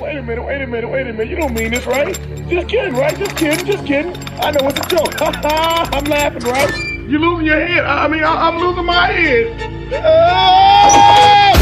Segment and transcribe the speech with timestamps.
[0.00, 1.28] wait a minute, wait a minute, wait a minute.
[1.28, 2.14] You don't mean this, right?
[2.48, 3.16] Just kidding, right?
[3.16, 4.16] Just kidding, just kidding.
[4.40, 5.14] I know it's a joke.
[5.20, 6.72] I'm laughing, right?
[7.08, 7.84] You're losing your head.
[7.84, 9.92] I mean, I- I'm losing my head.
[9.94, 11.52] Ah!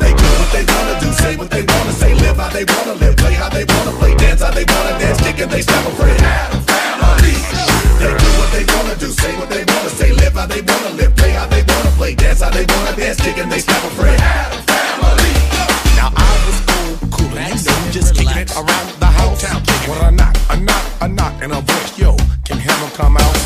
[0.00, 3.48] They wanna do, say what they wanna say, live how they wanna live, play how
[3.48, 6.18] they wanna play, dance how they wanna dance, kick and they step a friend.
[6.64, 7.73] Family.
[7.98, 10.90] They do what they wanna do, say what they wanna say, live how they wanna
[10.96, 13.82] live, play how they wanna play, dance how they wanna dance, kick and they step
[13.82, 14.20] a friend.
[14.66, 15.32] Family.
[15.96, 19.42] Now I was cool, cool, and you know, just kicking it around the house.
[19.88, 23.36] When I knock, a knock, a knock, and a voice, yo, can heaven come out?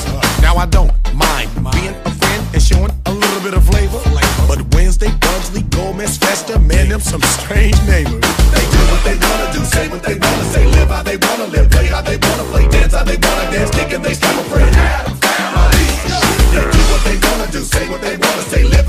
[0.41, 4.01] Now I don't mind being a friend and showing a little bit of flavor.
[4.48, 8.25] But Wednesday, Bugsley, Gomez, Festa, man, them some strange neighbors.
[8.55, 10.65] They do what they wanna do, say what they wanna say,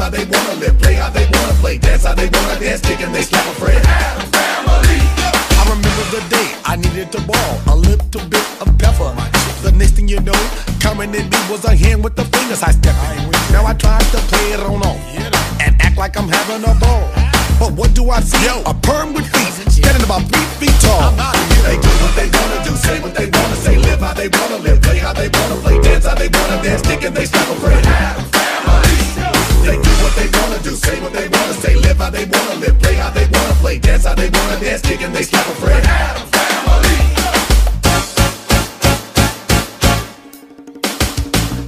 [0.10, 3.00] how they wanna live, play how they wanna play, dance how they wanna dance, kick
[3.02, 3.84] and they slap a friend.
[4.34, 5.00] Family.
[5.54, 9.14] I remember the day I needed to ball a little bit of pepper.
[9.62, 10.42] The next thing you know,
[10.80, 12.98] coming in me was a hand with the fingers I stepped.
[13.52, 14.98] Now I tried to play it on off
[15.62, 17.06] and act like I'm having a ball.
[17.60, 18.44] But what do I see?
[18.44, 21.14] Yo, A perm with feet, standing about three feet tall.
[21.70, 24.58] They do what they wanna do, say what they wanna say, live how they wanna
[24.58, 27.48] live, play how they wanna play, dance how they wanna dance, kick and they step
[27.48, 28.69] a friend.
[29.70, 32.56] They do what they wanna do, say what they wanna say, live how they wanna
[32.56, 35.46] live, play how they wanna play, dance how they wanna dance, kick and they slap
[35.46, 35.86] a friend.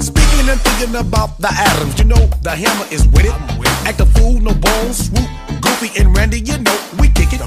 [0.01, 3.35] Speaking and thinking about the atoms, you know the hammer is with it.
[3.85, 5.29] Act a fool, no bones, swoop,
[5.61, 7.41] goofy and Randy, you know we kick it.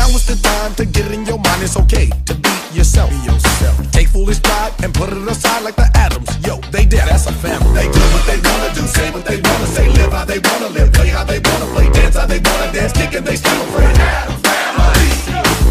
[0.00, 1.60] Now it's the time to get in your mind.
[1.60, 3.10] It's okay to be yourself.
[3.10, 3.76] Be yourself.
[3.92, 6.32] Take foolish pride and put it aside like the atoms.
[6.40, 7.04] Yo, they did.
[7.04, 7.68] That's a family.
[7.76, 10.70] They do what they wanna do, say what they wanna say, live how they wanna
[10.72, 13.60] live, play how they wanna play, dance how they wanna dance, kick and they step
[13.60, 13.96] a friend.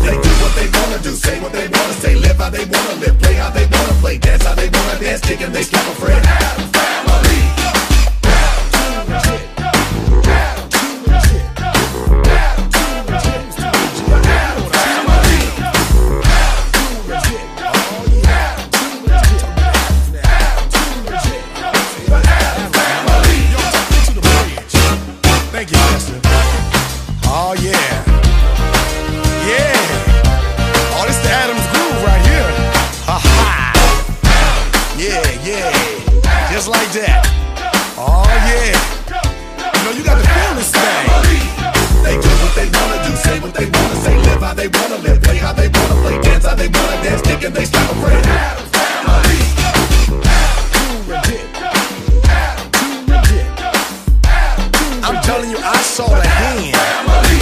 [0.06, 2.96] They do what they wanna do, say what they wanna say, live how they wanna
[3.02, 5.88] live, play how they wanna play, dance how they wanna dance, kick and they slap
[5.90, 6.79] a
[46.60, 46.68] they
[47.24, 48.26] kick they stop a friend.
[55.02, 56.76] I'm telling you, I saw the hand.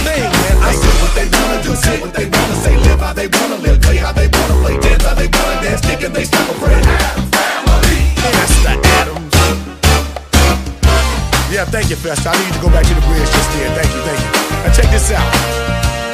[0.04, 0.22] Man.
[0.62, 3.96] I what they wanna do, what they wanna say, live how they wanna live, play
[3.96, 6.10] how they wanna play, dance how they wanna dance, they a
[9.00, 9.34] Adams.
[11.50, 12.30] Yeah, thank you, Festa.
[12.30, 13.74] I need to go back to the bridge just then.
[13.74, 14.30] Thank you, thank you.
[14.62, 16.07] Now check this out.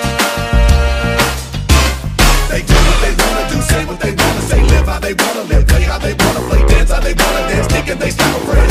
[3.05, 5.99] They wanna do, say what they wanna say, live how they wanna live, play how
[5.99, 8.71] they wanna play, dance how they wanna dance, kick and they a friend.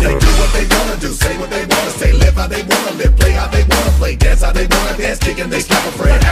[0.00, 2.92] They do what they wanna do, say what they wanna say, live how they wanna
[2.96, 5.84] live, play how they wanna play, dance how they wanna dance, kick and they slap
[5.84, 6.22] a friend.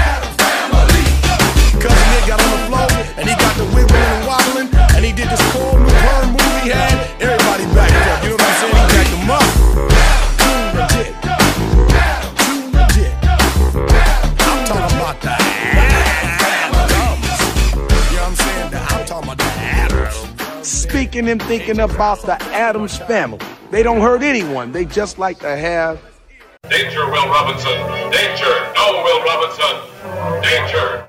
[1.82, 5.12] Cousin Nick got on the floor, and he got the wiggling and wobbling, and he
[5.12, 5.83] did this cool new
[21.16, 23.38] And thinking about the Adams family.
[23.70, 24.72] They don't hurt anyone.
[24.72, 26.00] They just like to have
[26.68, 27.70] Danger, Will Robinson.
[28.10, 28.72] Danger.
[28.74, 30.42] No, Will Robinson.
[30.42, 31.08] Danger.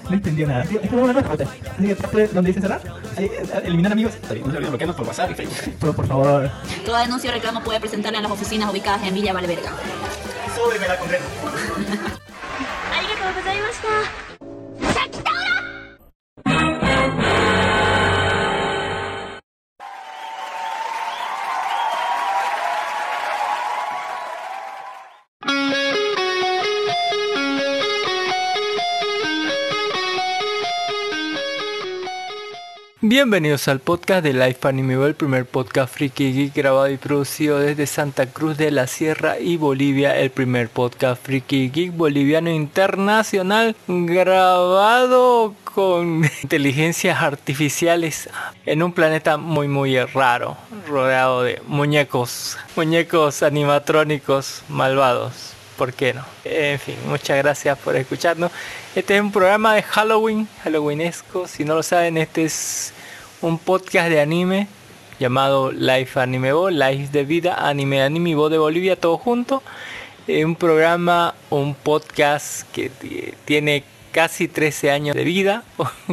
[0.09, 0.63] no entendió nada.
[0.63, 1.47] Es para usted.
[1.47, 2.81] Así que, ¿usted ¿dónde dice cerrar?
[3.17, 4.13] Ahí, eh, eliminar amigos.
[4.21, 5.75] No se olviden bloquearnos por WhatsApp y Facebook.
[5.79, 6.51] Pero por favor,
[6.85, 9.71] Toda denuncia o reclamo puede presentarla en las oficinas ubicadas en Villa Valverga.
[10.55, 11.25] súbeme la condena.
[33.21, 37.85] Bienvenidos al podcast de Life Anime, el primer podcast friki geek grabado y producido desde
[37.85, 45.53] Santa Cruz de la Sierra y Bolivia, el primer podcast friki geek boliviano internacional grabado
[45.63, 48.27] con inteligencias artificiales
[48.65, 50.57] en un planeta muy muy raro,
[50.87, 55.53] rodeado de muñecos, muñecos animatrónicos malvados.
[55.77, 56.25] ¿Por qué no?
[56.43, 58.51] En fin, muchas gracias por escucharnos.
[58.95, 61.47] Este es un programa de Halloween, Halloweenesco.
[61.47, 62.93] Si no lo saben, este es
[63.41, 64.67] un podcast de anime
[65.19, 69.63] llamado Life Anime Bo, Life de Vida, Anime Anime Bo de Bolivia, todo junto.
[70.27, 72.91] Es un programa, un podcast que
[73.45, 75.63] tiene casi 13 años de vida,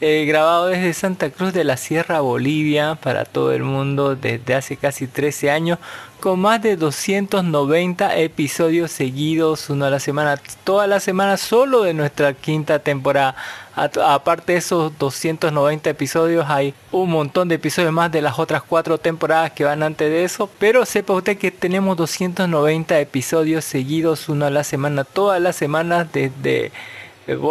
[0.00, 4.76] eh, grabado desde Santa Cruz de la Sierra, Bolivia, para todo el mundo desde hace
[4.76, 5.78] casi 13 años,
[6.20, 11.94] con más de 290 episodios seguidos, uno a la semana, toda la semana solo de
[11.94, 13.36] nuestra quinta temporada.
[13.76, 18.98] Aparte de esos 290 episodios, hay un montón de episodios más de las otras cuatro
[18.98, 20.50] temporadas que van antes de eso.
[20.58, 26.08] Pero sepa usted que tenemos 290 episodios seguidos, uno a la semana, todas las semanas
[26.12, 26.72] desde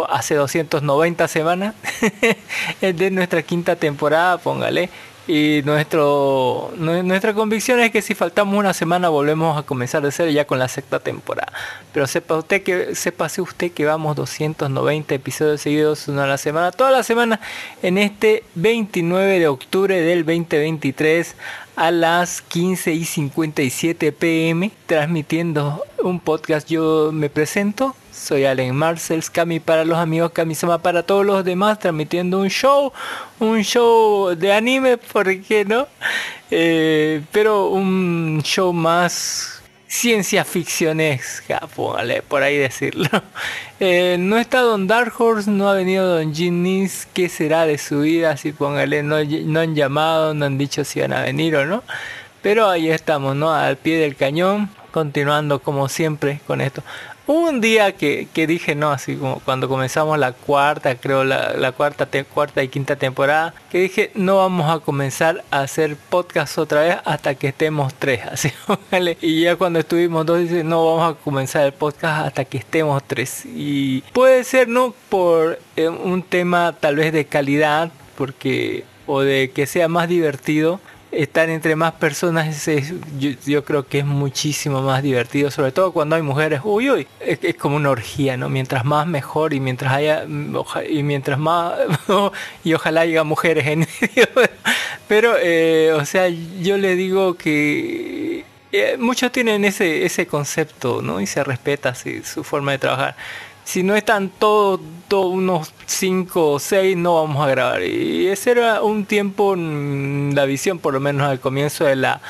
[0.08, 1.74] hace 290 semanas
[2.80, 4.90] de nuestra quinta temporada, póngale.
[5.28, 10.30] Y nuestro, nuestra convicción es que si faltamos una semana volvemos a comenzar de cero
[10.30, 11.52] ya con la sexta temporada.
[11.92, 16.72] Pero sepa usted que, sépase usted que vamos 290 episodios seguidos una a la semana,
[16.72, 17.40] toda la semana
[17.82, 21.36] en este 29 de octubre del 2023
[21.76, 26.70] a las 15 y 57 pm transmitiendo un podcast.
[26.70, 31.78] Yo me presento, soy Allen Marcels, Cami para los amigos, Kamisama para todos los demás,
[31.78, 32.92] transmitiendo un show,
[33.38, 35.86] un show de anime, ¿por qué no?
[36.50, 43.08] Eh, pero un show más ciencia ficcionesca, póngale por ahí decirlo.
[43.80, 48.00] Eh, no está Don Dark Horse, no ha venido Don Ginnis, ¿qué será de su
[48.00, 48.32] vida?
[48.32, 51.84] Así póngale, no, no han llamado, no han dicho si van a venir o no.
[52.42, 53.54] Pero ahí estamos, ¿no?
[53.54, 56.82] Al pie del cañón, continuando como siempre con esto
[57.28, 62.62] un día que, dije, no, así como cuando comenzamos la cuarta, creo la, cuarta, cuarta
[62.62, 67.34] y quinta temporada, que dije, no vamos a comenzar a hacer podcast otra vez hasta
[67.34, 68.50] que estemos tres, así,
[69.20, 73.02] Y ya cuando estuvimos dos, dice, no vamos a comenzar el podcast hasta que estemos
[73.06, 73.44] tres.
[73.44, 74.94] Y puede ser, ¿no?
[75.10, 80.80] Por eh, un tema tal vez de calidad, porque, o de que sea más divertido,
[81.10, 82.68] estar entre más personas
[83.46, 86.60] yo, creo que es muchísimo más divertido, sobre todo cuando hay mujeres.
[86.64, 88.48] Uy, uy, es, como una orgía, ¿no?
[88.48, 90.24] Mientras más mejor y mientras haya
[90.88, 91.74] y mientras más
[92.64, 94.28] y ojalá haya mujeres en medio.
[95.08, 101.20] Pero, eh, o sea, yo le digo que eh, muchos tienen ese ese concepto, ¿no?
[101.20, 103.16] Y se respeta así, su forma de trabajar
[103.68, 104.80] si no están todos,
[105.10, 107.82] unos 5 o 6, no vamos a grabar.
[107.82, 112.22] Y ese era un tiempo, la visión por lo menos al comienzo de la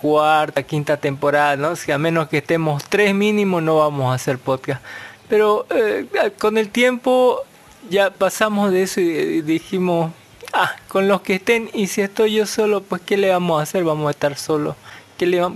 [0.00, 1.76] cuarta, quinta temporada, ¿no?
[1.76, 4.82] Si a menos que estemos tres mínimo no vamos a hacer podcast.
[5.28, 6.06] Pero eh,
[6.38, 7.42] con el tiempo
[7.90, 10.10] ya pasamos de eso y dijimos,
[10.54, 13.64] ah, con los que estén y si estoy yo solo, pues ¿qué le vamos a
[13.64, 13.84] hacer?
[13.84, 14.76] Vamos a estar solos.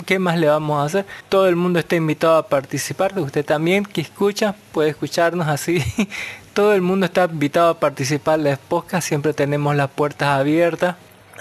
[0.05, 1.06] ¿Qué, más le vamos a hacer?
[1.31, 3.19] Todo el mundo está invitado a participar.
[3.19, 5.82] Usted también que escucha puede escucharnos así.
[6.53, 9.08] Todo el mundo está invitado a participar en las podcast.
[9.08, 10.96] Siempre tenemos las puertas abiertas.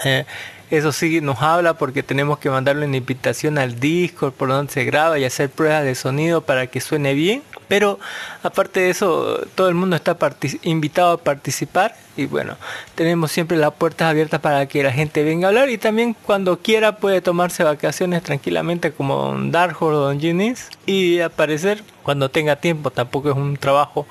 [0.06, 0.24] Eh,
[0.70, 4.84] eso sí nos habla porque tenemos que mandarle una invitación al Discord por donde se
[4.84, 7.42] graba y hacer pruebas de sonido para que suene bien.
[7.68, 7.98] Pero
[8.42, 10.16] aparte de eso, todo el mundo está
[10.62, 12.56] invitado a participar y bueno,
[12.94, 16.58] tenemos siempre las puertas abiertas para que la gente venga a hablar y también cuando
[16.58, 22.90] quiera puede tomarse vacaciones tranquilamente como Dark o Don Ginis y aparecer cuando tenga tiempo,
[22.90, 24.06] tampoco es un trabajo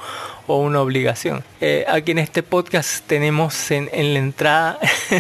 [0.47, 1.43] o una obligación.
[1.61, 4.79] Eh, aquí en este podcast tenemos en, la entrada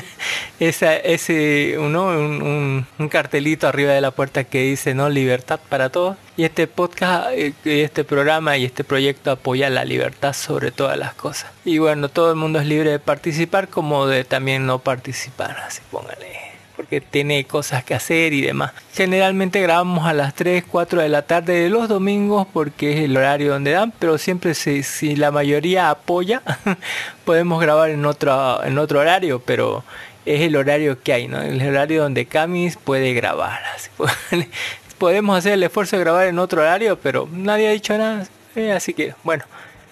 [0.59, 5.89] esa, ese uno, un, un, cartelito arriba de la puerta que dice no libertad para
[5.89, 10.97] todos y este podcast, eh, este programa y este proyecto apoya la libertad sobre todas
[10.97, 11.51] las cosas.
[11.63, 15.81] Y bueno, todo el mundo es libre de participar como de también no participar, así
[15.91, 16.42] póngale
[16.75, 18.71] porque tiene cosas que hacer y demás.
[18.93, 23.15] Generalmente grabamos a las 3, 4 de la tarde de los domingos porque es el
[23.15, 26.41] horario donde dan, pero siempre si, la mayoría apoya,
[27.25, 29.83] podemos grabar en otro, en otro horario, pero
[30.25, 31.41] es el horario que hay, ¿no?
[31.41, 33.61] El horario donde Camis puede grabar.
[34.97, 38.25] Podemos hacer el esfuerzo de grabar en otro horario, pero nadie ha dicho nada.
[38.55, 39.43] Eh, así que, bueno,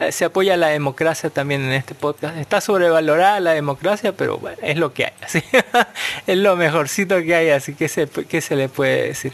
[0.09, 2.37] se apoya la democracia también en este podcast.
[2.37, 5.13] Está sobrevalorada la democracia, pero bueno, es lo que hay.
[6.27, 9.33] Es lo mejorcito que hay, así que se, que se le puede decir.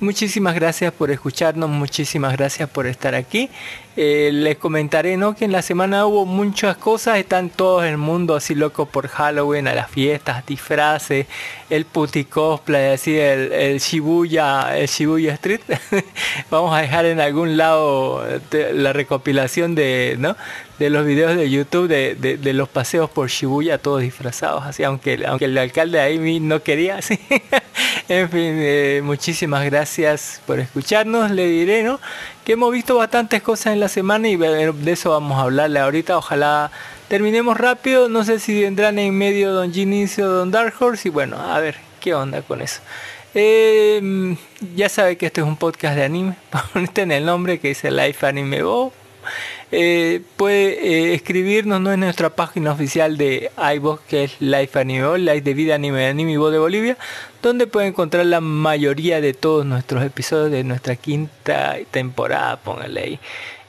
[0.00, 3.50] Muchísimas gracias por escucharnos, muchísimas gracias por estar aquí.
[3.98, 5.34] Eh, les comentaré ¿no?
[5.34, 9.68] que en la semana hubo muchas cosas, están todos el mundo así loco por Halloween,
[9.68, 11.26] a las fiestas, disfraces,
[11.70, 15.60] el puti cosplay, así el, el Shibuya, el Shibuya Street.
[16.50, 20.36] Vamos a dejar en algún lado de- la recopilación de, ¿no?
[20.78, 25.24] De los videos de YouTube de, de- los paseos por Shibuya, todos disfrazados, así, aunque,
[25.26, 27.18] aunque el alcalde ahí no quería, así.
[28.08, 31.98] en fin, eh, muchísimas gracias por escucharnos, le diré, ¿no?
[32.44, 36.18] Que hemos visto bastantes cosas en la semana y de eso vamos a hablarle ahorita,
[36.18, 36.70] ojalá
[37.08, 41.36] terminemos rápido, no sé si vendrán en medio Don Ginicio Don Dark Horse y bueno,
[41.40, 42.80] a ver, ¿qué onda con eso?
[43.34, 44.36] Eh,
[44.74, 46.34] ya sabe que este es un podcast de anime,
[46.72, 48.92] ponete en el nombre que dice Life Anime Go.
[49.72, 51.92] Eh, puede eh, escribirnos ¿no?
[51.92, 56.38] en nuestra página oficial de iVoox que es Life Anime Life de Vida Anime Anime
[56.38, 56.96] Bo de Bolivia,
[57.42, 63.20] donde puede encontrar la mayoría de todos nuestros episodios de nuestra quinta temporada, póngale ahí.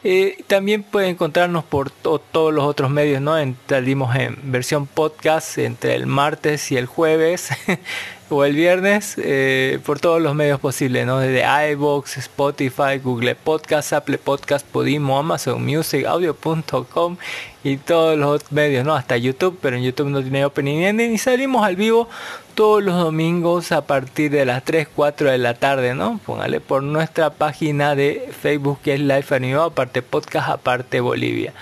[0.03, 3.37] Eh, también puede encontrarnos por to- todos los otros medios, ¿no?
[3.37, 7.49] En- Salimos en versión podcast entre el martes y el jueves
[8.29, 11.19] o el viernes eh, por todos los medios posibles, ¿no?
[11.19, 17.17] Desde iVoox, Spotify, Google Podcast, Apple Podcast, Podimo, Amazon Music, Audio.com
[17.63, 18.95] y todos los medios, ¿no?
[18.95, 22.09] Hasta YouTube, pero en YouTube no tiene opening ending y salimos al vivo
[22.55, 26.19] todos los domingos a partir de las 3, 4 de la tarde, ¿no?
[26.25, 31.53] Póngale por nuestra página de Facebook que es Life Anime, aparte podcast, aparte Bolivia.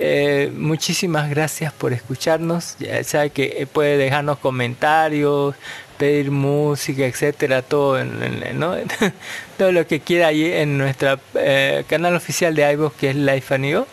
[0.00, 2.76] Eh, muchísimas gracias por escucharnos.
[2.78, 5.56] Ya sabe que eh, puede dejarnos comentarios,
[5.98, 8.74] pedir música, etcétera, todo ¿no?
[9.58, 11.18] todo lo que quiera ahí en nuestro
[11.88, 13.84] canal oficial de iVoox que es Life Anime.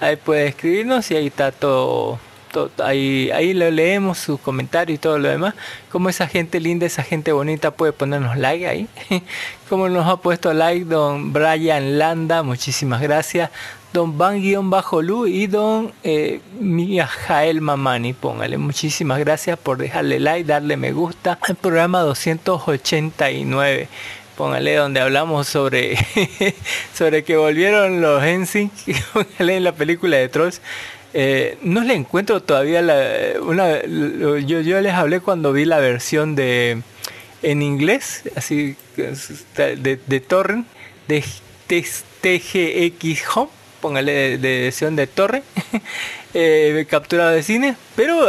[0.00, 2.20] Ahí puede escribirnos y ahí está todo,
[2.52, 5.54] todo- ahí, ahí lo leemos sus comentarios y todo lo demás.
[5.90, 8.86] Como esa gente linda, esa gente bonita puede ponernos like ahí.
[9.68, 13.50] Como nos ha puesto like don Brian Landa, muchísimas gracias.
[13.92, 18.58] Don Van-Lu y Don eh, Mijael Mamani, póngale.
[18.58, 23.88] Muchísimas gracias por dejarle like, darle me gusta al programa 289
[24.36, 25.96] póngale donde hablamos sobre
[26.94, 28.22] sobre que volvieron los
[29.12, 30.60] póngale en la película de Trolls.
[31.12, 32.80] Eh, no le encuentro todavía
[33.40, 36.82] una yo, yo les hablé cuando vi la versión de
[37.42, 38.76] en inglés así
[39.56, 40.66] de, de torrent
[41.08, 41.24] de
[41.66, 45.42] TGX Home póngale de, de torre
[46.34, 48.26] eh, capturado de cine pero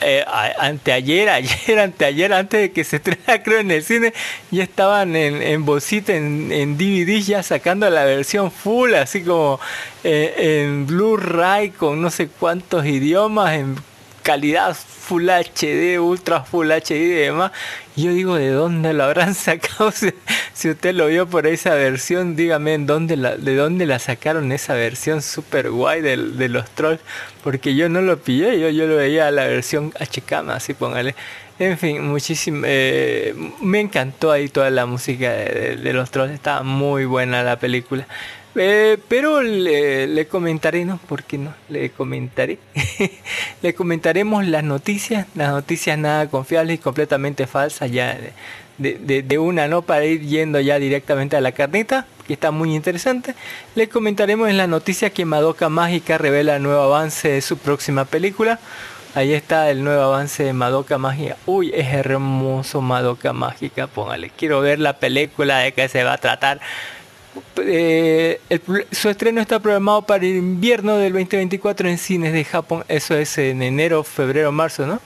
[0.00, 0.24] eh,
[0.58, 4.12] anteayer, ayer, anteayer, antes de que se estrenara creo en el cine,
[4.50, 9.58] ya estaban en, en bolsita, en, en DVD ya sacando la versión full, así como
[10.04, 13.76] eh, en Blu-ray con no sé cuántos idiomas, en
[14.28, 17.50] calidad Full HD, Ultra Full HD y demás.
[17.96, 19.90] Yo digo, ¿de dónde lo habrán sacado?
[19.90, 24.52] Si, usted lo vio por esa versión, dígame en dónde la, de dónde la sacaron
[24.52, 27.00] esa versión super guay del- de, los trolls.
[27.42, 31.14] Porque yo no lo pillé, yo, yo lo veía la versión HK, así póngale.
[31.58, 32.62] En fin, muchísimo.
[32.64, 36.32] eh, me encantó ahí toda la música de, los trolls.
[36.32, 38.06] Estaba muy buena la película.
[38.54, 40.98] Eh, pero le, le comentaré, ¿no?
[40.98, 41.54] ¿Por qué no?
[41.68, 42.58] Le comentaré.
[43.62, 48.16] le comentaremos las noticias, las noticias nada confiables y completamente falsas ya
[48.78, 49.82] de una, ¿no?
[49.82, 53.34] Para ir yendo ya directamente a la carnita, que está muy interesante.
[53.74, 58.60] Le comentaremos en la noticia que Madoka Mágica revela nuevo avance de su próxima película.
[59.14, 61.36] Ahí está el nuevo avance de Madoka Mágica.
[61.46, 63.86] Uy, es hermoso Madoka Mágica.
[63.86, 66.60] Póngale, quiero ver la película de qué se va a tratar.
[67.56, 68.40] Eh,
[68.92, 72.84] su estreno está programado para el invierno del 2024 en cines de Japón.
[72.88, 75.00] Eso es en enero, febrero, marzo, ¿no?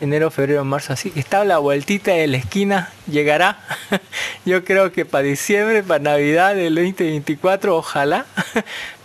[0.00, 0.92] Enero, febrero, marzo.
[0.92, 2.90] Así que está la vueltita de la esquina.
[3.06, 3.60] Llegará.
[4.44, 8.26] Yo creo que para diciembre, para Navidad del 2024, ojalá.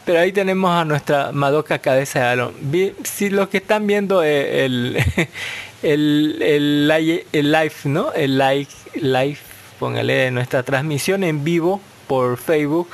[0.08, 2.54] Pero ahí tenemos a nuestra Madoka cabeza de balón.
[2.62, 4.98] Vi- Si los que están viendo eh, el,
[5.84, 8.12] el, el, li- el live, ¿no?
[8.14, 9.38] El live, live,
[9.80, 12.88] póngale nuestra transmisión en vivo por Facebook,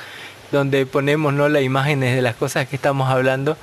[0.51, 1.47] donde ponemos ¿no?
[1.49, 3.57] las imágenes de las cosas que estamos hablando.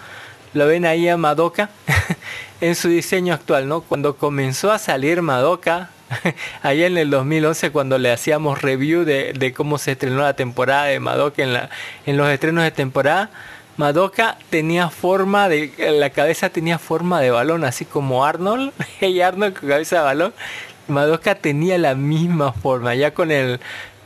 [0.53, 1.71] Lo ven ahí a Madoka
[2.61, 3.83] en su diseño actual, ¿no?
[3.83, 5.91] Cuando comenzó a salir Madoka,
[6.63, 10.85] allá en el 2011, cuando le hacíamos review de, de cómo se estrenó la temporada
[10.85, 11.71] de Madoka en, la,
[12.07, 13.31] en los estrenos de temporada,
[13.77, 19.59] Madoka tenía forma de, la cabeza tenía forma de balón, así como Arnold, y Arnold
[19.59, 20.35] con cabeza de balón,
[20.89, 23.61] Madoka tenía la misma forma, ya con el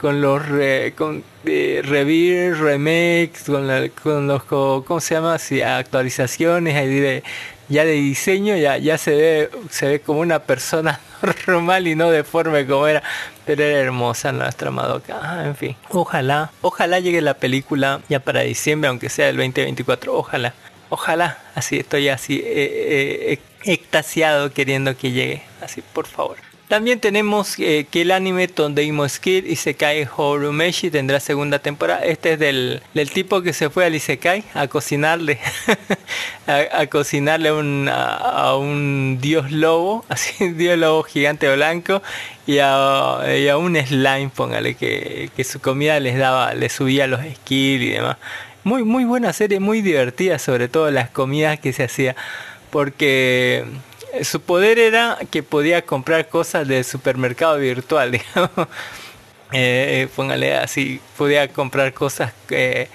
[0.04, 5.38] con los re- con eh, remakes, con, la- con los ¿cómo se llama?
[5.38, 7.23] Sí, actualizaciones ahí de
[7.70, 11.00] ya de diseño ya ya se ve se ve como una persona
[11.46, 13.02] normal y no deforme como era.
[13.46, 15.18] Pero era hermosa nuestra Madoka.
[15.23, 15.75] Ah, en fin.
[15.88, 20.14] Ojalá, ojalá llegue la película ya para diciembre, aunque sea el 2024.
[20.14, 20.52] Ojalá.
[20.90, 25.42] Ojalá, así estoy así eh, eh, extasiado queriendo que llegue.
[25.62, 26.37] Así, por favor.
[26.68, 32.00] También tenemos eh, que el anime Tondeimo Skill Isekai Horumeshi tendrá segunda temporada.
[32.00, 35.38] Este es del, del tipo que se fue al Isekai a cocinarle
[36.47, 42.02] a, cocinarle un, a, un dios lobo, así un dios lobo gigante blanco
[42.47, 47.06] y a, y a un slime, póngale, que, que, su comida les daba, les subía
[47.06, 48.16] los skills y demás.
[48.64, 52.16] Muy, muy buena serie, muy divertida, sobre todo las comidas que se hacía.
[52.71, 53.64] Porque
[54.23, 58.68] su poder era que podía comprar cosas del supermercado virtual, digamos.
[59.52, 62.88] Eh, eh, póngale así, podía comprar cosas de,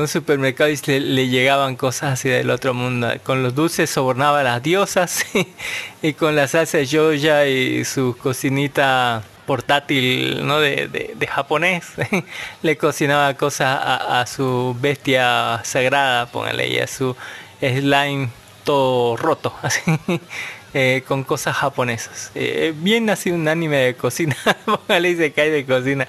[0.00, 3.08] un supermercado y le, llegaban cosas así del otro mundo.
[3.22, 5.24] Con los dulces sobornaba a las diosas
[6.02, 10.60] y con la salsa de y su cocinita portátil ¿no?
[10.60, 11.86] de, japonés
[12.62, 17.16] le cocinaba cosas a, a, su bestia sagrada, póngale, y a su
[17.60, 18.28] slime
[19.18, 19.80] roto, así,
[20.74, 22.30] eh, con cosas japonesas.
[22.34, 26.06] Eh, bien nacido un anime de cocina, póngale y se cae de cocina.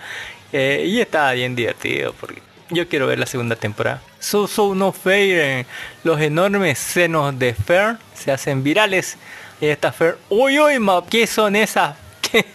[0.54, 4.02] Eh, y estaba bien divertido porque yo quiero ver la segunda temporada.
[4.20, 5.66] So So No Fair,
[6.04, 9.18] los enormes senos de Fer se hacen virales.
[9.60, 11.96] Y esta Fer, uy, uy, ¿qué son esas?
[12.22, 12.46] ¿Qué,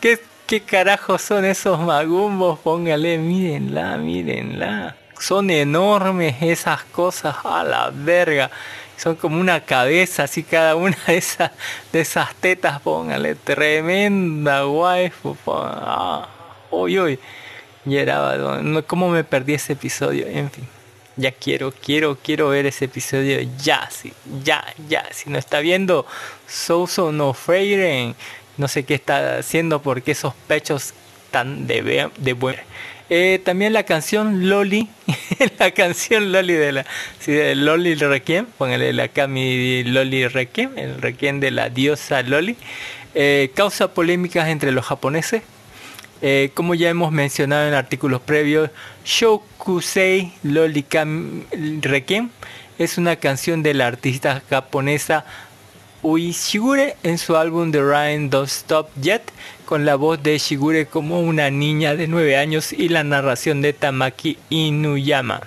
[0.00, 2.58] qué, qué carajos son esos magumbos?
[2.60, 4.96] Póngale, mírenla, mírenla.
[5.18, 8.50] Son enormes esas cosas, a la verga
[8.96, 11.50] son como una cabeza, así cada una de esas,
[11.92, 15.36] de esas tetas, póngale, tremenda waifu,
[16.70, 17.18] uy, uy,
[17.84, 18.36] y era,
[18.86, 20.26] ¿cómo me perdí ese episodio?
[20.26, 20.66] En fin,
[21.16, 24.12] ya quiero, quiero, quiero ver ese episodio ya, sí,
[24.42, 26.06] ya, ya, si no está viendo
[26.46, 28.14] Souso no Freire,
[28.56, 30.94] no sé qué está haciendo porque esos pechos
[31.30, 32.56] tan de, de buen
[33.08, 34.88] eh, también la canción Loli,
[35.58, 36.86] la canción Loli de la
[37.20, 42.56] sí, de Loli Requiem, póngale la Kami Loli Requiem, el Requiem de la diosa Loli,
[43.14, 45.42] eh, causa polémicas entre los japoneses.
[46.22, 48.70] Eh, como ya hemos mencionado en artículos previos,
[49.04, 50.84] Shokusei Loli
[51.82, 52.30] Requiem
[52.78, 55.24] es una canción de la artista japonesa
[56.02, 59.22] Uishigure en su álbum The Rain Don't Stop Yet,
[59.66, 63.72] con la voz de Shigure como una niña de 9 años y la narración de
[63.72, 65.42] Tamaki Inuyama.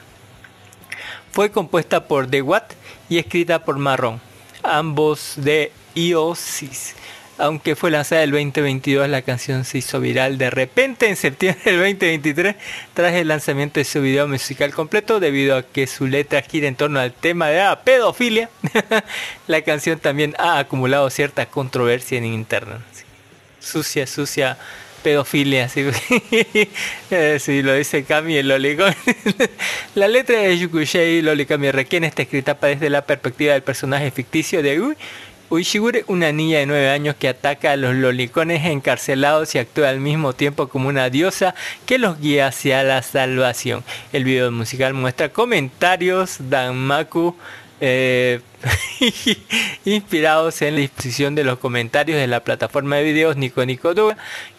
[1.31, 2.73] Fue compuesta por The Watt
[3.07, 4.19] y escrita por Marron,
[4.61, 6.95] ambos de Iosis.
[7.37, 11.77] Aunque fue lanzada el 2022, la canción se hizo viral de repente en septiembre del
[11.77, 12.55] 2023
[12.93, 16.75] tras el lanzamiento de su video musical completo debido a que su letra gira en
[16.75, 18.49] torno al tema de la pedofilia.
[19.47, 22.81] la canción también ha acumulado cierta controversia en internet
[23.59, 24.57] sucia, sucia
[25.03, 25.83] pedofilia, si,
[27.61, 28.93] lo dice Kami el Lolicon.
[29.95, 34.81] la letra de Yukushei Lolicami Requien está escrita desde la perspectiva del personaje ficticio de
[34.81, 34.97] Ui,
[35.51, 39.99] Uishigure, una niña de 9 años que ataca a los lolicones encarcelados y actúa al
[39.99, 41.55] mismo tiempo como una diosa
[41.87, 43.83] que los guía hacia la salvación.
[44.13, 47.35] El video musical muestra comentarios, Danmaku,
[47.81, 48.41] eh,
[49.85, 53.93] inspirados en la disposición de los comentarios de la plataforma de videos Nico Nico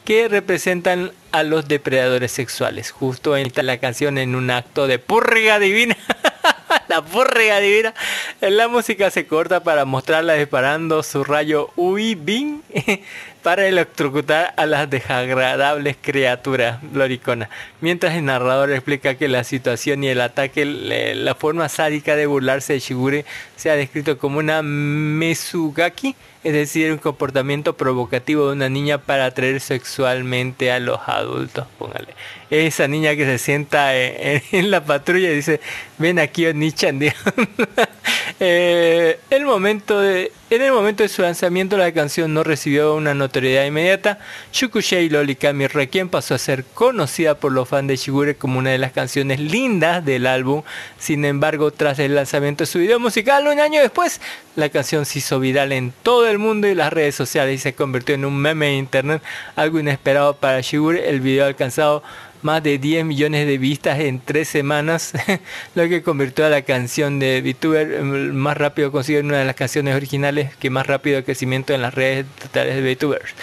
[0.04, 2.90] que representan a los depredadores sexuales.
[2.90, 5.96] Justo en la canción en un acto de purga divina.
[6.88, 7.94] la purga divina.
[8.40, 12.62] La música se corta para mostrarla disparando su rayo Ui Bing
[13.42, 17.48] para electrocutar a las desagradables criaturas loriconas.
[17.80, 22.74] Mientras el narrador explica que la situación y el ataque, la forma sádica de burlarse
[22.74, 23.24] de Shigure
[23.56, 29.26] se ha descrito como una mesugaki, es decir, un comportamiento provocativo de una niña para
[29.26, 31.66] atraer sexualmente a los adultos.
[31.78, 32.14] Póngale.
[32.48, 35.60] Esa niña que se sienta en, la patrulla y dice,
[35.98, 37.00] ven aquí, Onichan.
[38.40, 43.14] eh, el momento de, en el momento de su lanzamiento la canción no recibió una
[43.14, 44.18] notoriedad inmediata.
[44.52, 48.78] Shukushei Lolikami Requiem pasó a ser conocida por los fans de Shigure como una de
[48.78, 50.62] las canciones lindas del álbum.
[50.98, 54.20] Sin embargo, tras el lanzamiento de su video musical un año después,
[54.56, 57.74] la canción se hizo viral en todo el mundo y las redes sociales y se
[57.74, 59.22] convirtió en un meme de internet,
[59.56, 61.08] algo inesperado para Shigure.
[61.08, 62.02] El video ha alcanzado
[62.42, 65.12] más de 10 millones de vistas en tres semanas,
[65.74, 69.94] lo que convirtió a la canción de VTuber más rápido consigue una de las canciones
[69.94, 73.34] originales que más rápido crecimiento en las redes totales de VTubers.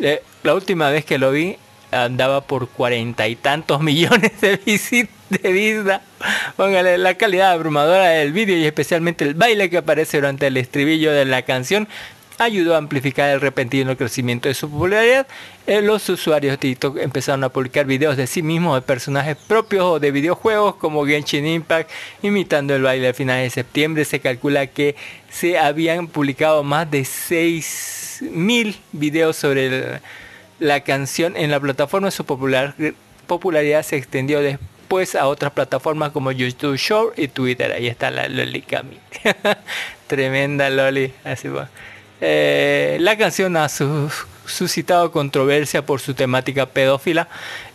[0.00, 1.56] Eh, la última vez que lo vi
[1.92, 6.00] andaba por cuarenta y tantos millones de visitas.
[6.56, 11.12] Póngale la calidad abrumadora del vídeo y especialmente el baile que aparece durante el estribillo
[11.12, 11.88] de la canción
[12.44, 15.26] ayudó a amplificar el repentino crecimiento de su popularidad.
[15.66, 19.84] Eh, los usuarios de TikTok empezaron a publicar videos de sí mismos, de personajes propios
[19.84, 21.90] o de videojuegos como Genshin Impact,
[22.22, 24.04] imitando el baile a finales de septiembre.
[24.04, 24.96] Se calcula que
[25.30, 30.00] se habían publicado más de 6.000 videos sobre
[30.58, 32.10] la canción en la plataforma.
[32.10, 32.74] Su popular,
[33.26, 37.72] popularidad se extendió después a otras plataformas como YouTube Short y Twitter.
[37.72, 38.98] Ahí está la Loli Cami.
[40.06, 41.12] Tremenda Loli.
[41.24, 41.70] Así va.
[42.24, 44.08] Eh, la canción ha su-
[44.46, 47.26] suscitado controversia por su temática pedófila.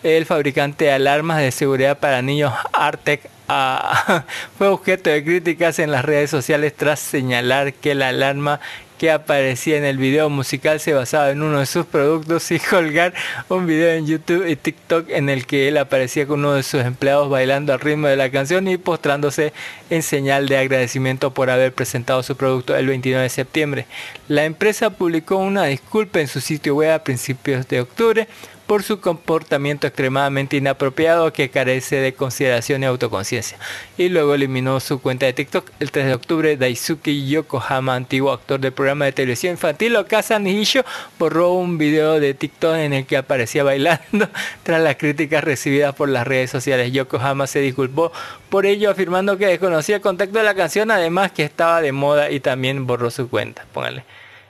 [0.03, 3.29] El fabricante de alarmas de seguridad para niños Artec
[4.57, 8.61] fue objeto de críticas en las redes sociales tras señalar que la alarma
[8.97, 13.13] que aparecía en el video musical se basaba en uno de sus productos y colgar
[13.49, 16.81] un video en YouTube y TikTok en el que él aparecía con uno de sus
[16.81, 19.53] empleados bailando al ritmo de la canción y postrándose
[19.89, 23.85] en señal de agradecimiento por haber presentado su producto el 29 de septiembre.
[24.27, 28.27] La empresa publicó una disculpa en su sitio web a principios de octubre
[28.67, 33.57] por su comportamiento extremadamente inapropiado que carece de consideración y autoconciencia.
[33.97, 36.57] Y luego eliminó su cuenta de TikTok el 3 de octubre.
[36.57, 40.83] Daisuke Yokohama, antiguo actor del programa de televisión infantil Okasa Nihisho,
[41.17, 44.29] borró un video de TikTok en el que aparecía bailando
[44.63, 46.91] tras las críticas recibidas por las redes sociales.
[46.91, 48.11] Yokohama se disculpó
[48.49, 52.29] por ello afirmando que desconocía el contacto de la canción, además que estaba de moda
[52.29, 53.65] y también borró su cuenta.
[53.73, 54.03] Póngale.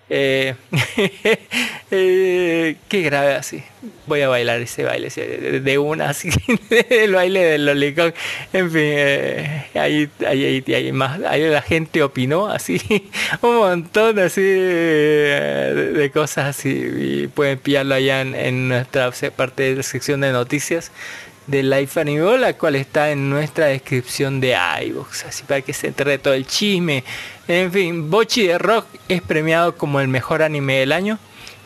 [0.09, 0.55] Eh,
[1.91, 3.63] eh, qué grave así.
[4.05, 6.29] Voy a bailar ese baile de, una así,
[6.89, 8.13] el baile del lolicón.
[8.53, 12.81] En fin, eh, ahí, ahí, ahí, ahí más, ahí la gente opinó así,
[13.41, 16.69] un montón así de, cosas así.
[16.69, 20.91] Y pueden pillarlo allá en, en nuestra parte de la sección de noticias
[21.47, 24.55] de Life Anime, la cual está en nuestra descripción de
[24.85, 27.03] iVoox, así para que se entere todo el chisme.
[27.47, 31.17] En fin, Bochi de Rock es premiado como el mejor anime del año.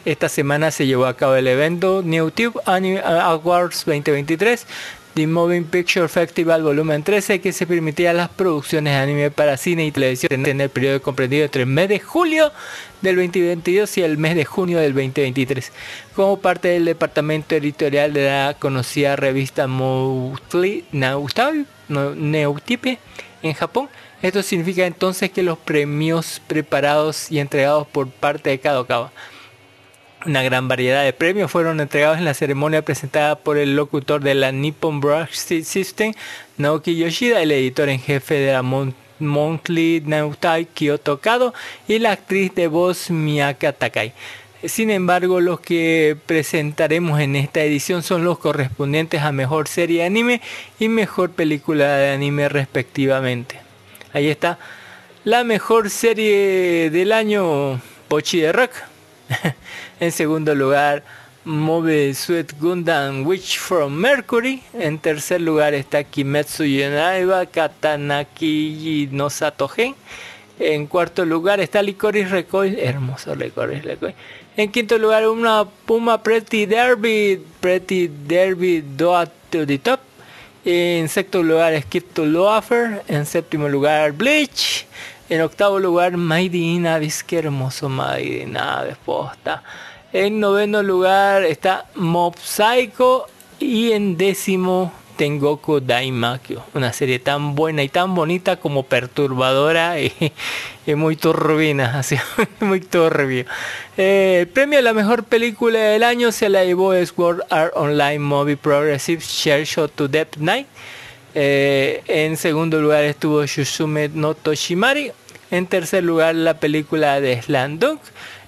[0.05, 4.65] Esta semana se llevó a cabo el evento NewTube Anime Awards 2023,
[5.13, 9.85] The Moving Picture Festival Volumen 13, que se permitía las producciones de anime para cine
[9.85, 12.51] y televisión en el periodo comprendido entre el mes de julio
[13.01, 15.73] del 2022 y el mes de junio del 2023.
[16.15, 20.85] Como parte del departamento editorial de la conocida revista Monthly
[21.89, 22.99] Neutype
[23.43, 23.89] en Japón,
[24.21, 29.11] esto significa entonces que los premios preparados y entregados por parte de Kadokawa
[30.25, 34.35] una gran variedad de premios fueron entregados en la ceremonia presentada por el locutor de
[34.35, 36.13] la Nippon Broadcast System,
[36.57, 41.53] Naoki Yoshida, el editor en jefe de la Mon- Monthly Nautai Kyoto Kado
[41.87, 44.13] y la actriz de voz Miyaka Takai.
[44.63, 50.05] Sin embargo, los que presentaremos en esta edición son los correspondientes a mejor serie de
[50.05, 50.41] anime
[50.79, 53.59] y mejor película de anime respectivamente.
[54.13, 54.59] Ahí está
[55.23, 58.71] la mejor serie del año, Pochi de Rock.
[60.01, 61.03] en segundo lugar,
[61.45, 64.63] Mobile Suit Gundam Witch from Mercury.
[64.73, 69.95] En tercer lugar está Kimetsu Yonaiba Katanaki no Satogen.
[70.59, 74.15] En cuarto lugar está Licorice Recoil, hermoso Licorice Recoil.
[74.57, 79.99] En quinto lugar una Puma Pretty Derby, Pretty Derby Doa to the Top.
[80.65, 83.03] En sexto lugar Skip to Loafer.
[83.07, 84.87] En séptimo lugar Bleach.
[85.29, 89.63] En octavo lugar Mighty in Abyss, qué hermoso Mighty in Abyss, posta.
[90.13, 93.27] En noveno lugar está Mob Psycho.
[93.59, 96.63] Y en décimo Tengoku Daimakyo.
[96.73, 100.33] Una serie tan buena y tan bonita como perturbadora y,
[100.95, 102.17] muy turbina, así,
[102.59, 103.45] muy turbio.
[103.97, 108.17] Eh, el premio a la mejor película del año se la llevó Sword Art Online
[108.17, 110.65] Movie Progressive Share Shot to Death Night.
[111.35, 115.11] Eh, en segundo lugar estuvo Shusume no Toshimari.
[115.51, 118.01] En tercer lugar la película de Slandunk.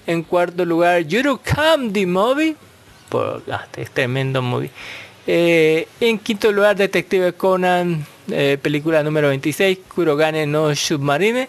[0.06, 2.56] En cuarto lugar Yurukam the Movie.
[3.08, 4.70] Por, ah, es tremendo movie.
[5.26, 11.48] Eh, en quinto lugar Detective Conan, eh, película número 26, Kurogane no Submarine.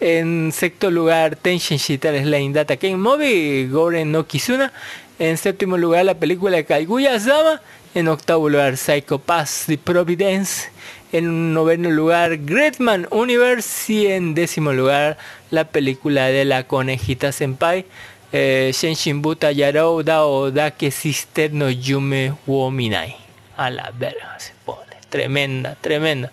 [0.00, 4.72] En sexto lugar Tenshin Shitar Slane Data King Movie, Goren no Kizuna.
[5.18, 7.60] En séptimo lugar la película de Kaiguya Sama.
[7.94, 10.70] En octavo lugar Psycho Pass The Providence.
[11.14, 13.92] En noveno lugar Gretman Universe.
[13.92, 15.16] Y en décimo lugar
[15.52, 17.84] la película de la conejita Senpai.
[18.32, 23.14] Eh, Shenshin Buta Yarou Dao Dake Sister no Yume wo Minai.
[23.56, 24.96] A la verga se pone.
[25.08, 26.32] Tremenda, tremenda.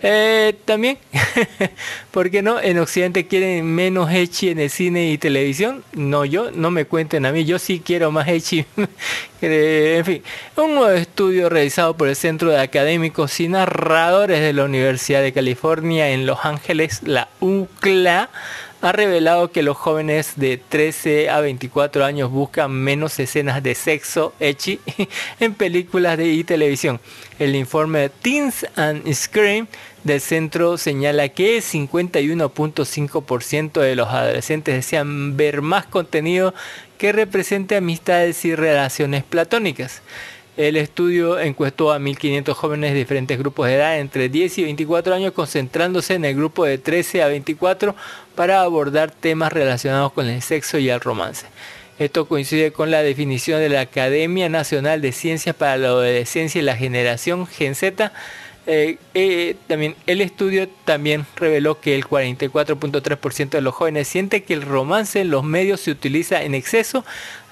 [0.00, 0.98] Eh, también,
[2.12, 2.60] ¿por qué no?
[2.60, 5.82] En Occidente quieren menos Echi en el cine y televisión.
[5.92, 8.64] No, yo, no me cuenten a mí, yo sí quiero más Echi.
[9.40, 10.22] Eh, en fin,
[10.56, 15.32] un nuevo estudio realizado por el Centro de Académicos y Narradores de la Universidad de
[15.32, 18.30] California en Los Ángeles, la UCLA,
[18.80, 24.34] ha revelado que los jóvenes de 13 a 24 años buscan menos escenas de sexo
[24.38, 24.78] ecchi
[25.40, 27.00] en películas de y televisión.
[27.38, 29.66] El informe Teens and Scream
[30.04, 36.54] del centro señala que 51.5% de los adolescentes desean ver más contenido
[36.98, 40.02] que represente amistades y relaciones platónicas.
[40.58, 45.14] El estudio encuestó a 1.500 jóvenes de diferentes grupos de edad entre 10 y 24
[45.14, 47.94] años, concentrándose en el grupo de 13 a 24
[48.34, 51.46] para abordar temas relacionados con el sexo y el romance.
[52.00, 56.64] Esto coincide con la definición de la Academia Nacional de Ciencias para la Adolescencia y
[56.64, 58.12] la Generación Gen Z.
[58.70, 64.52] Eh, eh, también el estudio también reveló que el 44.3% de los jóvenes siente que
[64.52, 67.02] el romance en los medios se utiliza en exceso.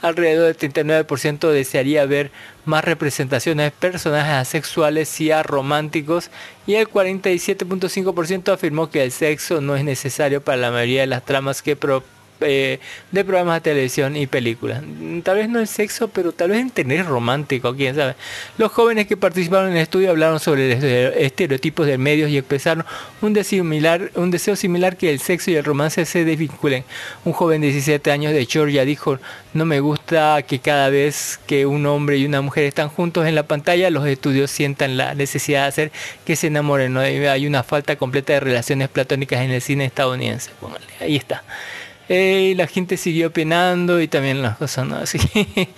[0.03, 2.31] Alrededor del 39% desearía ver
[2.67, 6.31] más representaciones de personajes asexuales y arománticos
[6.67, 11.25] y el 47.5% afirmó que el sexo no es necesario para la mayoría de las
[11.25, 12.03] tramas que pro
[12.41, 12.79] eh,
[13.11, 14.83] de programas de televisión y películas.
[15.23, 18.15] Tal vez no el sexo, pero tal vez tener romántico, quién sabe.
[18.59, 22.85] Los jóvenes que participaron en el estudio hablaron sobre estereotipos de medios y expresaron
[23.21, 26.85] un deseo similar, un deseo similar que el sexo y el romance se desvinculen.
[27.25, 29.19] Un joven de 17 años de Georgia dijo,
[29.55, 33.35] no me gusta que cada vez que un hombre y una mujer están juntos en
[33.35, 35.93] la pantalla, los estudios sientan la necesidad de hacer
[36.25, 36.93] que se enamoren.
[36.93, 37.01] ¿no?
[37.01, 40.51] Hay una falta completa de relaciones platónicas en el cine estadounidense.
[41.01, 41.43] ahí está.
[42.09, 45.19] Eh, la gente siguió opinando y también las cosas no así.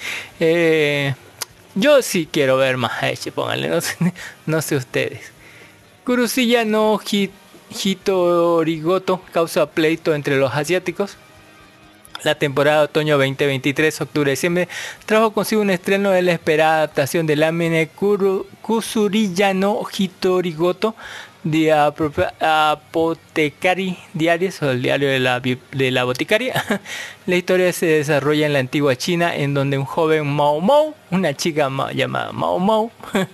[0.40, 1.14] Eh,
[1.74, 3.96] yo sí quiero ver más Eche, pónganle, no sé,
[4.46, 5.32] no sé ustedes.
[6.04, 7.00] Kurusilla no
[7.70, 11.16] Hitorigoto causa pleito entre los asiáticos.
[12.24, 14.68] La temporada de otoño 2023, octubre-diciembre,
[15.06, 17.88] trajo consigo un estreno de la esperada adaptación del anime
[18.60, 20.96] Kusuriya no Hitorigoto,
[21.50, 21.72] de
[22.40, 26.62] Apotecari Diarios o el diario de la, de la boticaria.
[27.28, 31.34] La historia se desarrolla en la antigua China en donde un joven Mao Mao, una
[31.34, 32.90] chica llamada Mao Mao,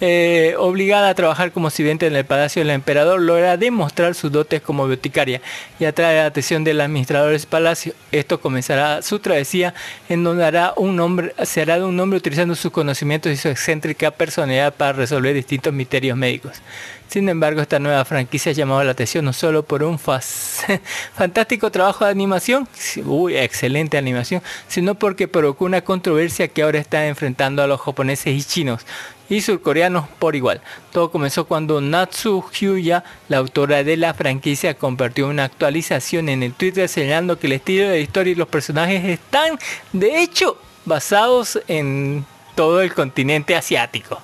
[0.00, 4.60] eh, obligada a trabajar como sirviente en el palacio del emperador, logra demostrar sus dotes
[4.62, 5.42] como boticaria
[5.80, 7.92] y atrae la atención del administrador del palacio.
[8.12, 9.74] Esto comenzará su travesía
[10.08, 13.48] en donde hará un hombre, se hará de un hombre utilizando sus conocimientos y su
[13.48, 16.62] excéntrica personalidad para resolver distintos misterios médicos.
[17.10, 19.98] Sin embargo, esta nueva franquicia ha llamado la atención no solo por un
[21.16, 22.68] fantástico trabajo de animación,
[23.04, 28.32] uy, excelente animación, sino porque provocó una controversia que ahora está enfrentando a los japoneses
[28.36, 28.86] y chinos
[29.28, 30.60] y surcoreanos por igual.
[30.92, 36.52] Todo comenzó cuando Natsu Hyuya, la autora de la franquicia, compartió una actualización en el
[36.52, 39.58] Twitter señalando que el estilo de la historia y los personajes están,
[39.92, 44.20] de hecho, basados en todo el continente asiático.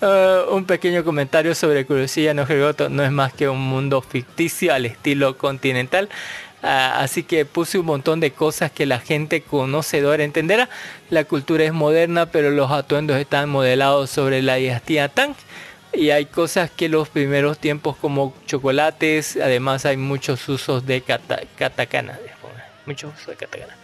[0.00, 2.46] Uh, un pequeño comentario sobre Kuroshige no
[2.88, 6.08] no es más que un mundo ficticio al estilo continental.
[6.62, 10.68] Uh, así que puse un montón de cosas que la gente conocedora entenderá.
[11.10, 15.34] La cultura es moderna, pero los atuendos están modelados sobre la dinastía Tang.
[15.92, 22.18] Y hay cosas que los primeros tiempos como chocolates, además hay muchos usos de katakana.
[22.86, 23.76] Muchos usos de katakana.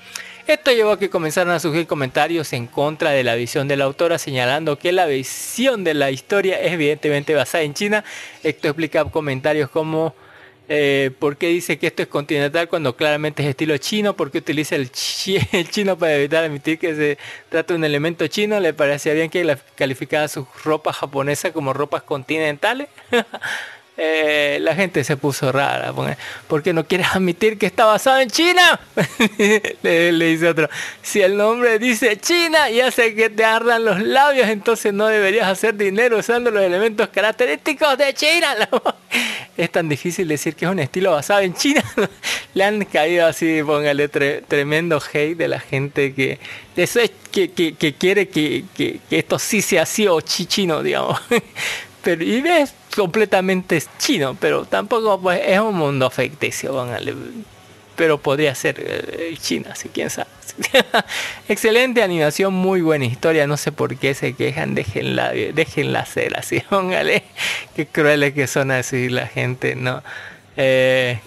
[0.47, 3.85] Esto llevó a que comenzaran a surgir comentarios en contra de la visión de la
[3.85, 8.05] autora, señalando que la visión de la historia es evidentemente basada en China.
[8.43, 10.15] Esto explica comentarios como
[10.69, 14.39] eh, por qué dice que esto es continental cuando claramente es estilo chino, por qué
[14.39, 19.15] utiliza el, chino para evitar admitir que se trata de un elemento chino, le parecía
[19.15, 22.89] bien que calificara su ropa japonesa como ropas continentales.
[23.97, 25.95] Eh, la gente se puso rara.
[26.49, 28.81] porque no quieres admitir que está basado en China?
[29.83, 30.69] le, dice otro.
[31.01, 35.49] Si el nombre dice China y hace que te ardan los labios, entonces no deberías
[35.49, 38.57] hacer dinero usando los elementos característicos de China.
[39.57, 41.85] es tan difícil decir que es un estilo basado en China.
[42.55, 46.41] le han caído así, póngale tremendo hate de la gente que,
[46.75, 47.49] eso es, que,
[47.97, 51.21] quiere que, que, esto sí sea así o chichino, digamos.
[52.03, 56.87] Pero, y ves completamente chino, pero tampoco pues, es un mundo ficticio,
[57.97, 60.29] pero podría ser eh, China, si quién sabe.
[61.49, 66.61] Excelente animación, muy buena historia, no sé por qué se quejan, déjenla, déjenla ser así,
[66.71, 67.25] póngale,
[67.75, 70.03] qué crueles que son así la gente, ¿no?
[70.57, 71.19] Eh,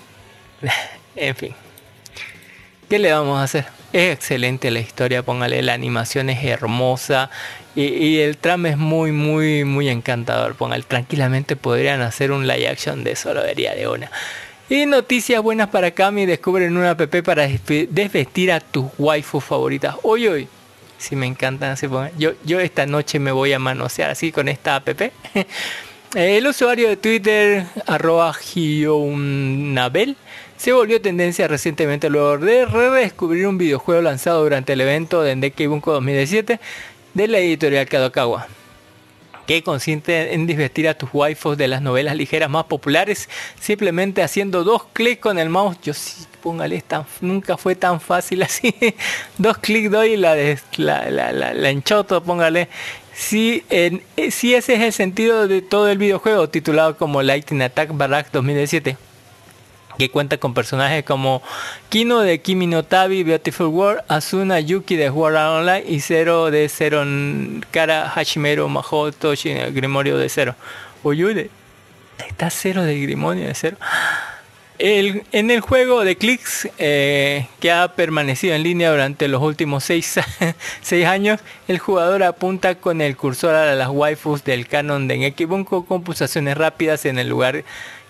[1.16, 1.54] en fin,
[2.90, 3.66] ¿qué le vamos a hacer?
[3.94, 7.30] Es excelente la historia, póngale, la animación es hermosa
[7.80, 10.56] y, el trama es muy, muy, muy encantador.
[10.56, 14.10] Póngale, tranquilamente podrían hacer un live action de eso, lo vería de una.
[14.68, 19.96] Y noticias buenas para Kami, descubren una app para desvestir a tus waifu favoritas.
[20.02, 20.48] Hoy, hoy,
[20.98, 21.78] si me encantan
[22.18, 24.90] yo, yo esta noche me voy a manosear así con esta app.
[26.16, 30.16] El usuario de Twitter, arroba Gionabel,
[30.56, 35.68] se volvió tendencia recientemente luego de redescubrir un videojuego lanzado durante el evento de Ndeki
[35.68, 36.60] Bunko 2017
[37.18, 38.48] de la editorial Kadokawa
[39.48, 43.28] que consiste en desvestir a tus waifus de las novelas ligeras más populares
[43.60, 45.78] simplemente haciendo dos clics con el mouse.
[45.82, 48.76] Yo sí, póngale, tan, nunca fue tan fácil así.
[49.38, 50.36] dos clics doy y la,
[50.76, 52.68] la, la, la, enchoto, póngale.
[53.14, 57.90] Si, en, si ese es el sentido de todo el videojuego titulado como Lightning Attack
[57.94, 59.07] Barak 2017
[59.98, 61.42] que cuenta con personajes como
[61.90, 66.70] Kino de Kimi no Tabi, Beautiful World, Asuna Yuki de Sword Online y Zero de
[66.70, 67.04] Zero
[67.72, 69.34] Kara Hashimero Mahoto
[69.72, 70.56] Grimorio de Zero.
[71.04, 71.50] Uy,
[72.28, 73.78] está Zero de Grimorio de Zero.
[74.80, 79.84] El, en el juego de clics eh, que ha permanecido en línea durante los últimos
[79.86, 80.20] 6
[81.08, 86.04] años, el jugador apunta con el cursor a las waifus del canon de Ngekibunko con
[86.04, 87.64] pulsaciones rápidas en el lugar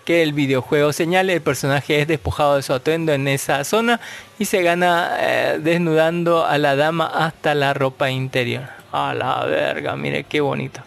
[0.07, 3.99] que el videojuego señale, el personaje es despojado de su atuendo en esa zona
[4.39, 8.69] y se gana eh, desnudando a la dama hasta la ropa interior.
[8.93, 10.86] A la verga, mire qué bonito.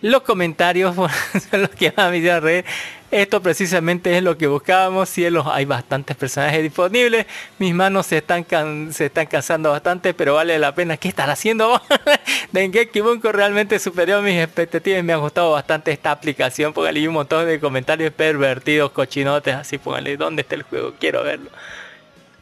[0.00, 0.94] Los comentarios
[1.50, 2.64] son los que más me hicieron reír.
[3.10, 5.08] Esto precisamente es lo que buscábamos.
[5.08, 7.26] Cielos, hay bastantes personajes disponibles.
[7.58, 10.98] Mis manos se están, cansando bastante, pero vale la pena.
[10.98, 11.80] ¿Qué están haciendo?
[12.52, 15.02] Dengeki Bunko realmente superó mis expectativas.
[15.02, 16.74] Me ha gustado bastante esta aplicación.
[16.74, 19.54] Póngale un montón de comentarios pervertidos, cochinotes.
[19.54, 20.92] Así, póngale, ¿dónde está el juego?
[21.00, 21.50] Quiero verlo.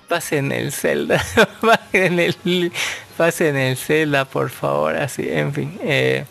[0.08, 1.24] Pasen el Zelda.
[1.60, 2.72] pasen el,
[3.16, 4.96] pasen el Zelda, por favor.
[4.96, 5.78] Así, en fin.
[5.84, 6.24] Eh,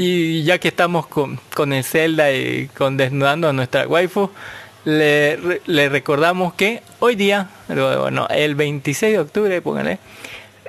[0.00, 4.30] y ya que estamos con, con el Zelda y con desnudando a nuestra waifu,
[4.84, 9.98] le, recordamos que hoy día, bueno, el 26 de octubre, póngale,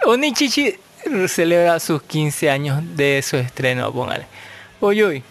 [0.04, 0.74] Onichichi
[1.28, 4.26] celebra sus 15 años de su estreno, póngale.
[4.80, 5.24] Hoy, hoy,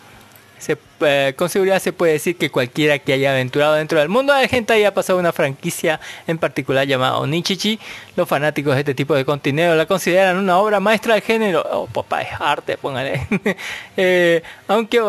[1.00, 4.48] eh, con seguridad se puede decir que cualquiera que haya aventurado dentro del mundo de
[4.48, 7.78] gente haya pasado una franquicia en particular llamada Onichichi.
[8.16, 11.64] Los fanáticos de este tipo de contenido la consideran una obra maestra del género.
[11.70, 13.26] Oh, papá, es arte, póngale.
[14.00, 15.00] Eh, aunque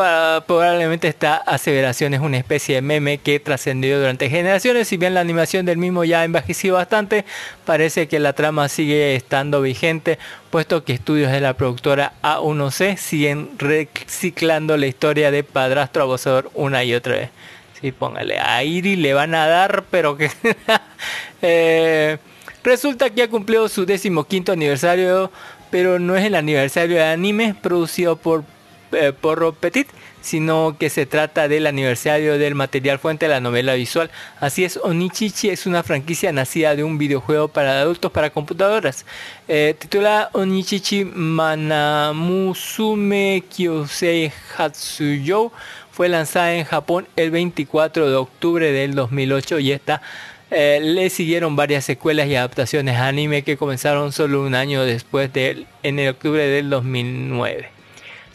[0.48, 5.20] probablemente esta aseveración es una especie de meme que trascendió durante generaciones, si bien la
[5.20, 7.24] animación del mismo ya ha envejecido bastante,
[7.66, 10.18] parece que la trama sigue estando vigente,
[10.50, 16.84] puesto que estudios de la productora A1C siguen reciclando la historia de padrastro abusador una
[16.84, 17.30] y otra vez.
[17.80, 20.32] Sí, póngale, a Iri le van a dar, pero que...
[21.42, 22.18] Eh,
[22.66, 25.32] resulta que ha cumplido su decimoquinto aniversario,
[25.72, 28.44] pero no es el aniversario de anime producido por
[28.92, 29.88] eh, Porro Petit,
[30.22, 34.10] sino que se trata del aniversario del material fuente de la novela visual.
[34.40, 39.06] Así es, Onichichi es una franquicia nacida de un videojuego para adultos para computadoras.
[39.48, 42.10] Eh, titulada Onichichi Manamusume
[43.50, 45.52] Kyosei Hatsuyo.
[45.92, 50.02] Fue lanzada en Japón el 24 de octubre del 2008 y esta
[50.52, 55.66] eh, le siguieron varias secuelas y adaptaciones anime que comenzaron solo un año después de
[55.84, 57.79] en el octubre del 2009.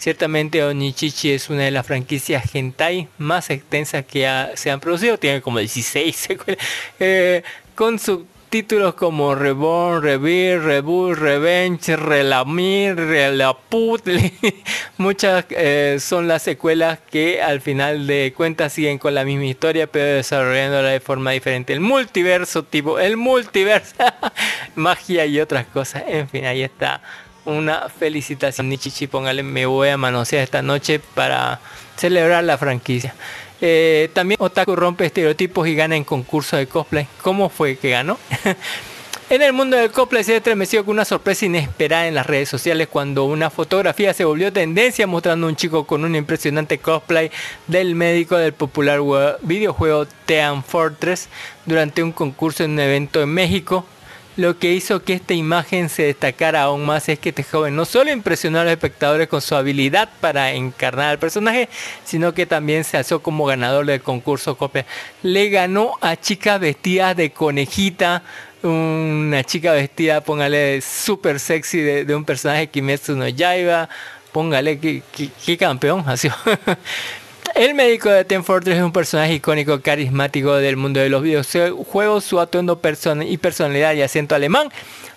[0.05, 5.17] Ciertamente Onichichi es una de las franquicias hentai más extensas que se han producido.
[5.17, 6.63] Tiene como 16 secuelas.
[7.01, 7.43] Eh,
[7.75, 14.07] con subtítulos como Reborn, Revir, Reboot, Revenge, Relamir, Relaput.
[14.99, 19.87] Muchas eh, son las secuelas que al final de cuentas siguen con la misma historia,
[19.87, 21.73] pero desarrollándola de forma diferente.
[21.73, 23.95] El multiverso, tipo, el multiverso,
[24.75, 26.05] magia y otras cosas.
[26.07, 27.01] En fin, ahí está
[27.45, 28.69] una felicitación.
[28.69, 31.61] Nichichi, póngale, me voy a manosear esta noche para
[31.97, 33.15] celebrar la franquicia.
[33.61, 37.07] Eh, también Otaku rompe estereotipos y gana en concurso de cosplay.
[37.23, 38.19] ¿Cómo fue que ganó?
[39.31, 42.89] en el mundo del cosplay se estremeció con una sorpresa inesperada en las redes sociales
[42.89, 47.31] cuando una fotografía se volvió tendencia mostrando a un chico con un impresionante cosplay
[47.67, 49.01] del médico del popular
[49.43, 51.29] videojuego Team Fortress
[51.65, 53.87] durante un concurso en un evento en México.
[54.37, 57.85] Lo que hizo que esta imagen se destacara aún más es que este joven no
[57.85, 61.69] solo impresionó a los espectadores con su habilidad para encarnar al personaje,
[62.05, 64.87] sino que también se alzó como ganador del concurso copia.
[65.23, 68.25] Le ganó a chicas vestidas de conejita,
[68.63, 73.89] una chica vestida, póngale, súper sexy de, un personaje Kimetsu no Yaiba,
[74.33, 76.29] póngale, qué campeón, así.
[77.55, 82.25] El médico de Ten Fortress es un personaje icónico, carismático del mundo de los videojuegos.
[82.25, 82.81] Su atuendo
[83.29, 84.71] y personalidad y acento alemán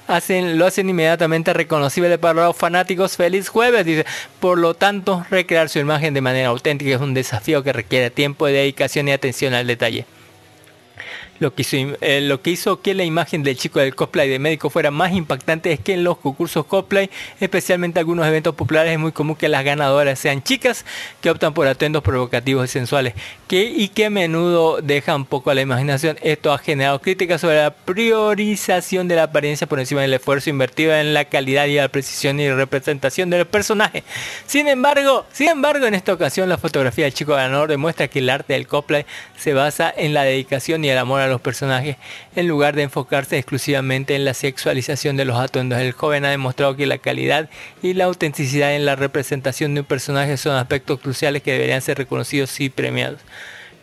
[0.08, 3.18] hacen, lo hacen inmediatamente reconocible para los fanáticos.
[3.18, 4.06] Feliz jueves, dice.
[4.40, 8.46] Por lo tanto, recrear su imagen de manera auténtica es un desafío que requiere tiempo,
[8.46, 10.06] dedicación y atención al detalle.
[11.40, 14.40] Lo que, hizo, eh, lo que hizo que la imagen del chico del cosplay de
[14.40, 17.10] médico fuera más impactante es que en los concursos cosplay,
[17.40, 20.86] especialmente algunos eventos populares, es muy común que las ganadoras sean chicas
[21.22, 23.14] que optan por atuendos provocativos y sensuales
[23.48, 26.18] que, y que a menudo dejan poco a la imaginación.
[26.22, 30.94] Esto ha generado críticas sobre la priorización de la apariencia por encima del esfuerzo invertido
[30.96, 34.04] en la calidad y la precisión y representación del personaje.
[34.46, 38.30] Sin embargo, sin embargo, en esta ocasión la fotografía del chico ganador demuestra que el
[38.30, 39.06] arte del cosplay
[39.38, 41.98] se basa en la dedicación y el amor a los personajes
[42.36, 45.80] en lugar de enfocarse exclusivamente en la sexualización de los atuendos.
[45.80, 47.50] El joven ha demostrado que la calidad
[47.82, 51.98] y la autenticidad en la representación de un personaje son aspectos cruciales que deberían ser
[51.98, 53.20] reconocidos y premiados.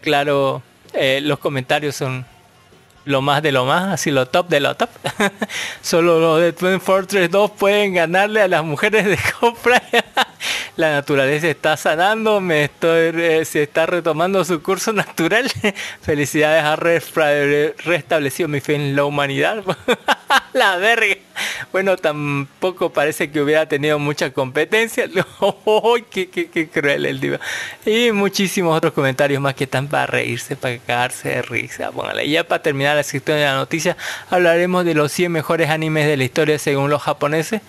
[0.01, 2.27] Claro, eh, los comentarios son
[3.05, 4.89] lo más de lo más, así lo top de lo top.
[5.83, 9.83] Solo los de Twin Fortress 2 pueden ganarle a las mujeres de compra.
[10.77, 15.51] la naturaleza está sanando, me estoy se está retomando su curso natural.
[16.03, 19.63] Felicidades a restablecido mi fe en la humanidad.
[20.53, 21.17] la verga.
[21.73, 25.09] Bueno, tampoco parece que hubiera tenido mucha competencia.
[26.11, 27.39] qué, cruel el diva.
[27.87, 31.93] Y muchísimos otros comentarios más que están para reírse, para cagarse de risa.
[31.93, 32.29] Póngale.
[32.29, 33.97] Ya para terminar la sección de la noticia,
[34.31, 37.63] hablaremos de los 100 mejores animes de la historia según los japoneses.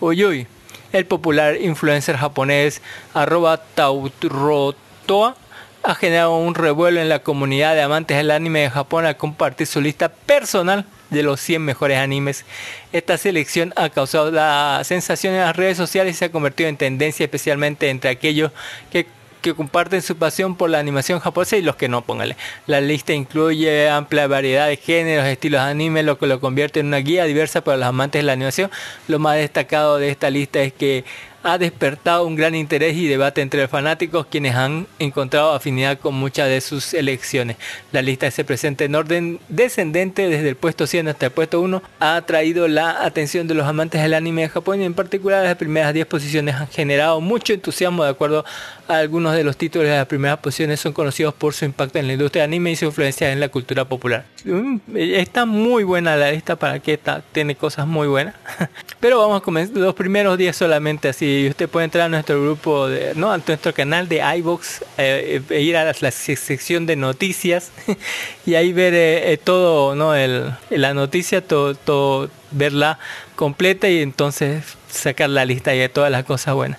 [0.00, 0.46] Uy, uy
[0.92, 2.82] el popular influencer japonés
[3.14, 5.36] arroba Tautrotoa
[5.82, 9.68] ha generado un revuelo en la comunidad de amantes del anime de Japón al compartir
[9.68, 12.44] su lista personal de los 100 mejores animes.
[12.92, 16.76] Esta selección ha causado la sensación en las redes sociales y se ha convertido en
[16.76, 18.50] tendencia especialmente entre aquellos
[18.90, 19.06] que
[19.46, 22.36] que comparten su pasión por la animación japonesa y los que no, póngale.
[22.66, 26.86] La lista incluye amplia variedad de géneros, estilos de anime, lo que lo convierte en
[26.86, 28.72] una guía diversa para los amantes de la animación.
[29.06, 31.04] Lo más destacado de esta lista es que
[31.46, 36.48] ha despertado un gran interés y debate entre fanáticos quienes han encontrado afinidad con muchas
[36.48, 37.56] de sus elecciones.
[37.92, 41.82] La lista se presenta en orden descendente desde el puesto 100 hasta el puesto 1.
[42.00, 45.54] Ha atraído la atención de los amantes del anime de Japón y en particular las
[45.54, 48.44] primeras 10 posiciones han generado mucho entusiasmo de acuerdo
[48.88, 52.14] algunos de los títulos de las primeras posiciones son conocidos por su impacto en la
[52.14, 54.24] industria de anime y su influencia en la cultura popular.
[54.44, 58.34] Mm, está muy buena la lista para que está, tiene cosas muy buenas.
[59.00, 62.40] Pero vamos a comenzar los primeros 10 solamente así y usted puede entrar a nuestro
[62.40, 66.96] grupo, de, no, a nuestro canal de iBox eh, e ir a la, sección de
[66.96, 67.70] noticias
[68.46, 70.14] y ahí ver eh, eh, todo, ¿no?
[70.14, 72.98] El, la noticia, todo, todo, verla
[73.34, 76.78] completa y entonces sacar la lista de todas las cosas buenas.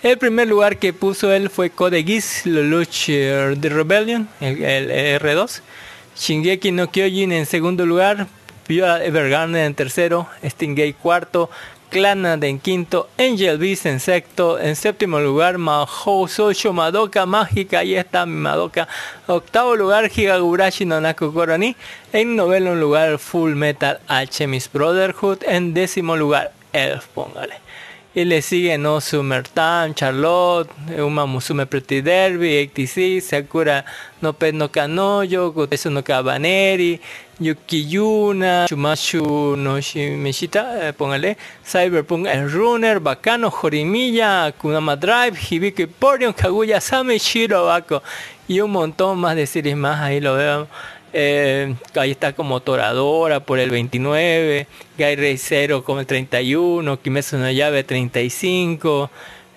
[0.00, 5.60] El primer lugar que puso él fue Code Geass, Lelouch de Rebellion, el, el, R2.
[6.16, 8.28] Shingeki no Kyojin en segundo lugar,
[8.68, 11.50] Viola Evergarden en tercero, Stingray cuarto,
[11.90, 17.96] Clanad en quinto, Angel Beast en sexto, en séptimo lugar Mahou Socho Madoka Mágica, ahí
[17.96, 18.86] está mi Madoka,
[19.26, 21.74] octavo lugar Higagurashi no Naku Koroni,
[22.12, 27.67] en noveno lugar Full Metal Alchemist Brotherhood, en décimo lugar Elf, póngale.
[28.18, 33.84] Y le sigue No Summer Time, Charlotte, Uma Musume Pretty Derby, 86, Sakura
[34.20, 36.98] no Pet no Kanoyo, Gotesu no Kabaneri,
[37.38, 46.32] Yukiyuna, Shumashu no Shimeshita, eh, póngale, Cyberpunk El Runner, Bacano, Jorimilla, Kunama Drive, Hibiki Porion,
[46.32, 48.02] Kaguya Same, Shirobako
[48.48, 50.66] y un montón más de series más, ahí lo veo.
[51.12, 54.66] Eh, ahí está como Toradora por el 29,
[54.98, 59.10] Guy Zero como el 31, Kimetsu no Llave 35,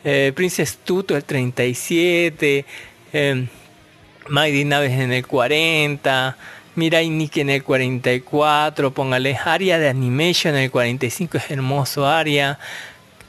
[0.04, 2.66] eh, Princess Tuto el 37,
[3.14, 3.48] eh,
[4.30, 6.38] Mighty Naves en el 40,
[6.76, 12.58] Mirai Nikki en el 44, póngale Aria de Animation en el 45, es hermoso Aria.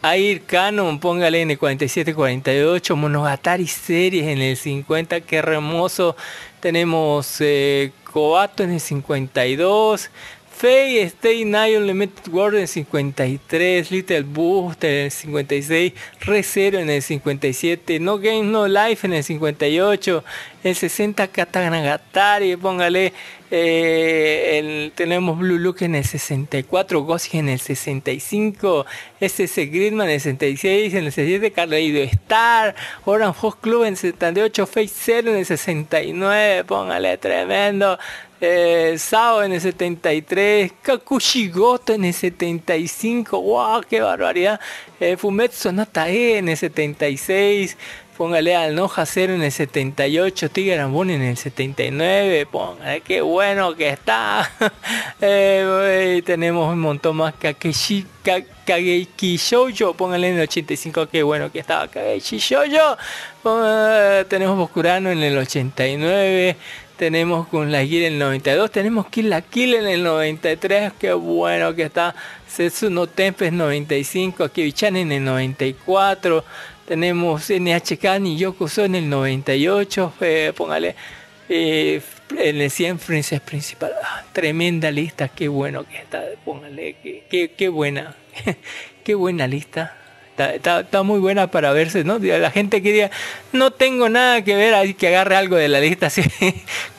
[0.04, 6.16] Air Canon, póngale en el 47-48, Monogatari Series en el 50, qué hermoso.
[6.62, 10.10] Tenemos eh, Coato en el 52,
[10.48, 16.88] Faye Stay Night Unlimited World en el 53, Little Boost en el 56, Recero en
[16.88, 20.22] el 57, No Game No Life en el 58,
[20.62, 23.12] el 60 Katanagatari, póngale,
[23.54, 28.86] eh, tenemos Blue Look en el 64, Ghost en el 65,
[29.20, 32.74] SS Gridman en el 66, en el 67 Carleido Star,
[33.04, 37.98] Orange Fox Club en el 78, Face Zero en el 69, póngale tremendo.
[38.40, 44.58] Eh, Sao en el 73, Kakushigoto en el 75, wow, qué barbaridad,
[44.98, 47.76] eh, Fumetsu E en el 76,
[48.22, 53.74] póngale al Noja Cero en el 78, Tiger Amboni en el 79, póngale, qué bueno
[53.74, 54.48] que está,
[55.20, 58.06] eh, tenemos un montón más, Kakeshi,
[58.64, 62.96] Kageki Shoujo, póngale en el 85, qué bueno que estaba Kageki Shoujo,
[64.28, 66.56] tenemos Bokurano en el 89,
[66.96, 71.82] tenemos con la en el 92, tenemos Kill la en el 93, qué bueno que
[71.82, 72.14] está.
[72.46, 76.44] Setsuno Tempest 95, Kibichan en el 94,
[76.92, 80.94] tenemos NHK ni Yokuso en el 98, eh, póngale
[81.48, 82.02] eh,
[82.36, 86.96] en el 100 Princess Principal, ah, tremenda lista, qué bueno que está, póngale,
[87.30, 88.14] qué, qué, buena,
[89.04, 89.96] qué buena lista.
[90.36, 92.18] Está, está, muy buena para verse, ¿no?
[92.18, 93.10] La gente que diga,
[93.52, 96.22] no tengo nada que ver, ahí que agarre algo de la lista, así,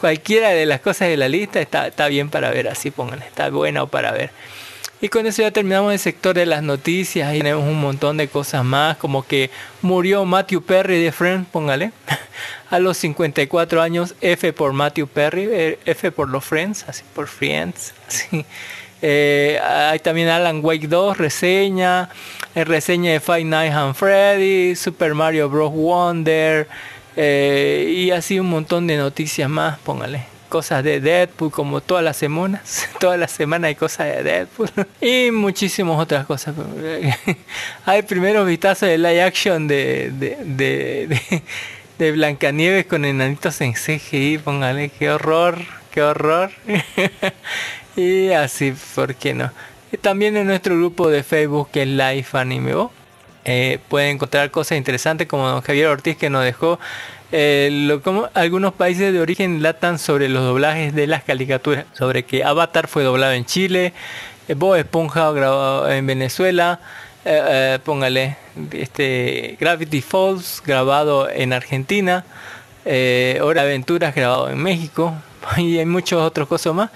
[0.02, 3.48] cualquiera de las cosas de la lista está, está bien para ver, así pónganle, está
[3.52, 4.32] buena para ver.
[5.04, 8.30] Y con eso ya terminamos el sector de las noticias y tenemos un montón de
[8.30, 9.50] cosas más, como que
[9.82, 11.92] murió Matthew Perry de Friends, póngale,
[12.70, 17.28] a los 54 años, F por Matthew Perry, eh, F por los Friends, así por
[17.28, 18.46] Friends, así.
[19.02, 22.08] Eh, hay también Alan Wake 2, reseña,
[22.56, 25.74] eh, reseña de Five Nights at Freddy, Super Mario Bros.
[25.74, 26.70] Wonder,
[27.18, 30.33] y así un montón de noticias más, póngale.
[30.54, 32.88] Cosas de Deadpool, como todas las semanas.
[33.00, 34.70] Todas las semanas hay cosas de Deadpool.
[35.02, 36.54] y muchísimas otras cosas.
[37.88, 41.42] hay primeros vistazos de live action de, de, de,
[41.98, 45.58] de, Blancanieves con enanitos en CGI, póngale, qué horror,
[45.90, 46.52] qué horror.
[47.96, 49.52] Y así, ¿por qué no?
[50.02, 52.76] También en nuestro grupo de Facebook que es Life Anime
[53.44, 56.80] eh, pueden encontrar cosas interesantes como don Javier Ortiz que nos dejó
[57.36, 62.26] eh, lo, como algunos países de origen latan sobre los doblajes de las caricaturas, sobre
[62.26, 63.92] que Avatar fue doblado en Chile,
[64.48, 66.80] eh, Bob Esponja grabado en Venezuela,
[67.26, 68.38] eh, póngale
[68.72, 72.24] este Gravity Falls grabado en Argentina,
[72.86, 75.16] Hora Aventuras grabado en México
[75.58, 76.92] y hay muchos otros cosas más.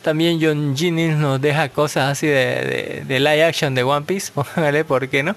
[0.00, 4.86] También John Jennings nos deja cosas así de, de, live action de One Piece, póngale,
[4.86, 5.36] ¿por qué no?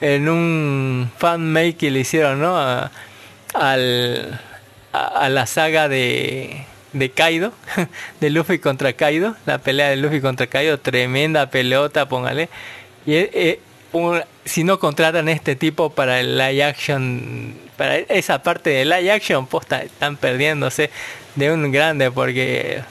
[0.00, 2.90] En un fan make que le hicieron, ¿no?
[3.54, 4.40] Al,
[4.92, 7.52] a, la saga de, de Kaido,
[8.20, 12.48] de Luffy contra Kaido, la pelea de Luffy contra Kaido, tremenda pelota, póngale.
[13.06, 13.60] Y eh,
[13.92, 19.12] un, si no contratan este tipo para el live action, para esa parte de live
[19.12, 20.90] action, posta, están perdiéndose
[21.34, 22.82] de un grande porque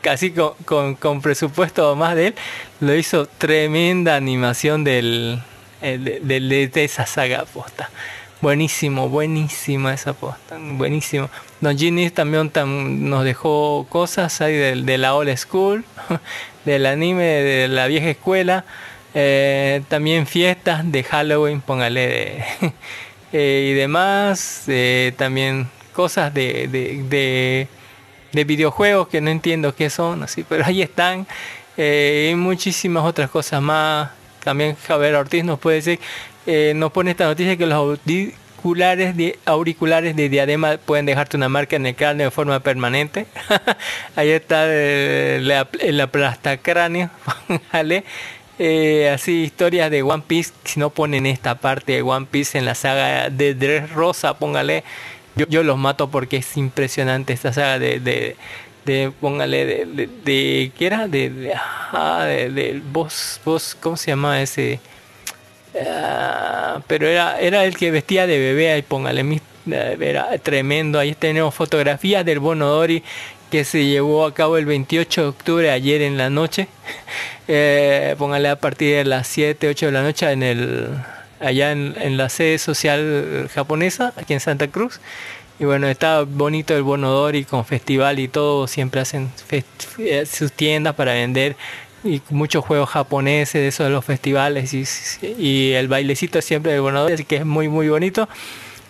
[0.00, 2.34] casi con, con, con, presupuesto más de él,
[2.80, 5.40] lo hizo tremenda animación del,
[5.80, 7.90] de, de, de, esa saga posta.
[8.40, 11.28] Buenísimo, buenísima esa posta, buenísimo.
[11.60, 15.84] Don Ginny también tam, nos dejó cosas ahí de, de, la old school,
[16.64, 18.64] del anime de la vieja escuela,
[19.12, 22.44] eh, también fiestas de Halloween, póngale de,
[23.34, 27.68] eh, y demás, eh, también cosas de, de
[28.32, 31.26] de videojuegos que no entiendo qué son, así, pero ahí están.
[31.76, 34.10] Y muchísimas otras cosas más.
[34.44, 36.00] También Javier Ortiz nos puede decir,
[36.50, 41.48] eh, nos pone esta noticia que los auriculares de, auriculares de diadema pueden dejarte una
[41.48, 43.26] marca en el cráneo de forma permanente.
[44.16, 47.10] ahí está el, la, el aplastacráneo.
[47.72, 48.04] ¿vale?
[48.58, 52.64] Eh, así historias de One Piece, si no ponen esta parte de One Piece en
[52.64, 54.82] la saga de Dress Rosa, póngale
[55.36, 58.00] yo, yo los mato porque es impresionante esta saga de,
[58.84, 61.06] de, póngale, de, de, ¿qué era?
[61.06, 62.26] De, de, ah,
[62.92, 64.80] boss, boss, ¿cómo se llama ese?
[65.72, 71.54] Uh, pero era, era el que vestía de bebé, ahí póngale, era tremendo, ahí tenemos
[71.54, 73.04] fotografías del Bonodori
[73.50, 76.68] que se llevó a cabo el 28 de octubre, ayer en la noche,
[77.48, 80.88] eh, póngale a partir de las 7, 8 de la noche en el
[81.40, 85.00] allá en, en, la sede social japonesa, aquí en Santa Cruz.
[85.58, 89.30] Y bueno, está bonito el Bonodori con festival y todo, siempre hacen
[90.26, 91.54] sus tiendas para vender
[92.04, 94.72] y muchos juegos japoneses de de los festivales
[95.22, 98.28] y, el bailecito siempre del Bonodori, así que es muy muy bonito.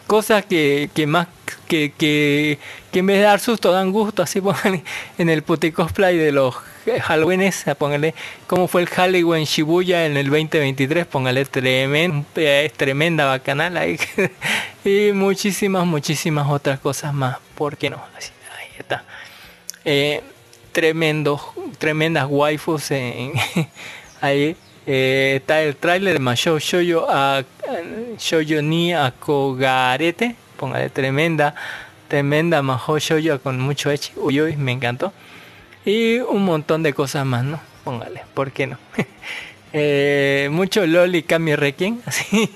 [0.06, 1.28] Cosas que, que más
[1.68, 2.58] que, que,
[2.90, 4.82] que en vez de dar susto dan gusto, así pongan
[5.18, 6.56] en el puti cosplay de los
[7.02, 8.14] Halloweenes, póngale
[8.46, 13.98] cómo fue el Halloween Shibuya en el 2023, póngale tremendo, es tremenda bacanal ahí.
[14.84, 18.02] y muchísimas, muchísimas otras cosas más, ¿por qué no?
[18.16, 19.04] Así, ahí está.
[19.84, 20.22] Eh,
[20.72, 21.40] tremendos,
[21.78, 23.32] tremendas waifus en,
[24.20, 24.56] ahí.
[24.86, 27.44] Eh, está el tráiler de Mashou Shoujo a
[28.18, 31.54] Shoujo ni Akogarete, póngale tremenda,
[32.08, 35.12] tremenda Mahou Shoujo con mucho echi, uy, uy, me encantó
[35.84, 37.60] y un montón de cosas más, ¿no?
[37.84, 38.78] Póngale, ¿por qué no?
[39.72, 42.50] eh, mucho Loli Kami Requiem, así,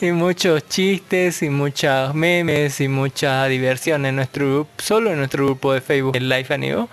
[0.00, 5.44] y muchos chistes y muchas memes y mucha diversión en nuestro grupo, solo en nuestro
[5.44, 6.88] grupo de Facebook, el Life Anigo,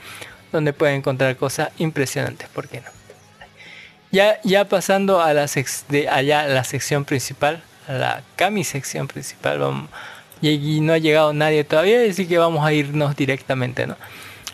[0.51, 2.87] donde pueden encontrar cosas impresionantes, ¿por qué no?
[4.11, 9.07] Ya, ya pasando a la, sex de allá, la sección principal, a la Kami sección
[9.07, 9.89] principal, vamos,
[10.41, 13.95] y, no ha llegado nadie todavía, así que vamos a irnos directamente, ¿no?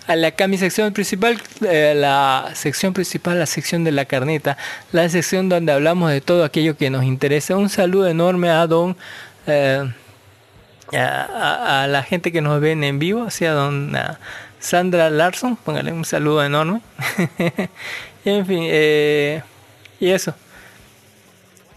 [0.07, 4.57] a la, acá mi sección principal, eh, la sección principal, la sección de la carneta,
[4.91, 7.55] la sección donde hablamos de todo aquello que nos interesa.
[7.55, 8.95] Un saludo enorme a Don,
[9.47, 9.91] eh,
[10.93, 13.95] a, a la gente que nos ven en vivo, hacia Don
[14.66, 16.82] Sandra Larson, póngale un saludo enorme.
[18.26, 19.43] en fin, eh,
[19.99, 20.34] y eso.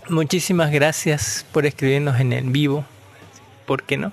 [0.09, 2.87] Muchísimas gracias por escribirnos en el vivo.
[3.67, 4.13] ¿Por qué no?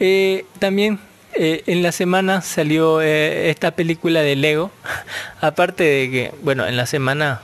[0.00, 0.98] Eh, también
[1.34, 4.70] eh, en la semana salió esta película de Lego.
[5.42, 7.42] Aparte de que, bueno, en la semana,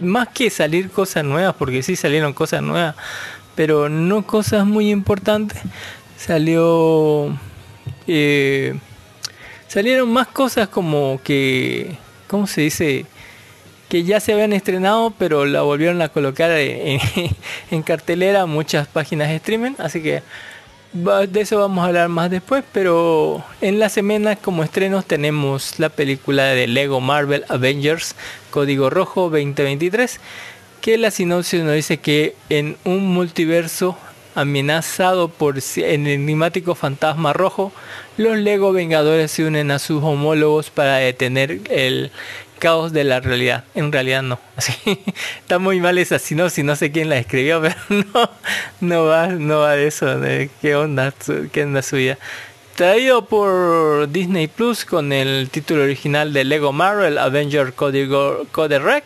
[0.00, 2.96] más que salir cosas nuevas, porque sí salieron cosas nuevas,
[3.54, 5.60] pero no cosas muy importantes,
[6.16, 7.38] salió...
[9.68, 11.96] salieron más cosas como que,
[12.26, 13.06] ¿cómo se dice?
[13.88, 17.00] que ya se habían estrenado, pero la volvieron a colocar en,
[17.70, 20.22] en cartelera muchas páginas de streaming, así que
[20.92, 25.90] de eso vamos a hablar más después, pero en la semana como estrenos tenemos la
[25.90, 28.14] película de Lego Marvel Avengers
[28.50, 30.18] Código Rojo 2023,
[30.80, 33.98] que la sinopsis nos dice que en un multiverso
[34.34, 37.72] amenazado por el enigmático fantasma rojo,
[38.18, 42.10] los Lego Vengadores se unen a sus homólogos para detener el
[42.58, 43.64] caos de la realidad.
[43.76, 44.40] En realidad no.
[45.40, 47.76] Está muy mal esa sinopsis, no sé quién la escribió, pero
[48.12, 48.30] no,
[48.80, 50.20] no va, no va de eso,
[50.60, 51.14] qué onda,
[51.52, 52.18] qué onda suya.
[52.74, 59.04] Traído por Disney Plus con el título original de Lego Marvel Avenger Code Rec.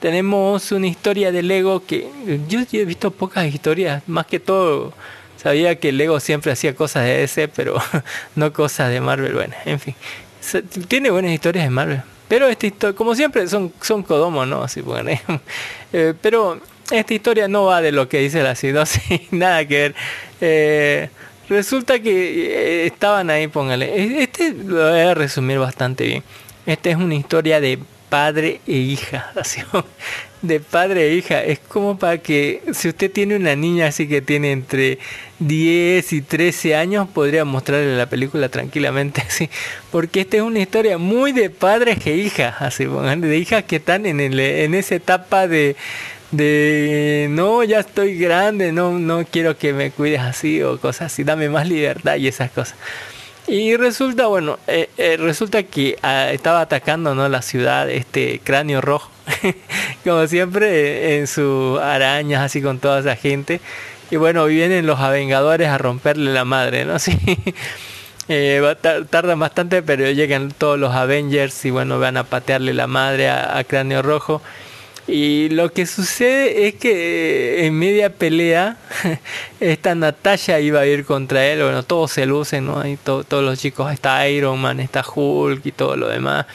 [0.00, 2.10] Tenemos una historia de Lego que
[2.46, 4.92] yo he visto pocas historias, más que todo
[5.44, 7.76] sabía que Lego siempre hacía cosas de DC, pero
[8.34, 9.34] no cosas de Marvel.
[9.34, 9.94] Bueno, en fin,
[10.88, 12.02] tiene buenas historias de Marvel.
[12.28, 14.62] Pero esta historia, como siempre, son, son Kodomo, ¿no?
[14.62, 15.10] Así, bueno,
[15.92, 16.58] eh, pero
[16.90, 19.94] esta historia no va de lo que dice la sinopsis, nada que ver.
[20.40, 21.10] Eh,
[21.50, 24.22] resulta que eh, estaban ahí, póngale.
[24.22, 26.22] Este lo voy a resumir bastante bien.
[26.64, 27.78] Esta es una historia de
[28.08, 29.60] padre e hija, así,
[30.46, 31.42] de padre e hija.
[31.42, 34.98] Es como para que si usted tiene una niña así que tiene entre
[35.38, 39.48] 10 y 13 años, podría mostrarle la película tranquilamente así.
[39.90, 44.06] Porque esta es una historia muy de padres e hijas, así, de hijas que están
[44.06, 45.76] en, el, en esa etapa de,
[46.30, 51.24] de no, ya estoy grande, no, no quiero que me cuides así o cosas así,
[51.24, 52.76] dame más libertad y esas cosas.
[53.46, 57.28] Y resulta, bueno, eh, eh, resulta que ah, estaba atacando ¿no?
[57.28, 59.10] la ciudad este cráneo rojo,
[60.04, 63.60] como siempre en sus arañas así con toda esa gente.
[64.10, 66.98] Y bueno, vienen los avengadores a romperle la madre, ¿no?
[66.98, 67.18] Sí.
[68.26, 68.74] Eh,
[69.10, 73.62] tardan bastante, pero llegan todos los Avengers y bueno, van a patearle la madre a
[73.64, 74.40] Cráneo Rojo.
[75.06, 78.78] Y lo que sucede es que en media pelea,
[79.60, 81.62] esta Natasha iba a ir contra él.
[81.62, 82.80] Bueno, todos se lucen, ¿no?
[82.80, 86.46] Hay todos los chicos, está Iron Man, está Hulk y todo lo demás.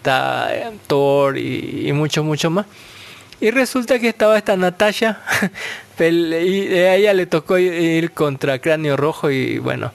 [0.00, 2.64] Está Thor y, y, mucho, mucho más.
[3.38, 5.20] Y resulta que estaba esta Natasha,
[5.98, 9.92] y a ella le tocó ir contra Cráneo Rojo y bueno,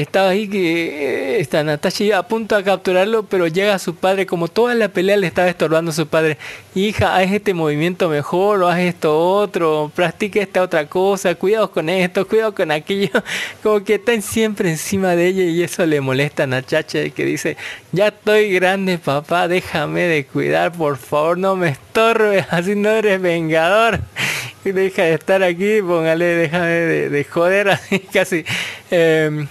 [0.00, 4.48] estaba ahí que eh, está Natasha a punto de capturarlo, pero llega su padre, como
[4.48, 6.36] toda la pelea le estaba estorbando a su padre,
[6.74, 11.88] hija, haz este movimiento mejor, o haz esto otro, practica esta otra cosa, cuidado con
[11.88, 13.10] esto, cuidado con aquello,
[13.62, 17.56] como que están siempre encima de ella y eso le molesta a Nachacha que dice,
[17.92, 23.20] ya estoy grande papá, déjame de cuidar, por favor, no me estorbes, así no eres
[23.20, 24.00] vengador.
[24.64, 26.68] Deja de estar aquí, póngale, déjame
[27.10, 28.44] de, joder, así casi.
[28.90, 29.46] Em,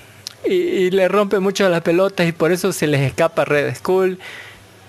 [0.45, 4.19] y, le rompe mucho las pelotas y por eso se les escapa Red Skull.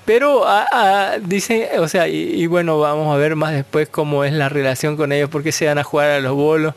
[0.04, 4.32] Pero ah, ah, dice, o sea, y, bueno, vamos a ver más después cómo es
[4.32, 6.74] la relación con ellos, porque se van a jugar a los bolos.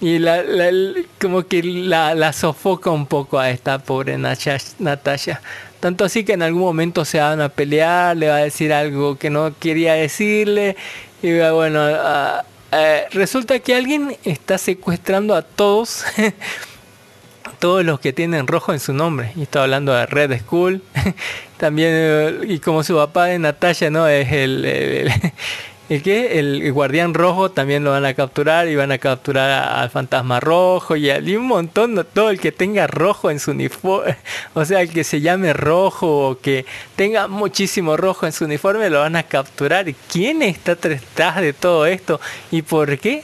[0.00, 0.42] Y la,
[1.20, 5.40] como que la, la, sofoca un poco a esta pobre Natasha.
[5.80, 9.18] Tanto así que en algún momento se van a pelear, le va a decir algo
[9.18, 10.76] que no quería decirle.
[11.22, 16.04] Y bueno, ah, eh, resulta que alguien está secuestrando a todos
[17.60, 19.32] todos los que tienen rojo en su nombre.
[19.36, 20.82] Y está hablando de Red Skull.
[21.58, 24.08] También, eh, y como su papá de Natalia, ¿no?
[24.08, 25.12] Es el, el,
[26.02, 30.40] que el guardián rojo también lo van a capturar y van a capturar al fantasma
[30.40, 34.16] rojo y, y un montón, todo el que tenga rojo en su uniforme,
[34.54, 36.64] o sea, el que se llame rojo o que
[36.96, 39.84] tenga muchísimo rojo en su uniforme lo van a capturar.
[40.10, 43.22] ¿Quién está detrás de todo esto y por qué?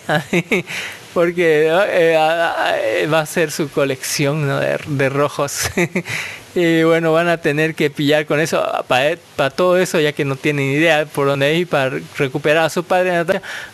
[1.16, 4.46] Porque eh, eh, va a ser su colección
[4.86, 5.70] de, rojos.
[6.54, 10.36] y bueno, van a tener que pillar con eso, para, todo eso, ya que no
[10.36, 13.24] tienen idea por dónde ir, para recuperar a su padre,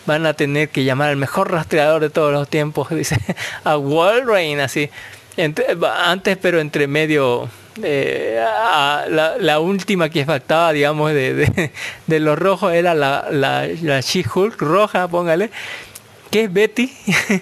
[0.06, 3.18] van a tener que llamar al mejor rastreador de todos los tiempos, dice,
[3.64, 4.88] a Wolverine, así.
[5.36, 7.50] antes, pero entre medio
[7.82, 8.40] eh,
[9.08, 11.12] la, última que faltaba, digamos,
[12.06, 15.50] de los rojos era la, la, la She-Hulk roja, póngale,
[16.32, 16.90] que es Betty,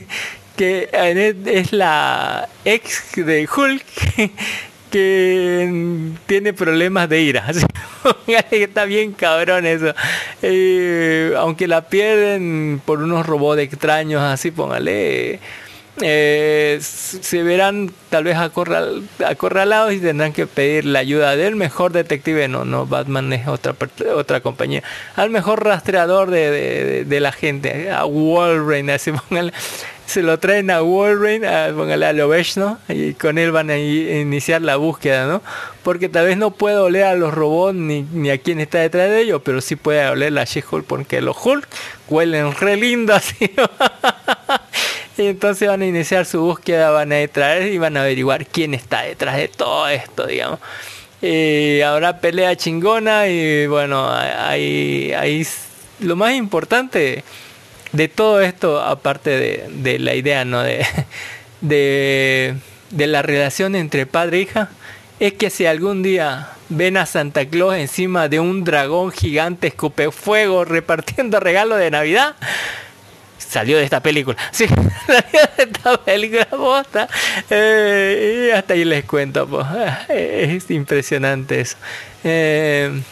[0.56, 3.84] que es es la ex de Hulk,
[4.90, 7.46] que tiene problemas de ira.
[8.50, 9.94] Está bien cabrón eso.
[10.42, 15.38] Eh, aunque la pierden por unos robots extraños, así, póngale.
[16.02, 21.92] Eh, se verán tal vez acorral- acorralados y tendrán que pedir la ayuda del mejor
[21.92, 22.48] detective.
[22.48, 23.74] No, no, Batman es otra,
[24.14, 24.82] otra compañía.
[25.16, 29.52] Al mejor rastreador de, de- la gente, a Wolverine, así póngale.
[30.06, 34.60] Se lo traen a Wolverine, a, póngale a Lovechno, y con él van a iniciar
[34.60, 35.40] la búsqueda, ¿no?
[35.84, 39.08] Porque tal vez no puede oler a los robots ni, ni a quién está detrás
[39.08, 41.68] de ellos, pero sí puede oler a She-Hulk porque los Hulk
[42.08, 43.14] huelen re lindo.
[45.20, 48.72] Y entonces van a iniciar su búsqueda, van a traer y van a averiguar quién
[48.72, 50.60] está detrás de todo esto, digamos.
[51.20, 55.46] Y habrá pelea chingona y bueno, ahí,
[55.98, 57.22] lo más importante
[57.92, 60.62] de todo esto, aparte de, la idea, ¿no?
[60.62, 60.86] De,
[61.60, 64.70] de, la relación entre padre e hija,
[65.18, 70.64] es que si algún día ven a Santa Claus encima de un dragón gigante escupefuego
[70.64, 72.36] repartiendo regalos de Navidad,
[73.50, 74.36] salió de esta película.
[74.52, 77.08] Sí, salió de esta película bosta.
[77.50, 79.66] Eh, y hasta ahí les cuento, pues.
[80.08, 81.76] Es impresionante eso.
[82.24, 83.02] Eh,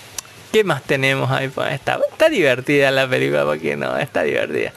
[0.52, 1.48] ¿Qué más tenemos ahí?
[1.48, 4.72] Pues está, está divertida la película, porque no, está divertida.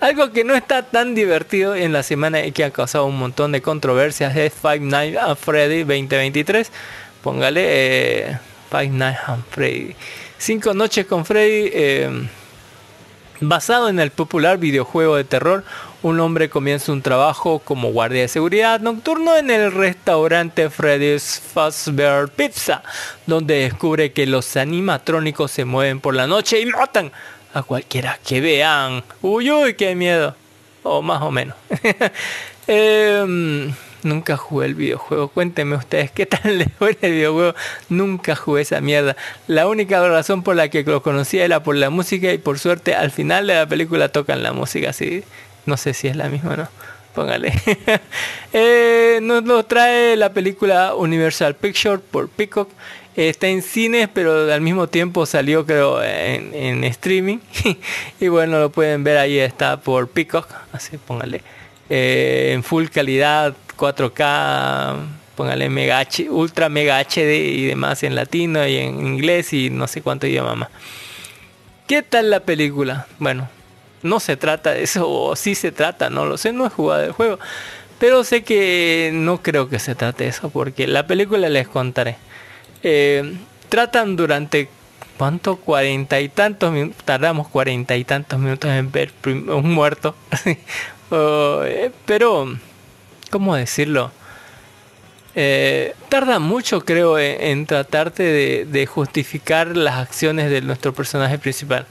[0.00, 3.52] Algo que no está tan divertido en la semana y que ha causado un montón
[3.52, 6.70] de controversias es Five Nights at Freddy 2023.
[7.22, 8.38] Póngale eh,
[8.70, 9.96] Five Nights at Freddy.
[10.38, 11.70] Cinco noches con Freddy.
[11.72, 12.28] eh,
[13.40, 15.62] Basado en el popular videojuego de terror,
[16.02, 22.28] un hombre comienza un trabajo como guardia de seguridad nocturno en el restaurante Freddy's Fazbear
[22.28, 22.82] Pizza,
[23.26, 27.12] donde descubre que los animatrónicos se mueven por la noche y matan
[27.52, 29.04] a cualquiera que vean.
[29.20, 30.34] Uy, uy, qué miedo.
[30.82, 31.56] O más o menos.
[32.68, 33.72] Em,
[34.02, 35.28] nunca jugué el videojuego.
[35.28, 37.54] Cuéntenme ustedes qué tal les fue el videojuego.
[37.88, 39.16] Nunca jugué esa mierda.
[39.46, 42.94] La única razón por la que lo conocía era por la música y por suerte
[42.94, 45.24] al final de la película tocan la música así.
[45.66, 46.68] No sé si es la misma o no.
[47.14, 47.52] Póngale.
[48.58, 52.70] Eh, nos lo trae la película Universal Picture por Peacock.
[53.14, 57.38] Está en cines, pero al mismo tiempo salió creo en, en streaming.
[58.20, 60.48] y bueno, lo pueden ver ahí, está por Peacock.
[60.72, 61.42] Así póngale.
[61.88, 64.96] Eh, en full calidad, 4K,
[65.36, 69.86] póngale mega H, ultra mega HD y demás en latino y en inglés y no
[69.86, 70.68] sé cuánto idioma más.
[71.86, 73.06] ¿Qué tal la película?
[73.18, 73.48] Bueno,
[74.02, 77.04] no se trata de eso, o sí se trata, no lo sé, no he jugado
[77.04, 77.38] el juego.
[77.98, 82.16] Pero sé que no creo que se trate de eso, porque la película les contaré.
[82.82, 83.36] Eh,
[83.68, 84.68] tratan durante,
[85.16, 85.56] ¿cuánto?
[85.56, 90.14] Cuarenta y tantos minutos, tardamos cuarenta y tantos minutos en ver un muerto.
[91.08, 92.48] Oh, eh, pero,
[93.30, 94.10] ¿cómo decirlo?
[95.34, 101.86] Eh, tarda mucho, creo, en, tratarte de, justificar las acciones de nuestro personaje principal.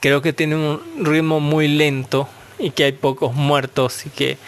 [0.00, 2.26] Creo que tiene un ritmo muy lento
[2.58, 4.38] y que hay pocos muertos y que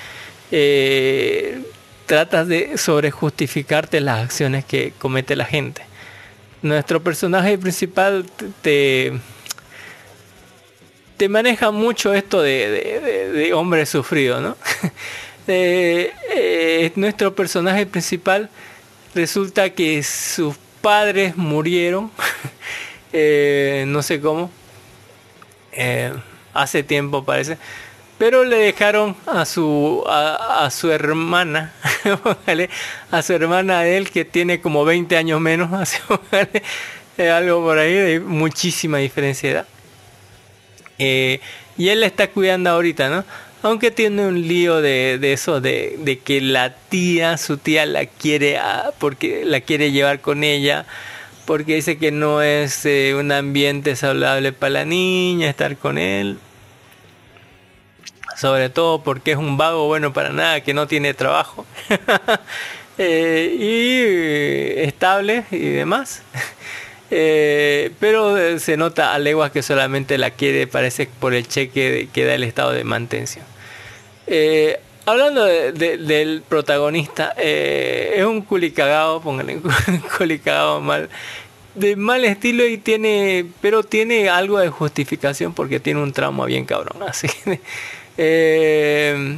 [0.50, 1.62] eh,
[2.06, 5.82] tratas de sobrejustificarte las acciones que comete la gente.
[6.62, 8.24] Nuestro personaje principal
[8.62, 9.12] te,
[11.16, 14.56] te maneja mucho esto de, de- de- hombre sufrido, ¿no?
[15.48, 18.50] Eh, nuestro personaje principal
[19.14, 22.10] resulta que sus padres murieron,
[23.12, 24.50] eh, no sé cómo,
[25.70, 26.12] eh,
[26.52, 27.58] hace tiempo parece,
[28.18, 31.72] pero le dejaron a su a, su hermana,
[33.12, 35.70] a su hermana de él que tiene como 20 años menos,
[37.18, 39.66] algo por ahí de muchísima diferencia de edad.
[40.98, 41.40] Eh,
[41.78, 43.24] y él la está cuidando ahorita, ¿no?
[43.62, 48.06] Aunque tiene un lío de, de eso, de, de que la tía, su tía la
[48.06, 50.86] quiere, a- porque la quiere llevar con ella,
[51.46, 56.38] porque dice que no es eh, un ambiente saludable para la niña estar con él.
[58.36, 61.66] Sobre todo porque es un vago bueno para nada, que no tiene trabajo.
[62.98, 63.54] Eh,
[64.80, 66.22] y estable y demás.
[67.10, 72.08] Eh, pero eh, se nota a leguas que solamente la quiere, parece por el cheque
[72.12, 73.44] que da el estado de mantención.
[74.26, 79.56] Eh, hablando de- de- del protagonista, es un culicagado, pónganle
[79.88, 81.08] un culicagado mal,
[81.76, 86.64] de mal estilo y tiene, pero tiene algo de justificación porque tiene un trauma bien
[86.64, 87.28] cabrón, así.
[88.18, 89.36] eh,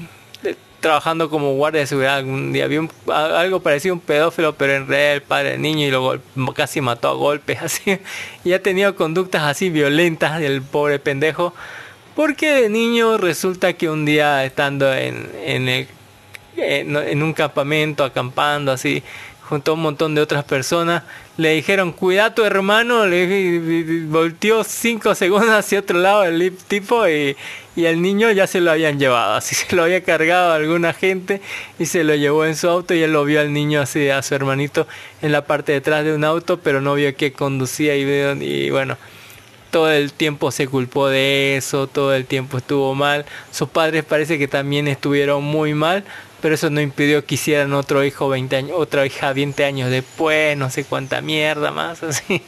[0.80, 2.64] trabajando como guardia de seguridad algún día.
[2.64, 6.20] Había algo parecido a un pedófilo, pero en realidad el padre del niño y lo
[6.54, 7.98] casi mató a golpes, así.
[8.44, 11.54] Y ha tenido conductas así violentas del pobre pendejo.
[12.14, 15.88] Porque de niño resulta que un día estando en, en,
[16.56, 19.04] en un campamento, acampando así,
[19.48, 21.04] junto a un montón de otras personas,
[21.38, 27.36] le dijeron, cuida tu hermano, le volteó cinco segundos hacia otro lado el tipo y,
[27.76, 30.92] y el niño ya se lo habían llevado, así se lo había cargado a alguna
[30.92, 31.40] gente
[31.78, 34.20] y se lo llevó en su auto y él lo vio al niño así, a
[34.20, 34.88] su hermanito
[35.22, 38.02] en la parte de atrás de un auto, pero no vio que conducía y,
[38.44, 38.98] y bueno,
[39.70, 44.40] todo el tiempo se culpó de eso, todo el tiempo estuvo mal, sus padres parece
[44.40, 46.02] que también estuvieron muy mal,
[46.40, 50.56] pero eso no impidió que hicieran otro hijo 20 años, otra hija 20 años después,
[50.56, 52.42] no sé cuánta mierda más, así.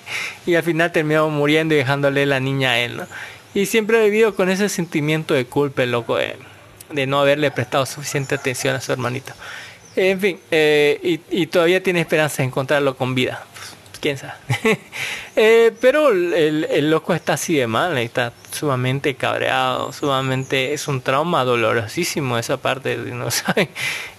[0.47, 3.07] Y al final terminó muriendo y dejándole la niña a él, ¿no?
[3.53, 8.37] Y siempre he vivido con ese sentimiento de culpa, loco, de, no haberle prestado suficiente
[8.37, 9.33] atención a su hermanito.
[9.97, 13.45] En fin, eh, y, todavía tiene esperanza de encontrarlo con vida.
[14.01, 14.35] Quién sabe.
[15.37, 21.45] Eh, pero el, loco está así de mal, está sumamente cabreado, sumamente es un trauma
[21.45, 23.71] dolorosísimo esa parte, no sabe.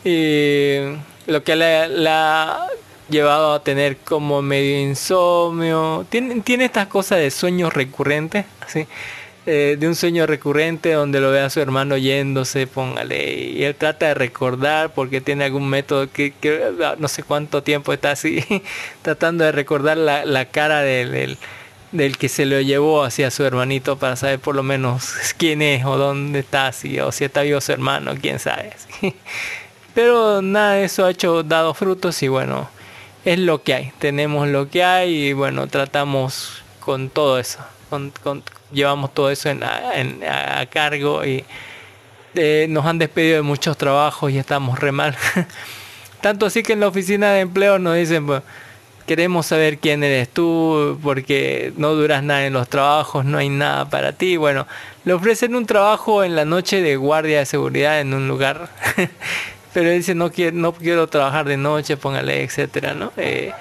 [1.27, 2.65] lo que le, ha
[3.09, 6.07] llevado a tener como medio insomnio.
[6.09, 8.87] Tiene, tiene estas cosas de sueños recurrentes, así.
[9.47, 13.73] Eh, de un sueño recurrente donde lo ve a su hermano yéndose, póngale, y él
[13.73, 16.31] trata de recordar porque tiene algún método que,
[16.99, 18.45] no sé cuánto tiempo está así,
[19.01, 21.39] tratando de recordar la, la cara del,
[21.91, 25.85] del, que se lo llevó hacia su hermanito para saber por lo menos quién es
[25.85, 28.73] o dónde está, así, o si está vivo su hermano, quién sabe.
[29.95, 32.69] Pero nada de eso ha hecho dado frutos y bueno,
[33.25, 37.59] es lo que hay, tenemos lo que hay y bueno, tratamos con todo eso,
[38.71, 41.43] llevamos todo eso en, a cargo y
[42.35, 45.15] eh, nos han despedido de muchos trabajos y estamos re mal.
[46.21, 48.41] Tanto así que en la oficina de empleo nos dicen, pues,
[49.05, 53.89] queremos saber quién eres tú porque no duras nada en los trabajos, no hay nada
[53.89, 54.37] para ti.
[54.37, 54.67] Bueno,
[55.03, 58.69] le ofrecen un trabajo en la noche de guardia de seguridad en un lugar,
[59.73, 63.11] pero él dice, no quiero, no quiero trabajar de noche, póngale, etcétera, ¿no?
[63.17, 63.51] Eh,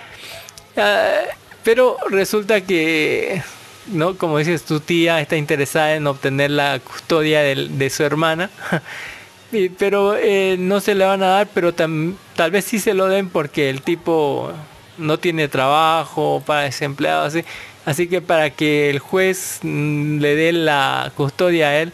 [0.77, 1.23] ah,
[1.65, 3.43] pero resulta que
[3.87, 4.17] ¿no?
[4.17, 8.51] Como dices, tu tía está interesada en obtener la custodia de, su hermana,
[9.79, 13.29] pero eh, no se le van a dar, pero tal vez sí se lo den
[13.29, 14.53] porque el tipo
[14.99, 17.45] no tiene trabajo para desempleado, así.
[17.87, 21.93] Así que para que el juez mm, le dé la custodia a él,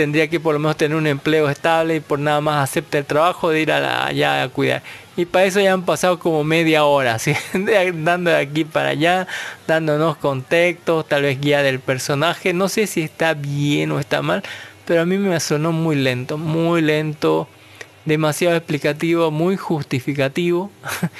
[0.00, 3.04] tendría que por lo menos tener un empleo estable y por nada más acepta el
[3.04, 4.82] trabajo de ir allá a cuidar.
[5.14, 7.34] Y para eso ya han pasado como media hora, ¿sí?
[7.52, 9.26] dando de aquí para allá,
[9.66, 12.54] dándonos contextos, tal vez guía del personaje.
[12.54, 14.42] No sé si está bien o está mal,
[14.86, 17.46] pero a mí me sonó muy lento, muy lento,
[18.06, 20.70] demasiado explicativo, muy justificativo.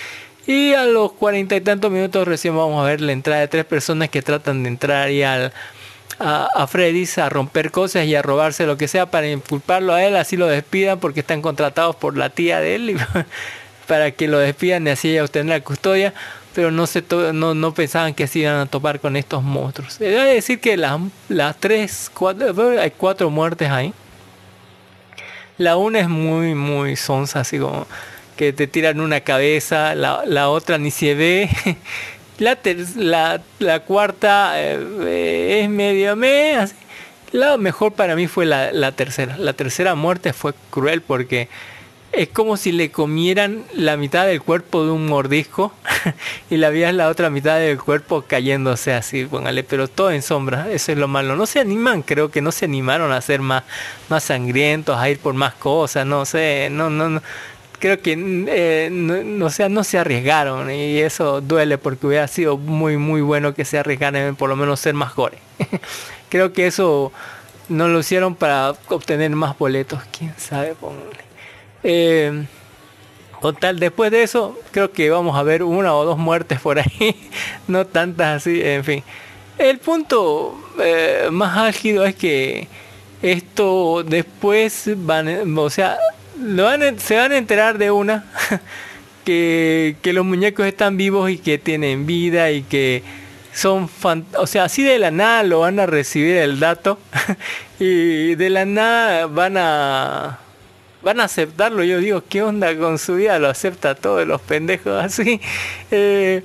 [0.46, 3.66] y a los cuarenta y tantos minutos recién vamos a ver la entrada de tres
[3.66, 5.52] personas que tratan de entrar y al
[6.20, 10.04] a, a Freddy's a romper cosas y a robarse lo que sea para inculparlo a
[10.04, 12.96] él, así lo despidan porque están contratados por la tía de él
[13.88, 16.14] para que lo despidan y así ella obtener la custodia,
[16.54, 17.02] pero no, se
[17.32, 19.98] no, no pensaban que se iban a topar con estos monstruos.
[19.98, 23.94] Debo decir que las, las tres, cuatro, hay cuatro muertes ahí.
[25.58, 27.86] La una es muy, muy sonsa, así como
[28.36, 31.50] que te tiran una cabeza, la, la otra ni se ve.
[32.40, 32.58] La,
[32.96, 36.56] la, la, cuarta eh, es medio me.
[36.56, 36.74] Así.
[37.32, 39.36] La mejor para mí fue la, la, tercera.
[39.36, 41.48] La tercera muerte fue cruel porque
[42.12, 45.72] es como si le comieran la mitad del cuerpo de un mordisco
[46.50, 50.70] y la vida la otra mitad del cuerpo cayéndose así, póngale, pero todo en sombra,
[50.72, 51.36] eso es lo malo.
[51.36, 53.64] No se animan, creo que no se animaron a ser más,
[54.08, 57.22] más sangrientos, a ir por más cosas, no sé, no, no, no
[57.80, 62.98] creo que eh, no, sea, no se arriesgaron y eso duele porque hubiera sido muy
[62.98, 65.38] muy bueno que se arriesgaran por lo menos ser más gore.
[66.28, 67.10] creo que eso
[67.68, 70.74] no lo hicieron para obtener más boletos, quién sabe.
[71.82, 72.44] Eh,
[73.58, 77.16] tal, después de eso creo que vamos a ver una o dos muertes por ahí,
[77.66, 79.02] no tantas así, en fin.
[79.56, 82.68] El punto eh, más álgido es que
[83.22, 85.98] esto después van, o sea,
[86.98, 88.24] se van a enterar de una
[89.24, 93.02] que, los muñecos están vivos y que tienen vida y que
[93.52, 93.90] son
[94.36, 96.98] o sea así de la nada lo van a recibir el dato
[97.80, 100.38] y de la nada van a
[101.02, 101.82] van a aceptarlo.
[101.84, 105.40] Yo digo qué onda con su vida lo acepta todos los pendejos así.
[105.92, 106.42] Eh,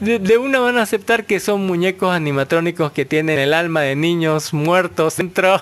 [0.00, 4.52] de, una van a aceptar que son muñecos animatrónicos que tienen el alma de niños
[4.52, 5.60] muertos dentro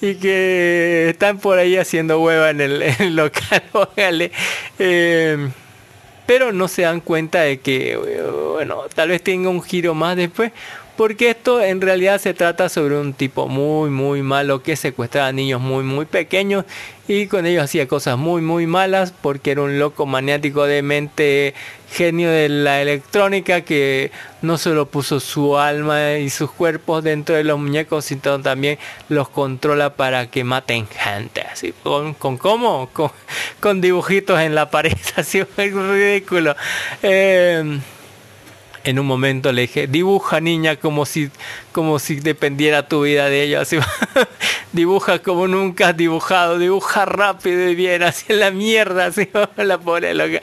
[0.00, 2.82] y que están por ahí haciendo hueva en el,
[3.16, 4.30] local, póngale.
[4.78, 5.48] Eh,
[6.26, 8.22] pero no se dan cuenta de que, eh,
[8.52, 10.52] bueno, tal vez tenga un giro más después,
[10.96, 15.32] porque esto en realidad se trata sobre un tipo muy, muy malo que secuestraba a
[15.32, 16.64] niños muy, muy pequeños
[17.08, 21.54] y con ellos hacía cosas muy, muy malas porque era un loco maniático de mente,
[21.90, 24.10] genio de la electrónica que
[24.42, 28.78] no solo puso su alma y sus cuerpos dentro de los muñecos, sino también
[29.08, 31.42] los controla para que maten gente.
[31.42, 32.90] Así, con, con cómo?
[33.60, 36.56] Con, dibujitos en la pared, así es ridículo.
[37.02, 37.80] Eh,
[38.86, 41.28] en un momento le dije, dibuja niña como si,
[41.72, 43.60] como si dependiera tu vida de ello.
[43.60, 43.78] Así,
[44.72, 49.78] dibuja como nunca has dibujado, dibuja rápido y bien, así en la mierda, así la
[49.78, 50.40] pobre loca.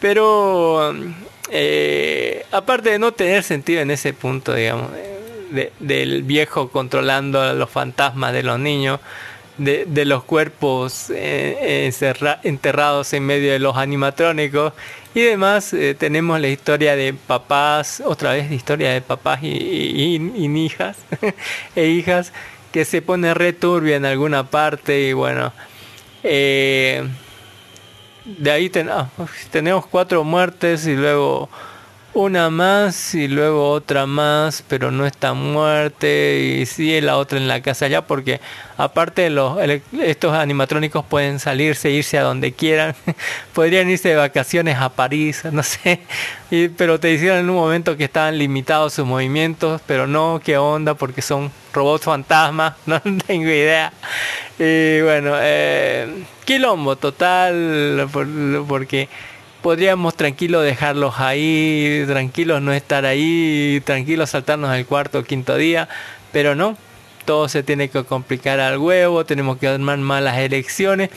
[0.00, 0.94] Pero
[1.50, 4.90] eh, aparte de no tener sentido en ese punto, digamos,
[5.50, 8.98] de, del viejo controlando a los fantasmas de los niños,
[9.58, 11.90] de, los cuerpos eh,
[12.42, 14.74] enterrados en medio de los animatrónicos
[15.16, 19.48] y demás, eh, tenemos la historia de papás, otra vez la historia de papás y,
[19.48, 20.98] y- hijas,
[21.74, 22.34] e hijas,
[22.70, 25.54] que se pone re turbia en alguna parte y bueno,
[26.22, 27.02] eh,
[28.26, 29.08] de ahí ah,
[29.50, 31.48] tenemos cuatro muertes y luego
[32.16, 37.46] una más y luego otra más, pero no está muerte y sigue la otra en
[37.46, 38.40] la casa ya porque
[38.78, 39.58] aparte los
[40.00, 42.94] estos animatrónicos pueden salirse, irse a donde quieran,
[43.54, 46.00] podrían irse de vacaciones a París, no sé,
[46.76, 50.94] pero te dijeron en un momento que estaban limitados sus movimientos, pero no, qué onda
[50.94, 53.92] porque son robots fantasmas, no tengo idea.
[54.58, 59.08] Y bueno, eh, quilombo total, por- porque
[59.66, 65.88] podríamos tranquilo dejarlos ahí, tranquilos no estar ahí, tranquilos saltarnos el cuarto o quinto día,
[66.30, 66.78] pero no,
[67.24, 71.10] todo se tiene que complicar al huevo, tenemos que armar malas elecciones.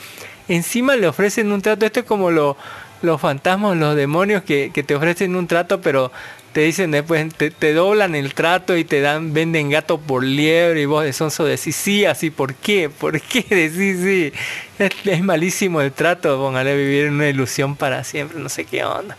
[0.48, 2.56] Encima le ofrecen un trato, esto es como lo-
[3.02, 6.10] los fantasmas, los demonios que, que te ofrecen un trato, pero
[6.52, 10.82] te dicen después, te, te doblan el trato y te dan, venden gato por liebre
[10.82, 12.88] y vos de sonso decís sí, así, ¿por qué?
[12.90, 14.32] ¿Por qué decís sí?
[14.78, 19.16] Es, malísimo el trato, póngale vivir en una ilusión para siempre, no sé qué onda.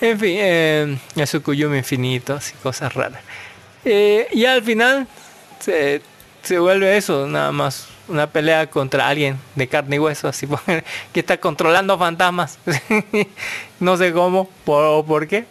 [0.00, 3.22] En fin, eh, es su cuyume infinito, así, cosas raras.
[3.84, 5.06] Eh, y al final
[5.60, 6.02] se,
[6.42, 10.46] se vuelve eso, nada más una pelea contra alguien de carne y hueso, así
[11.12, 12.58] que está controlando fantasmas.
[13.80, 15.46] no sé cómo o por qué.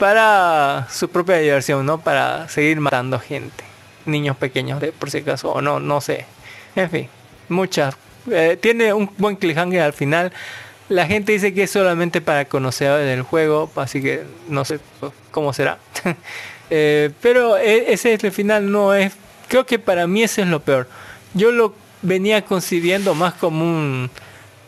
[0.00, 2.00] Para su propia diversión, ¿no?
[2.00, 3.62] Para seguir matando gente.
[4.06, 6.24] Niños pequeños, de, por si acaso, o no, no sé.
[6.74, 7.08] En fin,
[7.48, 7.94] muchas.
[8.30, 10.32] eh, tiene un buen cliffhanger al final.
[10.88, 14.80] La gente dice que es solamente para conocedores del juego, así que no sé
[15.30, 15.78] cómo será.
[16.72, 19.12] Eh, pero e- ese es el final, no es.
[19.48, 20.86] Creo que para mí eso es lo peor.
[21.34, 24.08] Yo lo venía concibiendo más como un.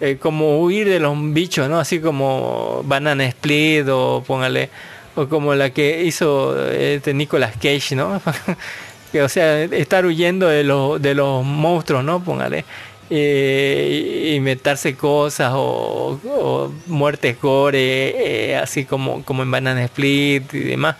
[0.00, 1.78] eh, como huir de los bichos, ¿no?
[1.78, 4.68] Así como Banana Split o póngale.
[5.14, 8.20] O como la que hizo este Nicolas Cage, ¿no?
[9.12, 12.22] que o sea, estar huyendo de, los de los monstruos, ¿no?
[12.22, 12.64] Póngale.
[13.10, 20.60] Eh, inventarse cosas o, o muertes gore, eh, así como, como en Banana Split y
[20.60, 20.96] demás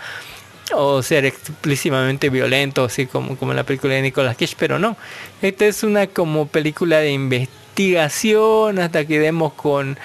[0.74, 4.96] o ser explícitamente violento, así como, como en la película de Nicolas Cage, pero no.
[5.40, 9.98] Esta es una como película de investigación hasta que demos con,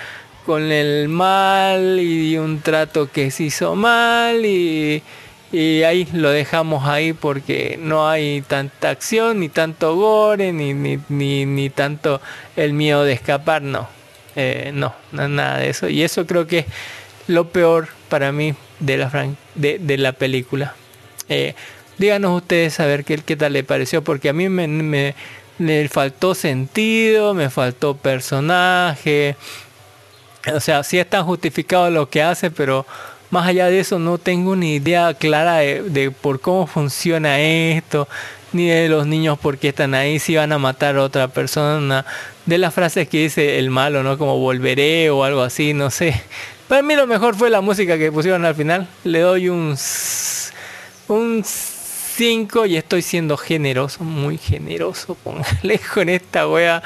[0.48, 5.04] con el mal y un trato que se hizo mal y,
[5.54, 11.70] ahí lo dejamos ahí porque no hay tanta acción, ni tanto gore, ni, ni, ni,
[11.70, 12.22] tanto
[12.56, 13.90] el miedo de escapar, no.
[14.38, 15.90] Eh, no, no, nada de eso.
[15.90, 16.66] Y eso creo que es
[17.28, 20.76] lo peor para mí de la, fran- de, de la película.
[21.28, 21.56] Eh,
[21.98, 25.14] díganos ustedes a ver qué, qué tal le pareció, porque a mí me, me,
[25.58, 29.36] me faltó sentido, me faltó personaje.
[30.54, 32.86] O sea, sí está justificado lo que hace, pero
[33.30, 38.08] más allá de eso no tengo ni idea clara de, por cómo funciona esto,
[38.54, 42.06] ni de los niños por qué están ahí, si van a matar a otra persona,
[42.46, 44.18] de las frases que dice el malo, ¿no?
[44.18, 46.22] Como volveré o algo así, no sé.
[46.68, 48.88] Para mí lo mejor fue la música que pusieron al final.
[49.04, 49.78] Le doy un
[51.08, 56.82] un 5 y estoy siendo generoso, muy generoso, póngale con esta wea.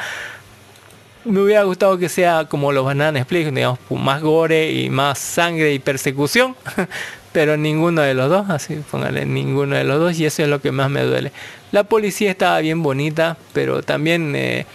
[1.24, 5.72] Me hubiera gustado que sea como los Banana Split, digamos, más gore y más sangre
[5.74, 6.56] y persecución,
[7.32, 10.62] pero ninguno de los dos, así póngale ninguno de los dos, y eso es lo
[10.62, 11.32] que más me duele.
[11.72, 14.66] La policía estaba bien bonita, pero también eh,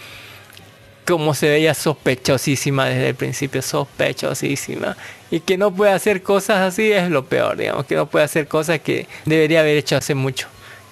[1.05, 4.97] como se veía sospechosísima desde el principio, sospechosísima.
[5.31, 8.47] Y que no puede hacer cosas así es lo peor, digamos, que no puede hacer
[8.47, 10.47] cosas que debería haber hecho hace mucho.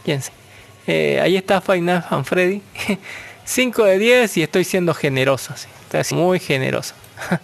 [0.06, 0.32] Sé.
[0.88, 2.62] Eh, ahí está Final Fan Freddy.
[3.46, 5.54] 5 de 10 y estoy siendo generoso.
[5.92, 6.94] Estoy muy generoso.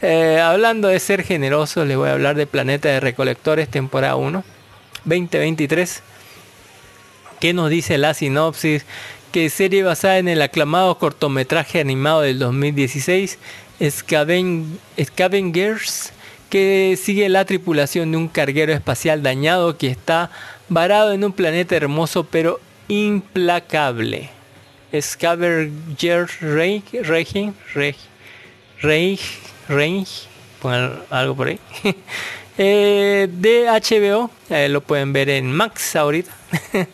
[0.00, 4.44] Eh, hablando de ser generoso, les voy a hablar de Planeta de Recolectores, temporada 1,
[5.04, 6.04] 2023.
[7.40, 8.86] ¿Qué nos dice la sinopsis?
[9.32, 13.40] Que serie basada en el aclamado cortometraje animado del 2016,
[13.80, 16.12] Scaven- Scavengers,
[16.48, 20.30] que sigue la tripulación de un carguero espacial dañado que está
[20.68, 24.30] varado en un planeta hermoso pero implacable.
[24.92, 27.98] Scavenger Reich, Reich, Reich,
[28.80, 30.28] Reich, Reich,
[30.60, 31.58] pongan algo por ahí.
[32.60, 36.32] Eh, de HBO, eh, lo pueden ver en Max ahorita.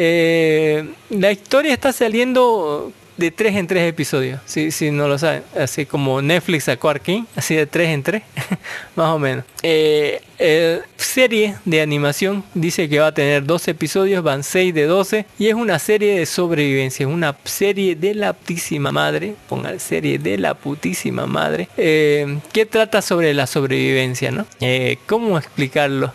[0.00, 5.42] Eh, la historia está saliendo de 3 en 3 episodios, si, si no lo saben.
[5.58, 8.22] Así como Netflix sacó Arkane, así de 3 en 3,
[8.96, 9.44] más o menos.
[9.62, 14.84] Eh, eh, serie de animación dice que va a tener 12 episodios, van 6 de
[14.86, 19.78] 12, y es una serie de sobrevivencia, es una serie de la putísima madre, pongan
[19.80, 24.46] serie de la putísima madre, eh, que trata sobre la sobrevivencia, ¿no?
[24.60, 26.12] Eh, ¿Cómo explicarlo?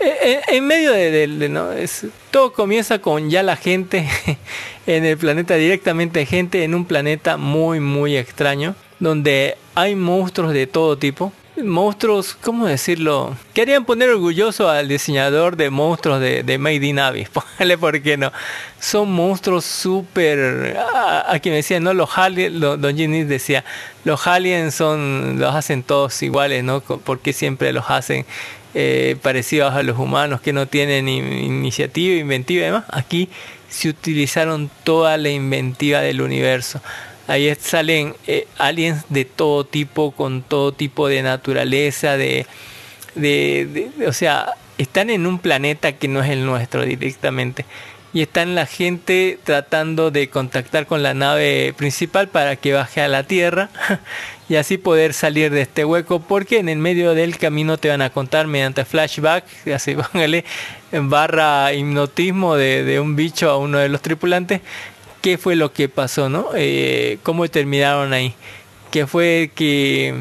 [0.00, 4.06] En, medio de, de- de- no, es, todo comienza con ya la gente
[4.96, 10.66] en el planeta, directamente gente en un planeta muy, muy extraño, donde hay monstruos de
[10.66, 11.32] todo tipo.
[11.62, 13.36] Monstruos, ¿cómo decirlo?
[13.52, 17.28] Querían poner orgulloso al diseñador de monstruos de, de Made in Abyss.
[17.32, 18.32] Póngale por qué no.
[18.80, 20.76] Son monstruos súper.
[20.94, 21.92] A, a quien decía, ¿no?
[21.94, 23.64] Los aliens, lo- Don Ginny decía,
[24.04, 26.80] los aliens son, los hacen todos iguales, ¿no?
[26.80, 28.24] Co- ¿Por qué siempre los hacen
[28.74, 32.96] eh, parecidos a los humanos que no tienen in- iniciativa, inventiva y?
[32.96, 33.28] Aquí
[33.68, 36.80] se utilizaron toda la inventiva del universo.
[37.26, 42.46] Ahí salen eh, aliens de todo tipo, con todo tipo de naturaleza, de,
[43.14, 47.64] de- o sea, están en un planeta que no es el nuestro directamente.
[48.14, 53.08] Y están la gente tratando de contactar con la nave principal para que baje a
[53.08, 53.68] la Tierra
[54.48, 58.00] y así poder salir de este hueco porque en el medio del camino te van
[58.00, 59.44] a contar mediante flashback,
[59.74, 60.44] así póngale
[60.90, 64.62] barra hipnotismo de, de un bicho a uno de los tripulantes,
[65.20, 66.48] qué fue lo que pasó, ¿no?
[66.54, 68.34] Eh, ¿Cómo terminaron ahí?
[68.90, 70.14] Que fue que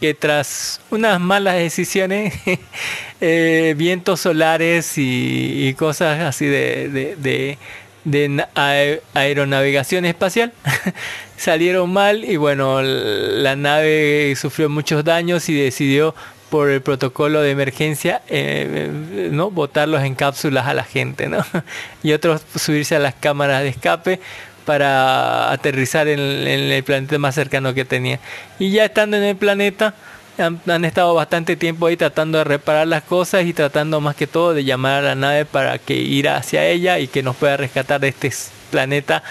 [0.00, 2.34] que tras unas malas decisiones,
[3.20, 7.58] eh, vientos solares y, cosas así de, de, de-
[8.04, 10.52] de na- ae- aeronavegación espacial
[11.36, 16.14] salieron mal y bueno, la nave sufrió muchos daños y decidió
[16.50, 18.88] por el protocolo de emergencia eh,
[19.32, 21.44] no botarlos en cápsulas a la gente ¿no?
[22.04, 24.20] y otros subirse a las cámaras de escape
[24.66, 28.20] para aterrizar en, el planeta más cercano que tenía.
[28.58, 29.94] Y ya estando en el planeta,
[30.38, 34.52] han, estado bastante tiempo ahí tratando de reparar las cosas y tratando más que todo
[34.52, 38.00] de llamar a la nave para que ir hacia ella y que nos pueda rescatar
[38.00, 38.30] de este
[38.70, 39.22] planeta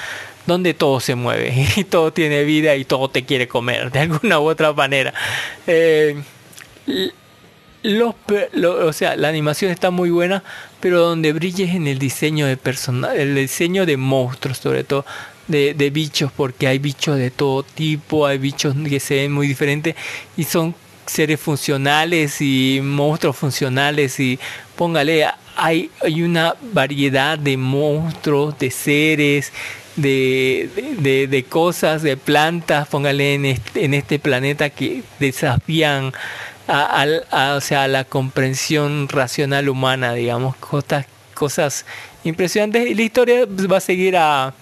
[0.48, 4.40] donde todo se mueve y todo tiene vida y todo te quiere comer de alguna
[4.40, 5.14] u otra manera.
[5.68, 6.22] Eh,
[7.84, 8.16] los,
[8.64, 10.44] o sea, la animación está muy buena,
[10.86, 15.04] pero donde brilla es en el diseño de persona, el diseño de monstruos, sobre todo
[15.48, 19.48] de, de bichos, porque hay bichos de todo tipo, hay bichos que se ven muy
[19.48, 19.96] diferentes
[20.38, 20.76] y son
[21.08, 24.38] seres funcionales y monstruos funcionales y
[24.76, 25.26] póngale,
[25.58, 29.52] hay, hay una variedad de monstruos, de seres,
[29.96, 30.70] de,
[31.00, 36.14] de, de- cosas, de plantas, póngale en en este planeta que desafían
[36.68, 41.86] a, al- a- o sea, a la comprensión racional humana, digamos, cosas, cosas
[42.24, 42.88] impresionantes.
[42.90, 44.54] Y la historia va a seguir a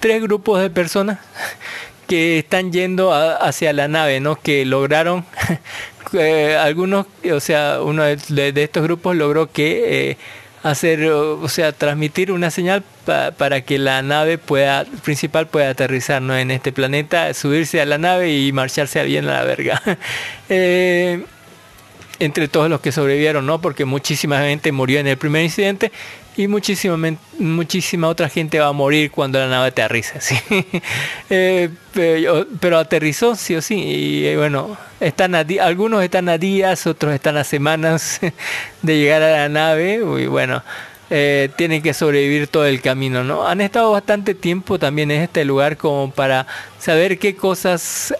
[0.00, 1.18] tres grupos de personas
[2.08, 4.36] que están yendo a- hacia la nave, ¿no?
[4.36, 5.24] Que lograron,
[6.12, 10.16] eh, algunos, o sea, uno de estos grupos logró que eh,
[10.62, 16.20] hacer, o sea, transmitir una señal pa- para que la nave pueda, principal pueda aterrizar,
[16.20, 16.36] ¿no?
[16.36, 19.82] En este planeta, subirse a la nave y marcharse bien a la verga.
[20.52, 21.24] Eh,
[22.20, 23.60] entre todos los que sobrevivieron, ¿no?
[23.60, 25.90] Porque muchísima gente murió en el primer incidente
[26.36, 26.96] y muchísima,
[27.38, 30.36] muchísima otra gente va a morir cuando la nave aterriza, ¿sí?
[31.28, 36.86] Eh, pero, aterrizó, sí o sí, y eh, bueno, están a algunos están a días,
[36.86, 38.20] otros están a semanas
[38.82, 40.62] de llegar a la nave, y bueno,
[41.10, 43.46] eh, tienen que sobrevivir todo el camino, ¿no?
[43.46, 46.46] Han estado bastante tiempo también en este lugar como para
[46.78, 48.14] saber qué cosas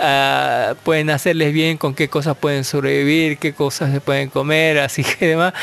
[0.00, 5.04] ah, pueden hacerles bien, con qué cosas pueden sobrevivir, qué cosas se pueden comer, así
[5.18, 5.54] que demás,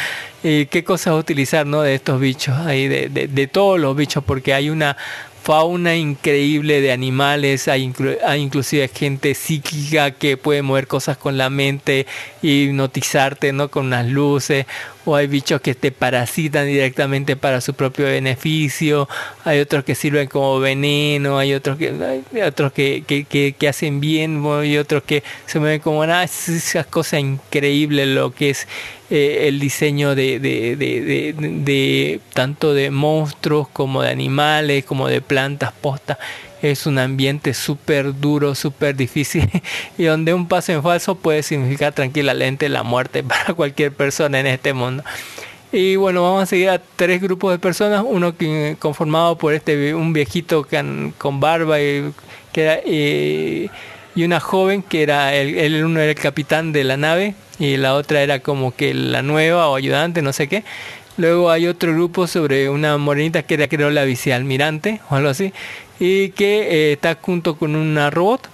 [0.42, 1.82] y qué cosas utilizar, ¿no?
[1.82, 4.96] De estos bichos, ahí, de, de, todos los bichos, porque hay una
[5.44, 11.50] fauna increíble de animales, hay, inclu- inclusive gente psíquica que puede mover cosas con la
[11.50, 12.06] mente
[12.42, 13.70] hipnotizarte, ¿no?
[13.70, 14.66] Con unas luces,
[15.06, 19.08] o hay bichos que te parasitan directamente para su propio beneficio,
[19.46, 21.94] hay otros que sirven como veneno, hay otros que
[22.34, 26.50] hay otros que, que, que, hacen bien y otros que se mueven como nada, es
[26.50, 28.68] esa cosa increíble lo que es
[29.10, 35.22] eh, el diseño de, de, de, de, tanto de monstruos como de animales, como de
[35.22, 36.18] plantas postas
[36.62, 39.50] es un ambiente súper duro, súper difícil
[39.98, 44.48] y donde un paso en falso puede significar tranquilamente la muerte para cualquier persona en
[44.48, 45.04] este mundo.
[45.72, 49.94] Y bueno, vamos a seguir a tres grupos de personas, uno que, conformado por este
[49.94, 50.66] un viejito
[51.18, 52.12] con, barba y,
[52.52, 53.70] que
[54.16, 57.94] y una joven que era el, uno era el capitán de la nave y la
[57.94, 60.64] otra era como que la nueva o ayudante, no sé qué.
[61.18, 65.54] Luego hay otro grupo sobre una morenita que era creo la vicealmirante o algo así
[66.00, 68.50] y que eh, está junto con una robot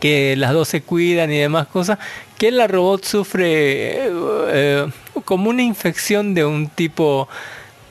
[0.00, 1.98] que las dos se cuidan y demás cosas,
[2.36, 4.86] que la robot sufre eh,
[5.24, 7.28] como una infección de un tipo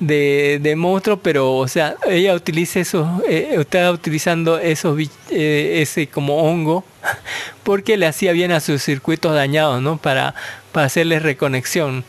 [0.01, 4.99] de, de, monstruo, pero o sea, ella utiliza eso, eh, está utilizando esos
[5.30, 6.84] ese como hongo
[7.63, 9.95] porque le hacía bien a sus circuitos dañados, ¿no?
[9.95, 10.35] Para,
[10.73, 12.03] para hacerles reconexión.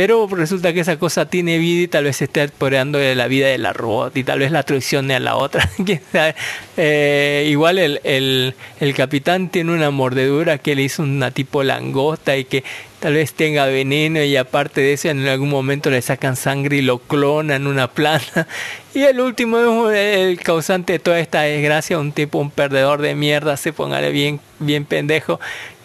[0.00, 3.48] Pero resulta que esa cosa tiene vida y tal vez esté apoderando de la vida
[3.48, 5.68] de la robot y tal vez la traicione a la otra.
[6.78, 12.34] eh, igual el, el, el, capitán tiene una mordedura que le hizo una tipo langosta
[12.38, 12.64] y que
[12.98, 16.80] tal vez tenga veneno y aparte de eso en algún momento le sacan sangre y
[16.80, 18.48] lo clonan una planta.
[18.92, 23.14] Y el último es el causante de toda esta desgracia, un tipo, un perdedor de
[23.14, 25.38] mierda, se póngale bien, bien pendejo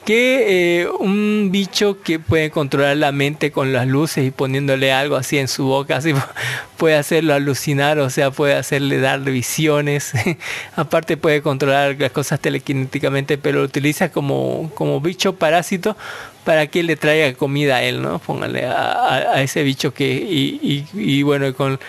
[0.06, 5.16] que eh, un bicho que puede controlar la mente con las luces y poniéndole algo
[5.16, 6.14] así en su boca, así
[6.78, 10.14] puede hacerlo alucinar, o sea, puede hacerle dar visiones.
[10.76, 15.98] Aparte puede controlar las cosas telequinéticamente, pero lo utiliza como, como bicho parásito
[16.44, 18.20] para que le traiga comida a él, ¿no?
[18.20, 21.80] Póngale a, ese bicho que, y, y, y bueno, con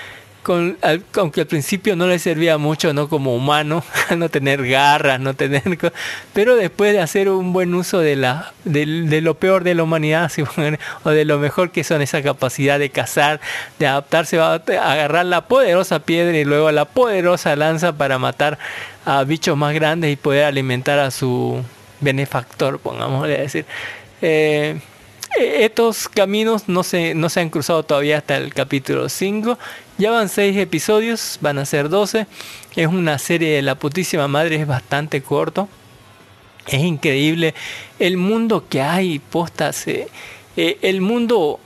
[1.14, 3.82] aunque al principio no le servía mucho no como humano
[4.16, 5.62] no tener garras no tener
[6.32, 8.86] pero después de hacer un buen uso de la de,
[9.20, 10.30] lo peor de la humanidad
[11.04, 13.40] o de lo mejor que son esa capacidad de cazar
[13.78, 18.58] de adaptarse agarrar la poderosa piedra y luego la poderosa lanza para matar
[19.04, 21.62] a bichos más grandes y poder alimentar a su
[22.00, 23.64] benefactor pongámosle a decir.
[24.22, 24.80] Eh,
[25.38, 29.58] estos caminos no se, no se han cruzado todavía hasta el capítulo 5
[29.98, 32.26] ya van 6 episodios, van a ser 12.
[32.74, 35.68] Es una serie de la putísima madre, es bastante corto.
[36.66, 37.54] Es increíble
[37.98, 39.86] el mundo que hay, postas.
[39.88, 40.08] Eh,
[40.56, 41.60] eh, el mundo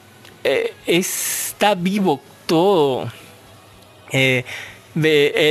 [0.45, 3.11] eh, está vivo todo.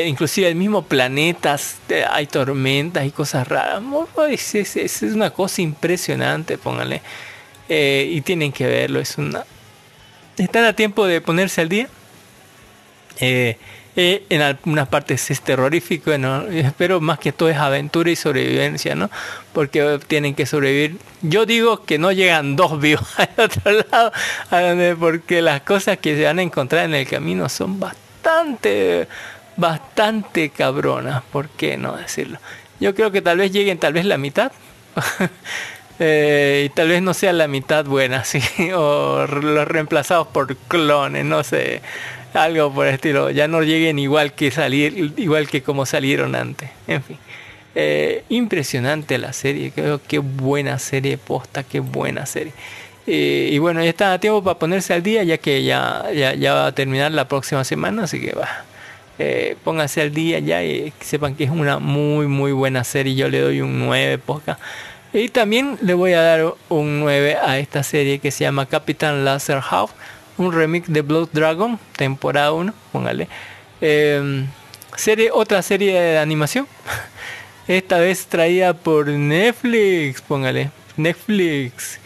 [0.06, 1.58] inclusive el mismo planeta,
[2.10, 3.84] hay tormentas y cosas raras.
[4.30, 7.02] Es, es, es una cosa impresionante, pónganle.
[7.70, 9.46] Y tienen que verlo, es una...
[10.38, 11.88] Están a tiempo de ponerse al día
[13.20, 13.58] eh,
[13.96, 16.12] eh, en algunas partes es terrorífico,
[16.78, 19.10] pero más que todo es aventura y sobrevivencia, ¿no?
[19.52, 20.98] Porque tienen que sobrevivir.
[21.22, 24.14] Yo digo que no llegan dos vivos al otro lado,
[24.98, 29.08] porque las cosas que se van a encontrar en el camino son bastante,
[29.58, 32.40] bastante cabronas, ¿por qué no decirlo?
[32.80, 34.52] Yo creo que tal vez lleguen tal vez la mitad.
[36.00, 38.42] Eh, y tal vez no sea la mitad buena, sí,
[38.74, 41.82] o los reemplazados por clones, no sé
[42.34, 46.70] algo por el estilo, ya no lleguen igual que salir, igual que como salieron antes.
[46.88, 47.18] En fin.
[47.76, 52.54] Eh, impresionante la serie, creo que buena serie posta, qué buena serie.
[53.08, 56.54] Eh, y bueno, ya está a tiempo para ponerse al día, ya que ya, ya,
[56.54, 58.66] va a terminar la próxima semana, así que va.
[59.18, 63.16] Eh, pónganse al día ya y sepan que es una muy muy buena serie.
[63.16, 64.58] Yo le doy un 9 posta.
[65.14, 69.26] Y también le voy a dar un 9 a esta serie que se llama Capitán
[69.26, 69.92] Laser House
[70.40, 73.28] un remix de Blood Dragon, temporada 1, póngale.
[73.82, 74.48] Em,
[74.96, 76.66] serie, otra serie de animación.
[77.68, 80.72] Esta vez traída por Netflix, póngale.
[80.98, 81.99] Netflix.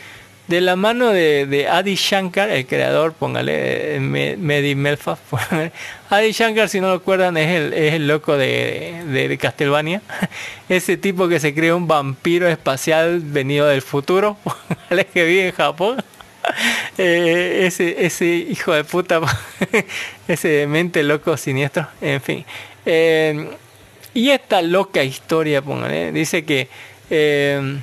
[0.48, 5.18] De la mano de, de Adi Shankar, el creador, póngale, Medi Melfa.
[6.10, 10.02] Adi Shankar, si no lo recuerdan, es el, es el loco de, de, Castlevania.
[10.70, 14.38] Ese tipo que se creó un vampiro espacial venido del futuro,
[15.14, 16.04] que vive en Japón.
[16.98, 19.22] Eh, ese, ese hijo de puta,
[20.28, 22.46] ese mente loco siniestro, en fin.
[22.86, 23.50] Eh,
[24.14, 26.68] y esta loca historia, póngale, dice que
[27.10, 27.80] eh,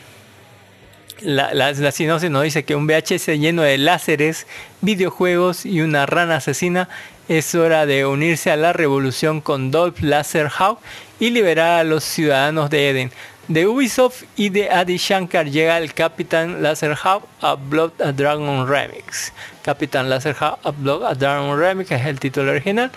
[1.22, 4.46] la, la, la sinopsis nos dice que un VHS lleno de láseres,
[4.80, 6.88] videojuegos y una rana asesina
[7.28, 10.80] es hora de unirse a la revolución con Dolph Laserhawk
[11.20, 13.12] y liberar a los ciudadanos de Eden.
[13.46, 19.32] De Ubisoft y de Adi Shankar llega el Capitán Laserhawk a Blood a Dragon Remix.
[19.62, 22.90] Capitán Laserhawk a Blood a Dragon Remix es el título original.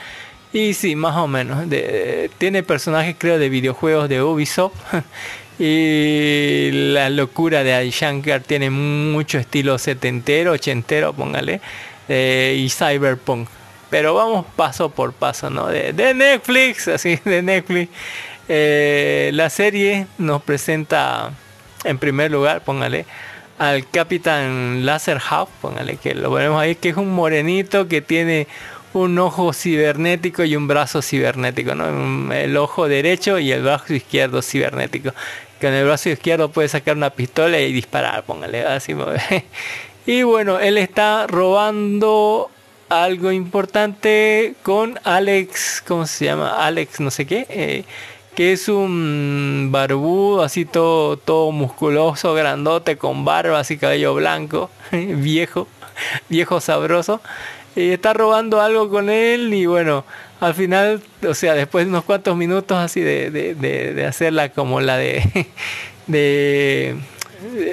[0.52, 1.66] Y sí, más o menos.
[2.38, 4.76] Tiene personajes, creo, de videojuegos de Ubisoft.
[5.60, 11.62] y la locura de Adi Shankar tiene mucho estilo setentero, ochentero, póngale.
[12.08, 13.48] eh, y cyberpunk.
[13.90, 15.68] Pero vamos paso por paso, ¿no?
[15.68, 17.92] De, de Netflix, así, de Netflix.
[18.50, 21.32] Eh, la serie nos presenta,
[21.84, 23.06] en primer lugar, póngale,
[23.60, 28.48] al Capitán Laserhawk, póngale que lo ponemos ahí, que es un morenito que tiene
[28.94, 32.34] un ojo cibernético y un brazo cibernético, ¿no?
[32.34, 35.12] El ojo derecho y el brazo izquierdo cibernético.
[35.60, 38.96] Con el brazo izquierdo puede sacar una pistola y disparar, póngale así.
[40.06, 42.52] Y bueno, él está robando
[42.90, 46.66] algo importante con Alex, ¿cómo se llama?
[46.66, 47.46] Alex, no sé qué.
[47.50, 47.86] eh,
[48.36, 55.68] que es un barbudo, así todo, todo musculoso, grandote, con barba, así cabello blanco, viejo,
[56.30, 57.22] viejo sabroso.
[57.76, 60.06] Y está robando algo con él y bueno,
[60.40, 64.50] al final, o sea, después de unos cuantos minutos así de, de, de- de hacerla
[64.50, 65.48] como la de,
[66.08, 66.96] de,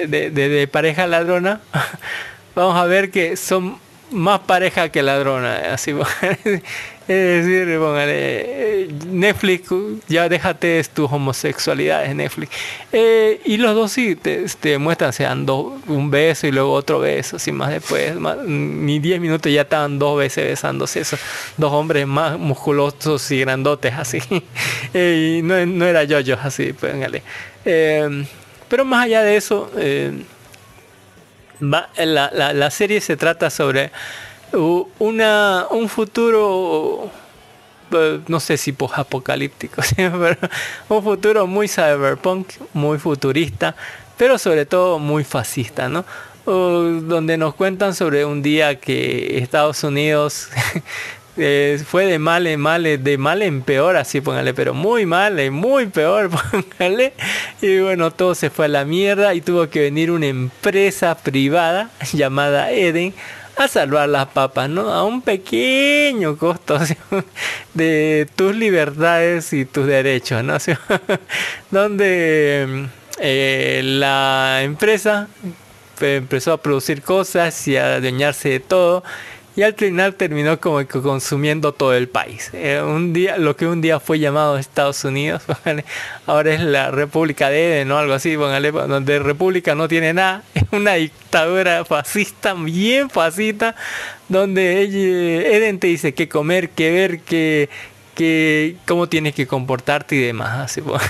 [0.07, 1.61] de, pareja ladrona,
[2.55, 3.77] vamos a ver que son
[4.11, 5.93] más pareja que ladrona, así
[7.07, 9.69] es decir, póngale, eh, Netflix,
[10.07, 12.51] ya déjate tus homosexualidades, Netflix.
[12.91, 16.71] Eh, y los dos sí te, te muestran, se dan dos, un beso y luego
[16.73, 18.13] otro beso, sin más después,
[18.45, 21.19] ni 10 minutos ya estaban dos veces besándose, esos
[21.57, 24.19] dos hombres más musculosos y grandotes, así.
[24.93, 27.23] Eh, y no, era yo-yo, así, póngale.
[27.63, 28.25] Eh,
[28.67, 30.11] pero más allá de eso, eh,
[31.61, 33.91] va- la, serie se trata sobre
[34.53, 37.09] una, un futuro,
[37.91, 39.81] eh, no sé si apocalíptico,
[40.89, 43.75] un futuro muy cyberpunk, muy futurista,
[44.17, 46.05] pero sobre todo muy fascista, ¿no?
[46.45, 50.49] Donde nos cuentan sobre un día que Estados Unidos
[51.37, 55.51] eh, fue de mal en mal, de mal en peor, así póngale, pero muy mal,
[55.51, 57.13] muy peor, póngale.
[57.61, 61.89] Y bueno, todo se fue a la mierda y tuvo que venir una empresa privada
[62.11, 63.13] llamada Eden
[63.61, 64.91] a salvar las papas, ¿no?
[64.91, 66.79] A un pequeño costo
[67.73, 70.59] de tus libertades y tus derechos, ¿no?
[70.59, 70.73] ¿Sí?
[71.69, 72.87] Donde
[73.19, 75.27] eh, la empresa
[76.01, 79.03] eh, empezó a producir cosas y a adueñarse de todo
[79.55, 82.49] y al final terminó como que consumiendo todo el país.
[82.53, 85.43] Eh, un día, lo que un día fue llamado Estados Unidos,
[86.25, 90.63] ahora es la República de Eden o algo así, donde República no tiene nada, es
[90.71, 93.75] una dictadura fascista, bien fascista,
[94.29, 97.69] donde Eden te dice qué comer, qué ver, qué,
[98.15, 100.59] que cómo tienes que comportarte y demás.
[100.59, 101.01] Así, pues,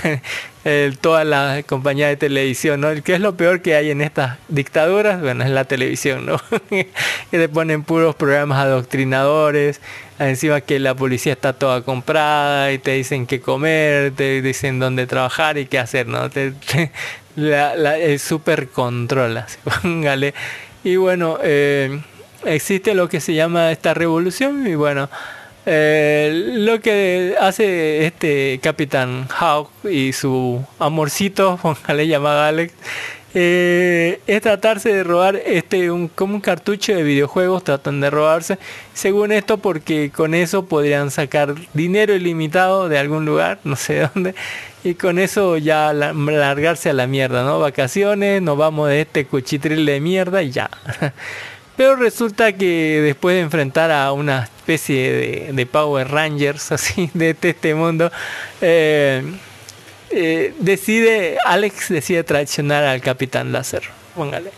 [0.64, 2.88] el- toda la compañía de televisión, ¿no?
[3.02, 5.20] ¿Qué es lo peor que hay en estas dictaduras?
[5.20, 6.40] Bueno, es la televisión, ¿no?
[6.70, 6.88] que
[7.30, 9.80] te ponen puros programas adoctrinadores,
[10.18, 15.06] encima que la policía está toda comprada y te dicen qué comer, te dicen dónde
[15.06, 16.30] trabajar y qué hacer, ¿no?
[16.30, 16.52] Te-
[17.36, 20.34] la- la- el super control, así, póngale.
[20.84, 22.00] Y bueno, eh,
[22.44, 25.08] existe lo que se llama esta revolución y bueno,
[25.66, 32.72] eh, lo que hace este Capitán Hawk y su amorcito, póngale llamado Alex,
[33.34, 38.58] eh, es tratarse de robar este un, como un cartucho de videojuegos, tratan de robarse,
[38.92, 44.34] según esto porque con eso podrían sacar dinero ilimitado de algún lugar, no sé dónde,
[44.84, 47.58] y con eso ya la- largarse a la mierda, ¿no?
[47.60, 50.68] Vacaciones, nos vamos de este cuchitril de mierda y ya.
[51.76, 57.74] Pero resulta que después de enfrentar a una especie de, Power Rangers así de este,
[57.74, 58.10] mundo,
[58.60, 59.22] eh,
[60.10, 63.82] eh, decide, Alex decide traicionar al Capitán Láser.
[64.14, 64.50] Póngale.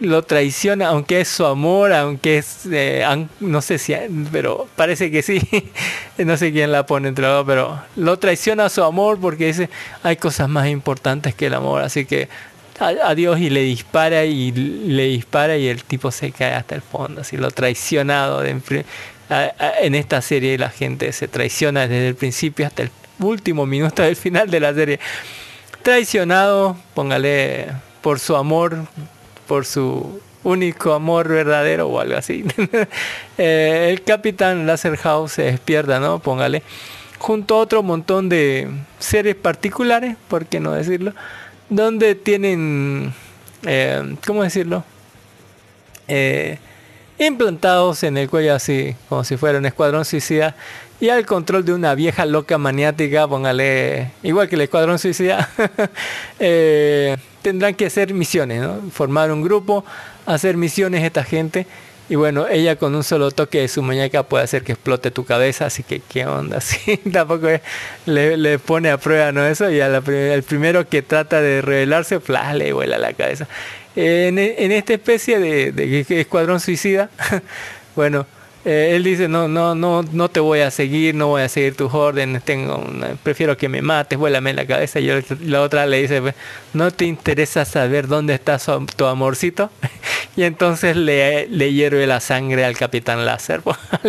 [0.00, 3.04] Lo traiciona, aunque es su amor, aunque es, eh,
[3.40, 3.94] no sé si,
[4.32, 5.40] pero parece que sí.
[6.18, 9.70] no sé quién la pone entre los pero lo traiciona su amor porque dice,
[10.02, 12.28] hay cosas más importantes que el amor, así que
[12.80, 16.82] a- adiós y le dispara y le dispara y el tipo se cae hasta el
[16.82, 22.82] fondo, así lo traicionado en esta serie la gente se traiciona desde el principio hasta
[22.82, 22.90] el
[23.20, 25.00] último minuto del final de la serie.
[25.82, 27.66] Traicionado, póngale
[28.02, 28.86] por su amor,
[29.46, 32.44] por su único amor verdadero o algo así.
[33.36, 36.20] Eh, el capitán Laserhouse se despierta, ¿no?
[36.20, 36.62] Póngale.
[37.18, 38.68] Junto a otro montón de
[39.00, 41.12] seres particulares, por qué no decirlo,
[41.74, 43.12] donde tienen,
[43.64, 44.84] eh, ¿cómo decirlo?
[46.06, 46.58] Eh,
[47.18, 50.54] implantados en el cuello así, como si fuera un escuadrón suicida,
[51.00, 55.48] y al control de una vieja loca maniática, póngale, igual que el escuadrón suicida,
[56.38, 59.84] eh, tendrán que hacer misiones, formar un grupo,
[60.26, 61.66] hacer misiones esta gente.
[62.08, 65.24] Y bueno, ella con un solo toque de su muñeca puede hacer que explote tu
[65.24, 67.48] cabeza, así que qué onda, sí, tampoco
[68.06, 69.46] le, pone a prueba, ¿no?
[69.46, 70.02] Eso, y al
[70.42, 73.48] primero que trata de rebelarse, flash, le vuela la cabeza.
[73.96, 77.08] En, esta especie de escuadrón suicida,
[77.96, 78.26] bueno,
[78.64, 81.76] eh, él dice, no, no, no, no te voy a seguir, no voy a seguir
[81.76, 85.00] tus órdenes, tengo una- prefiero que me mates, vuélame la cabeza.
[85.00, 85.10] Y
[85.40, 86.34] la otra le dice, "Pues,
[86.72, 89.70] no te interesa saber dónde está su- tu amorcito.
[90.36, 93.60] y entonces le, le hierve la sangre al capitán láser.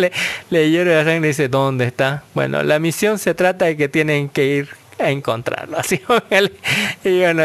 [0.49, 2.23] le, hierve la sangre y dice, ¿dónde está?
[2.34, 5.77] Bueno, la misión se trata de que tienen que ir a encontrarlo.
[5.80, 6.53] Así, póngale.
[7.03, 7.44] y bueno,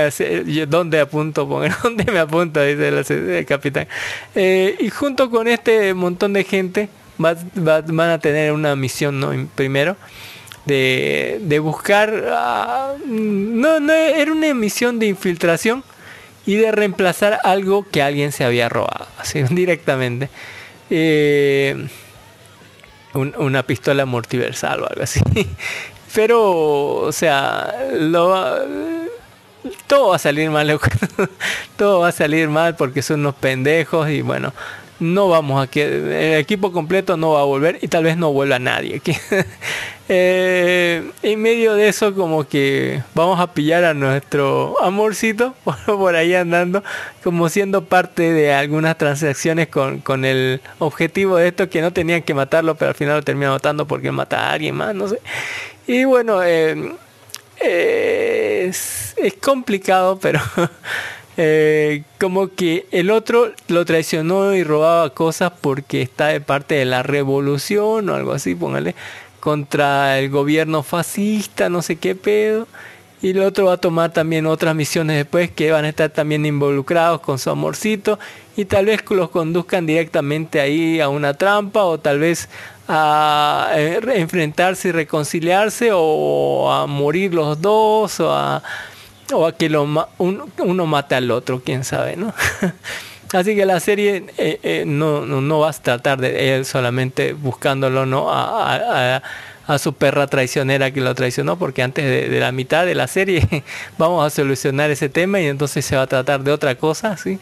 [0.68, 1.44] ¿dónde apunto?
[1.82, 2.62] ¿Dónde me apunto?
[2.62, 3.88] Dice el, el capitán.
[4.36, 6.88] Eh, y junto con este montón de gente
[7.22, 9.32] va- va- van a tener una misión, ¿no?
[9.54, 9.96] Primero.
[10.66, 15.82] De, de buscar ah, no, no era una misión de infiltración
[16.44, 20.28] y de reemplazar algo que alguien se había robado así directamente
[20.90, 21.86] Eh,
[23.14, 25.20] un- una pistola multiversal o algo así.
[26.14, 26.42] Pero,
[27.06, 28.56] o sea, lo,
[29.86, 30.78] todo va a salir mal,
[31.76, 34.52] todo va a salir mal porque son unos pendejos y bueno,
[35.00, 38.32] no vamos a que el equipo completo no va a volver y tal vez no
[38.32, 38.96] vuelva nadie.
[38.96, 39.16] aquí.
[40.12, 45.54] Eh, en medio de eso como que vamos a pillar a nuestro amorcito
[45.86, 46.82] por, ahí andando
[47.22, 52.22] como siendo parte de algunas transacciones con, con el objetivo de esto que no tenían
[52.22, 55.20] que matarlo pero al final lo terminan matando porque mata a alguien más no sé
[55.86, 56.92] y bueno eh,
[57.60, 60.40] eh, es, es complicado pero
[61.42, 66.84] eh, como que el otro lo traicionó y robaba cosas porque está de parte de
[66.84, 68.94] la revolución o algo así, póngale,
[69.40, 72.68] contra el gobierno fascista, no sé qué pedo.
[73.22, 76.44] Y el otro va a tomar también otras misiones después que van a estar también
[76.44, 78.18] involucrados con su amorcito
[78.54, 82.50] y tal vez los conduzcan directamente ahí a una trampa o tal vez
[82.86, 88.62] a eh, enfrentarse y reconciliarse o a morir los dos o a
[89.32, 92.32] o a que lo ma- un- uno mate al otro, quién sabe, ¿no?
[93.32, 97.32] Así que la serie eh, eh, no, no, no vas a tratar de él solamente
[97.32, 98.32] buscándolo, ¿no?
[98.32, 99.22] A, a-
[99.78, 103.46] su perra traicionera que lo traicionó, porque antes de, de la mitad de la serie
[103.98, 107.38] vamos a solucionar ese tema y entonces se va a tratar de otra cosa, ¿sí?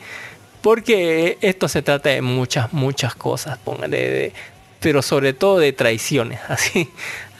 [0.60, 4.32] Porque esto se trata de muchas, muchas cosas, póngale, de-
[4.80, 6.90] pero sobre todo de traiciones, así.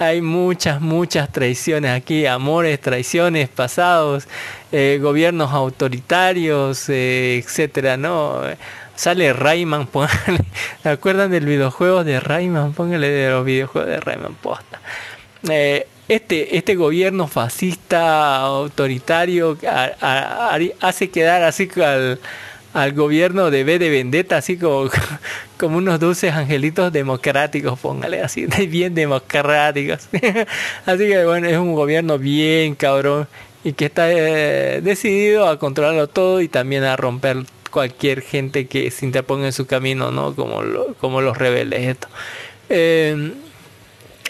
[0.01, 4.29] Hay muchas, muchas traiciones aquí, amores, traiciones pasados,
[4.71, 8.41] eh, gobiernos autoritarios, eh, etcétera, ¿no?
[8.95, 10.45] Sale Rayman, póngale,
[10.83, 12.75] ¿se acuerdan del videojuego de Rayman?
[12.75, 14.81] Póngale de los videojuegos de Rayman, posta.
[15.49, 19.59] Eh, este, este gobierno fascista, autoritario,
[20.81, 22.21] hace quedar así al,
[22.75, 24.89] al gobierno de B de Vendetta, así como,
[25.59, 30.09] como unos dulces angelitos democráticos, póngale así, bien democráticos.
[30.87, 33.27] así que bueno, es un gobierno bien cabrón
[33.65, 37.39] y que está eh, decidido a controlarlo todo y también a romper
[37.71, 40.35] cualquier gente que se interponga en su camino, ¿no?
[40.35, 41.81] Como, lo- como los rebeldes.
[41.87, 42.09] Esto.
[42.71, 43.33] Eh,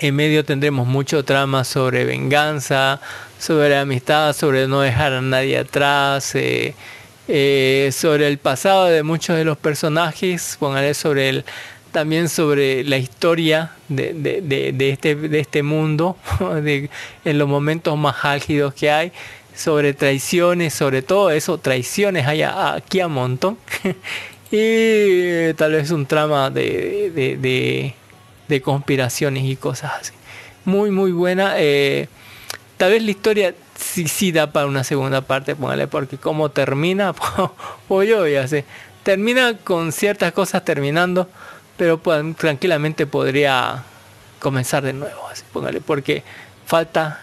[0.01, 3.01] en medio tendremos mucho trama sobre venganza,
[3.39, 6.75] sobre amistad, sobre no dejar a nadie atrás, eh,
[7.29, 11.45] eh, sobre el pasado de muchos de los personajes, póngale sobre
[11.93, 16.17] también sobre la historia de, este, este mundo,
[17.25, 19.13] en los momentos más álgidos que hay,
[19.55, 23.57] sobre traiciones, sobre todo eso, traiciones hay aquí a montón.
[24.51, 27.95] y eh, tal vez un trama de
[28.63, 30.13] conspiraciones y cosas así.
[30.69, 31.55] Muy, muy buena.
[31.57, 32.09] eh,
[32.77, 37.15] tal vez la historia sí, sí da para una segunda parte, póngale, porque como termina,
[37.89, 38.65] pues yo ya sé.
[39.03, 41.29] Termina con ciertas cosas terminando,
[41.77, 43.85] pero pues, tranquilamente podría
[44.39, 46.23] comenzar de nuevo, así, póngale, porque
[46.67, 47.23] falta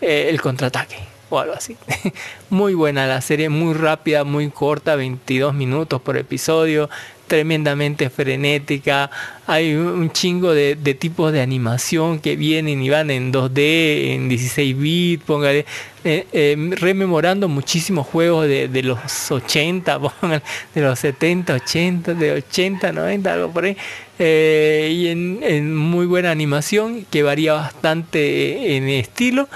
[0.00, 0.96] eh, el contraataque
[1.28, 1.76] o algo así.
[2.50, 6.88] muy buena la serie, muy rápida, muy corta, 22 minutos por episodio,
[7.28, 9.10] tremendamente frenética.
[9.46, 14.76] Hay un chingo de, tipos de animación que vienen y van en 2D, en 16
[14.76, 15.64] bits, póngale,
[16.04, 20.42] eh, eh, rememorando muchísimos juegos de, los 80, póngale,
[20.74, 23.76] de los 70, 80, de 80, 90, algo por ahí.
[24.18, 29.48] Eh, y en muy buena animación que varía bastante en estilo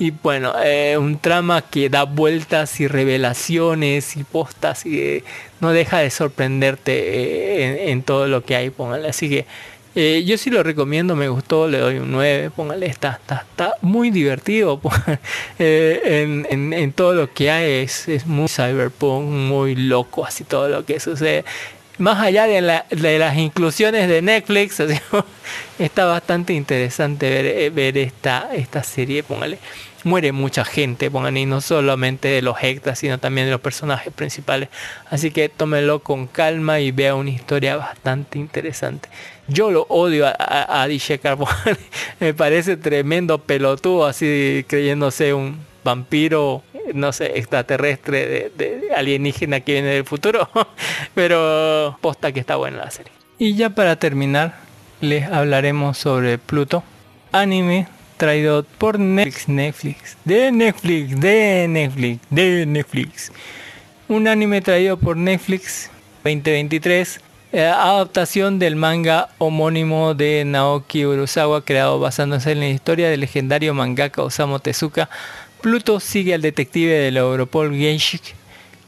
[0.00, 5.24] Y bueno, eh, un trama que da vueltas y revelaciones y postas y eh,
[5.60, 6.92] no deja de sorprenderte
[7.86, 9.08] eh, en, todo lo que hay, póngale.
[9.10, 9.44] Así que
[10.24, 14.08] yo sí lo recomiendo, me gustó, le doy un 9, póngale, está, está, está muy
[14.10, 14.80] divertido
[15.58, 20.68] en, en, en todo lo que hay, es, es muy cyberpunk, muy loco, así todo
[20.68, 21.44] lo que sucede.
[21.98, 24.80] Más allá de, la- de las inclusiones de Netflix,
[25.78, 29.58] está bastante interesante ver, ver esta, esta serie, póngale.
[30.04, 34.12] Muere mucha gente, pongan, y no solamente de los extras, sino también de los personajes
[34.12, 34.68] principales.
[35.10, 39.08] Así que tómelo con calma y vea una historia bastante interesante.
[39.46, 40.88] Yo lo odio a, a, a.
[42.20, 46.62] Me parece tremendo pelotudo, así creyéndose un vampiro,
[46.94, 50.48] no sé, extraterrestre, de alienígena que viene del futuro.
[51.14, 53.12] Pero posta que está buena la serie.
[53.38, 54.54] Y ya para terminar,
[55.00, 56.82] les hablaremos sobre Pluto,
[57.32, 57.86] anime
[58.20, 63.32] traído por Netflix, Netflix, de Netflix, de Netflix, de Netflix.
[64.08, 65.90] Un anime traído por Netflix
[66.22, 67.18] 2023,
[67.52, 73.72] eh, adaptación del manga homónimo de Naoki Urasawa, creado basándose en la historia del legendario
[73.72, 75.08] mangaka Osamu Tezuka.
[75.62, 78.20] Pluto sigue al detective de la Europol Genshin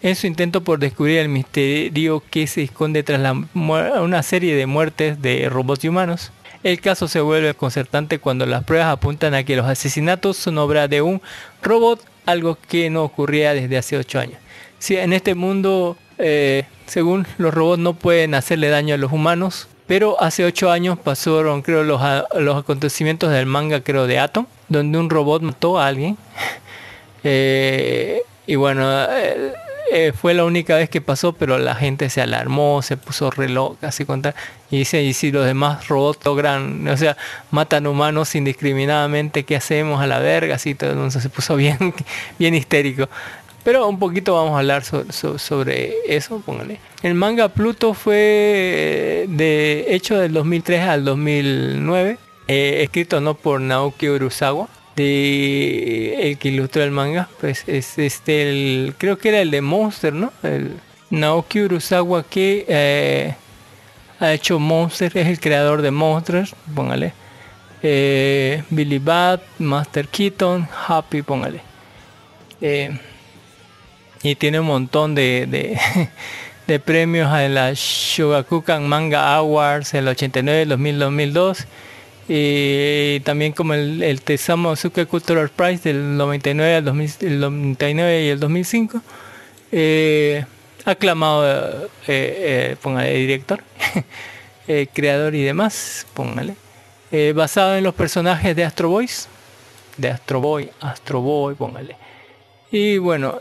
[0.03, 4.67] en su intento por descubrir el misterio que se esconde tras la una serie de
[4.67, 6.33] muertes de robots y humanos.
[6.63, 10.87] El caso se vuelve desconcertante cuando las pruebas apuntan a que los asesinatos son obra
[10.87, 11.21] de un
[11.61, 14.39] robot, algo que no ocurría desde hace 8 años.
[14.79, 19.67] Sí, en este mundo, eh, según los robots, no pueden hacerle daño a los humanos,
[19.89, 25.11] pero hace 8 años pasaron, creo, los acontecimientos del manga, creo, de Atom, donde un
[25.11, 26.17] robot mató a alguien.
[27.25, 29.53] Eh, y bueno, eh,
[29.93, 33.49] eh, fue la única vez que pasó, pero la gente se alarmó, se puso re
[33.49, 34.35] loca, así contar.
[34.71, 37.17] Y dice, y si los demás robots logran, o sea,
[37.51, 40.55] matan humanos indiscriminadamente, ¿qué hacemos a la verga?
[40.57, 41.95] Así todo el mundo se puso bien,
[42.39, 43.09] bien histérico.
[43.65, 46.81] Pero un poquito vamos a hablar so- so- sobre eso, póngale.
[47.03, 53.61] El manga Pluto fue eh, de hecho del 2003 al 2009, eh, escrito no por
[53.61, 59.41] Naoki Urasawa, de el que ilustró el manga, pues es este el creo que era
[59.41, 60.33] el de Monster, ¿no?
[60.43, 60.77] El
[61.11, 63.35] Naoki Urasawa que eh,
[64.21, 67.13] ha hecho Monster, es el creador de Monsters, póngale.
[67.83, 71.61] Eh, Billy Bat, Master Keaton, Happy, póngale.
[72.61, 72.97] Eh,
[74.23, 75.77] y tiene un montón de,
[76.67, 81.67] de, premios en la Shogakukan Manga Awards el 89, el 2000, 2002
[82.29, 84.21] y también como el, el
[84.71, 89.03] Asuka Cultural Prize del 99 al 2000, el 99 y el 2005
[89.73, 90.45] eh,
[90.85, 93.63] aclamado eh, eh, póngale director
[94.95, 96.55] creador y demás póngale
[97.35, 99.29] basado en los personajes de Astro Boys
[99.97, 101.97] de Astro Boy Astro Boy póngale
[102.71, 103.37] y bueno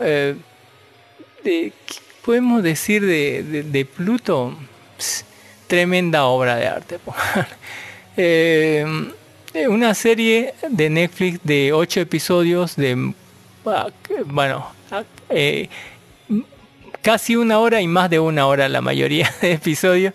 [1.44, 1.72] ¿qué
[2.24, 4.56] podemos decir de, de- de Pluto?
[5.66, 6.98] Tremenda obra de arte.
[6.98, 7.14] po.
[8.16, 8.84] Eh,
[9.54, 13.14] eh, una serie de Netflix de 8 episodios de,
[13.66, 13.88] ah,
[14.26, 15.68] bueno, ah, eh,
[17.00, 20.14] casi una hora y más de una hora la mayoría de episodios.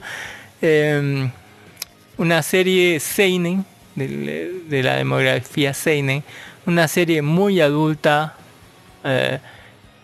[2.17, 3.63] Una serie Seinen,
[3.95, 6.23] de, la demografía Seinen,
[6.65, 8.35] una serie muy adulta.
[9.03, 9.39] eh,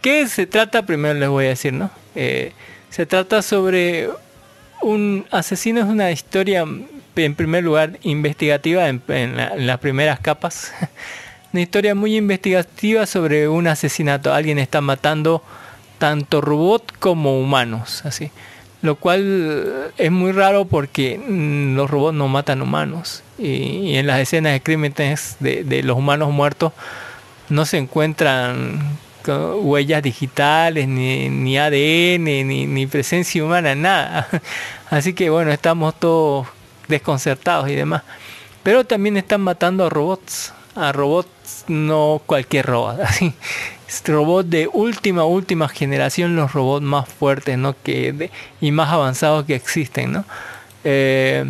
[0.01, 0.85] ¿Qué se trata?
[0.85, 1.89] Primero les voy a decir, ¿no?
[2.13, 4.09] Se trata sobre
[4.83, 6.65] un asesino, es una historia,
[7.15, 10.73] en primer lugar, investigativa en, en la- en las primeras capas.
[11.53, 14.33] una historia muy investigativa sobre un asesinato.
[14.33, 15.43] Alguien está matando
[15.99, 18.31] tanto robot como humanos, así.
[18.81, 23.23] Lo cual es muy raro porque mm, los robots no matan humanos.
[23.37, 23.45] Y,
[23.91, 26.73] y en las escenas de crímenes de, de los humanos muertos
[27.49, 34.27] no se encuentran huellas digitales, ni, ni ADN, ni, ni presencia humana, nada.
[34.89, 36.47] Así que bueno, estamos todos
[36.87, 38.03] desconcertados y demás.
[38.63, 40.53] Pero también están matando a robots.
[40.75, 42.99] A robots, no cualquier robot.
[43.05, 43.33] Así.
[43.87, 47.75] Es robot de última, última generación, los robots más fuertes ¿no?
[47.83, 50.11] que y más avanzados que existen.
[50.13, 50.25] ¿no?
[50.83, 51.45] Eh,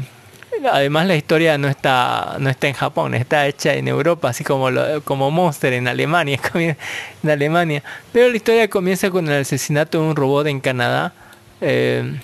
[0.71, 4.69] Además la historia no está no está en Japón, está hecha en Europa, así como
[4.69, 7.83] lo- como Monster en Alemania, en Alemania.
[8.13, 11.11] Pero la historia comienza con el asesinato de un robot en Canadá.
[11.59, 12.17] eh,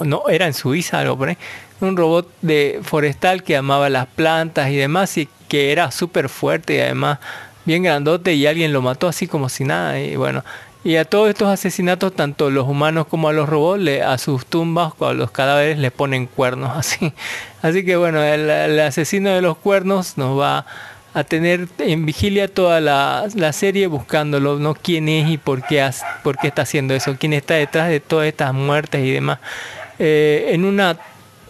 [0.00, 1.38] no, era en Suiza, algo por ahí.
[1.84, 6.76] Un robot de forestal que amaba las plantas y demás y que era súper fuerte
[6.76, 7.18] y además
[7.64, 9.98] bien grandote y alguien lo mató así como si nada.
[10.00, 10.44] Y bueno,
[10.82, 14.44] y a todos estos asesinatos, tanto los humanos como a los robots, le, a sus
[14.46, 17.12] tumbas, a los cadáveres le ponen cuernos así.
[17.62, 20.66] Así que bueno, el, el asesino de los cuernos nos va
[21.14, 24.74] a tener en vigilia toda la, la serie buscándolo, ¿no?
[24.74, 27.16] ¿Quién es y por qué, has- por qué está haciendo eso?
[27.18, 29.38] ¿Quién está detrás de todas estas muertes y demás?
[29.98, 30.96] Eh, en una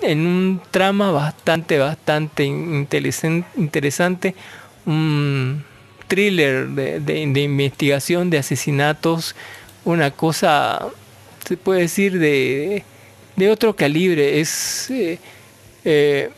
[0.04, 4.34] en un trama bastante, bastante interesante,
[4.86, 5.64] un
[6.08, 9.34] thriller de, de- investigación de asesinatos,
[9.84, 10.86] una cosa,
[11.46, 12.84] se puede decir, de,
[13.36, 14.40] de otro calibre.
[14.40, 15.18] Es, eh,
[15.84, 16.30] eh,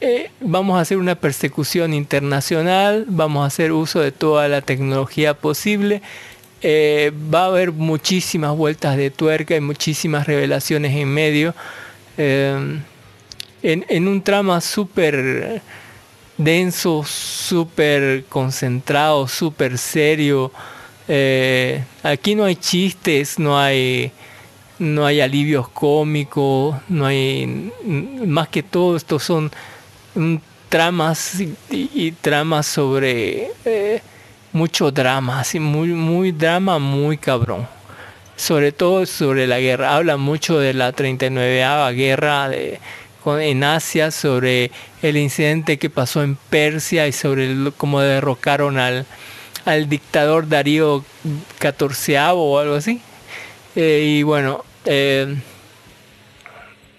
[0.00, 5.34] eh, vamos a hacer una persecución internacional, vamos a hacer uso de toda la tecnología
[5.34, 6.02] posible.
[6.64, 11.54] va a haber muchísimas vueltas de tuerca y muchísimas revelaciones en medio.
[13.62, 15.62] En, en un trama súper
[16.38, 20.50] denso, súper concentrado, súper serio.
[21.08, 24.12] Eh, aquí no hay chistes, no hay,
[24.78, 29.50] no hay alivios cómicos, no hay más que todo estos son
[30.68, 31.40] tramas
[31.70, 34.00] y, tramas sobre eh,
[34.52, 37.66] mucho drama, así muy muy drama, muy cabrón.
[38.36, 42.78] Sobre todo sobre la guerra, habla mucho de la 39 guerra de,
[43.38, 44.70] en Asia, sobre
[45.02, 49.04] el incidente que pasó en Persia y sobre cómo derrocaron al,
[49.64, 51.04] al dictador Darío
[51.60, 53.00] XIV o algo así.
[53.76, 55.36] Eh, y bueno, eh,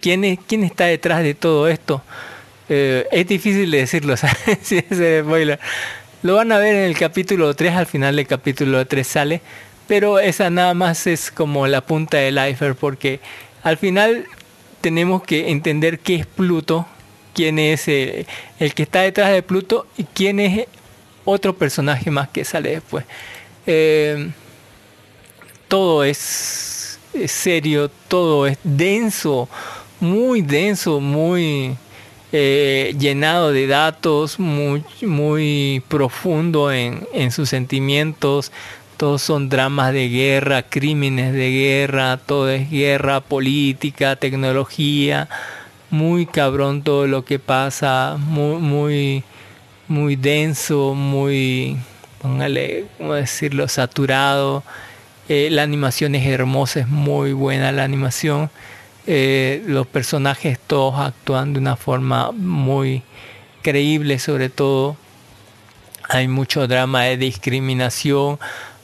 [0.01, 2.01] ¿quién, es- ¿quién está detrás de todo esto?
[2.69, 4.15] Eh, es difícil de decirlo.
[4.61, 4.85] Si es
[5.25, 5.59] spoiler.
[6.21, 9.41] Lo van a ver en el capítulo 3, al final del capítulo 3 sale,
[9.87, 13.21] pero esa nada más es como la punta del iceberg, porque
[13.63, 14.25] al final
[14.81, 16.85] tenemos que entender qué es Pluto,
[17.33, 20.67] quién es el que está detrás de Pluto y quién es
[21.25, 23.05] otro personaje más que sale después.
[23.65, 24.31] Eh,
[25.67, 29.47] todo es, es serio, todo es denso,
[29.99, 31.77] muy denso, muy
[32.31, 38.51] eh, llenado de datos, muy, muy profundo en, en sus sentimientos.
[38.99, 45.29] Todos son dramas de guerra, crímenes de guerra, todo es guerra, política, tecnología.
[45.89, 49.23] Muy cabrón todo lo que pasa, muy, muy,
[49.87, 51.77] muy denso, muy,
[52.21, 54.65] póngale, ¿cómo decirlo?, saturado.
[55.29, 58.49] Eh, la animación es hermosa, es muy buena la animación.
[59.07, 63.03] Eh, los personajes todos actúan de una forma muy
[63.61, 64.97] creíble, sobre todo.
[66.11, 68.39] Hay mucho drama de discriminación,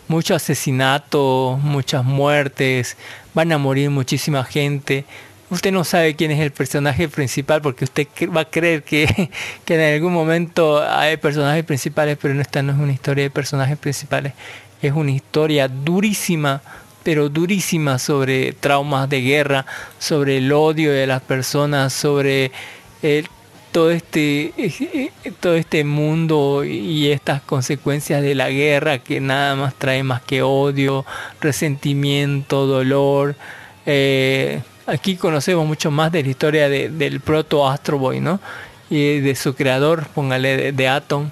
[0.07, 2.97] mucho asesinato, muchas muertes,
[3.33, 5.05] van a morir muchísima gente.
[5.49, 9.29] Usted no sabe quién es el personaje principal porque usted va a creer que,
[9.65, 13.77] que en algún momento hay personajes principales, pero esta no es una historia de personajes
[13.77, 14.33] principales,
[14.81, 16.61] es una historia durísima,
[17.03, 19.65] pero durísima sobre traumas de guerra,
[19.99, 22.51] sobre el odio de las personas, sobre
[23.03, 23.27] el,
[23.75, 25.11] todo este eh,
[25.41, 30.41] todo este mundo y estas consecuencias de la guerra que nada más trae más que
[30.43, 31.05] odio,
[31.41, 33.35] resentimiento, dolor.
[33.85, 38.39] Eh, aquí conocemos mucho más de la historia de- del proto Astro Boy, ¿no?
[38.89, 41.31] Y de su creador, póngale de, Atom,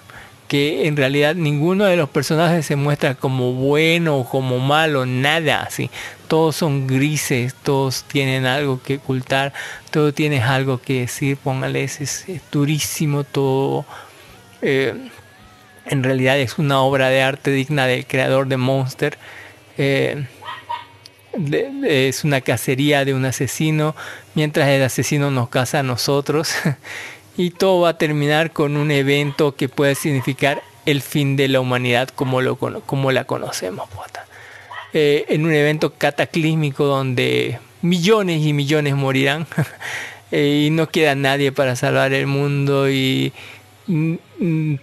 [0.49, 5.89] que en realidad ninguno de los personajes se muestra como bueno como malo, nada así.
[6.33, 9.53] Todos son grises, todos tienen algo que ocultar,
[9.91, 13.85] todo tienes algo que decir, póngale, es, es- durísimo todo.
[14.63, 14.95] Eh,
[15.85, 19.19] en realidad es una obra de arte digna del creador de Monster.
[19.77, 20.25] Eh,
[21.83, 23.95] es una cacería de un asesino,
[24.33, 26.55] mientras el asesino nos caza a nosotros.
[27.37, 31.59] y todo va a terminar con un evento que puede significar el fin de la
[31.59, 33.87] humanidad como, lo, como la conocemos.
[33.89, 34.25] puta.
[34.93, 39.47] Eh, en un evento cataclísmico donde millones y millones morirán
[40.31, 43.33] eh, y no queda nadie para salvar el mundo y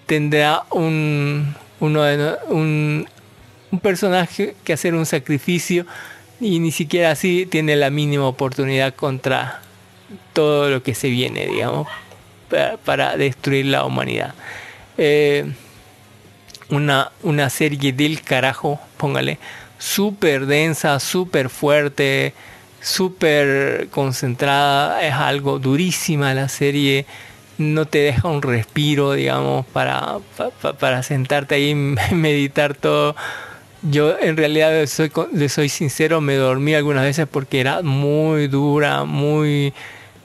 [0.07, 2.03] tendrá un, uno
[2.49, 3.07] un,
[3.70, 5.87] un personaje que hacer un sacrificio
[6.41, 9.61] y ni siquiera así tiene la mínima oportunidad contra
[10.32, 11.87] todo lo que se viene, digamos,
[12.49, 14.35] para, para destruir la humanidad.
[14.99, 15.45] Eh,
[16.70, 19.39] una, una serie del carajo, póngale,
[19.81, 22.35] súper densa, súper fuerte,
[22.82, 27.07] súper concentrada, es algo durísima la serie,
[27.59, 31.74] no te deja un respiro, digamos, para, pa- pa- para sentarte ahí y
[32.15, 33.16] meditar todo.
[33.82, 35.11] Yo en realidad soy,
[35.48, 39.73] soy sincero, me dormí algunas veces porque era muy dura, muy,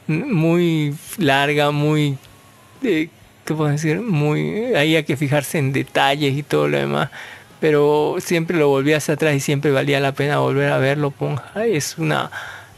[0.08, 2.18] muy larga, muy
[2.84, 3.10] eh,
[3.46, 4.02] ¿qué puedo decir?
[4.02, 7.10] Muy, ahí hay que fijarse en detalles y todo lo demás.
[7.66, 11.12] Pero siempre lo volví hacia atrás y siempre valía la pena volver a verlo.
[11.56, 12.30] Es una,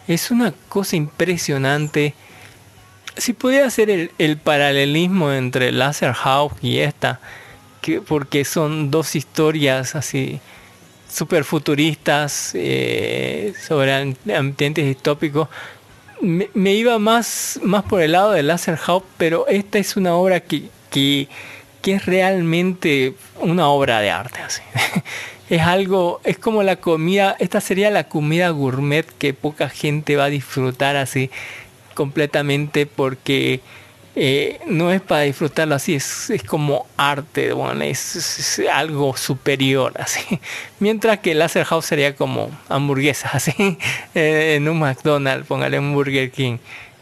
[0.07, 2.13] es una cosa impresionante.
[3.17, 7.19] Si pudiera hacer el, el paralelismo entre Laser House y esta,
[7.81, 10.39] que, porque son dos historias así
[11.11, 15.49] super futuristas eh, sobre ambientes distópicos.
[16.21, 20.39] Me, me, iba más, más por el lado de Laserhouse, pero esta es una obra
[20.39, 21.27] que, que,
[21.87, 24.41] que es realmente una obra de arte.
[24.41, 24.61] Así.
[25.49, 30.25] es algo, es como la comida, esta sería la comida gourmet que poca gente va
[30.25, 31.31] a disfrutar así
[31.93, 33.61] completamente porque
[34.17, 40.41] eh, no es para disfrutarlo así, es, es como arte, bueno, es, algo superior así.
[40.81, 43.77] Mientras que Laser House sería como hamburguesas así,
[44.13, 46.57] eh, en un McDonald's, póngale un Burger King.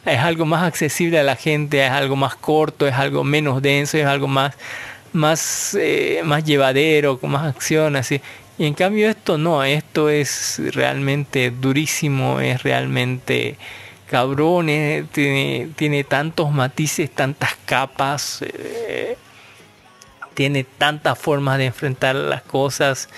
[0.05, 3.97] Es algo más accesible a la gente, es algo más corto, es algo menos denso,
[3.97, 4.55] es algo más
[5.15, 8.21] más, eh, más llevadero, con más acción, así.
[8.57, 13.57] Y en cambio esto no, esto es realmente durísimo, es realmente
[14.07, 14.67] cabrón,
[15.11, 19.17] tiene, tiene tantos matices, tantas capas, eh,
[20.35, 23.09] tiene tantas formas de enfrentar las cosas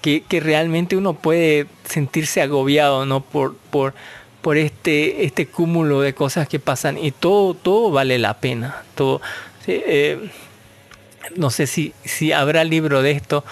[0.00, 3.20] que, que, realmente uno puede sentirse agobiado ¿no?
[3.20, 3.94] por, por,
[4.42, 8.82] por este, este cúmulo de cosas que pasan y todo, todo vale la pena.
[8.94, 9.20] Todo,
[9.66, 10.30] eh,
[11.36, 13.44] no sé si, si habrá libro de esto,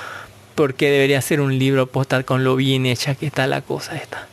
[0.54, 4.26] porque debería ser un libro postal con lo bien hecha que está la cosa esta.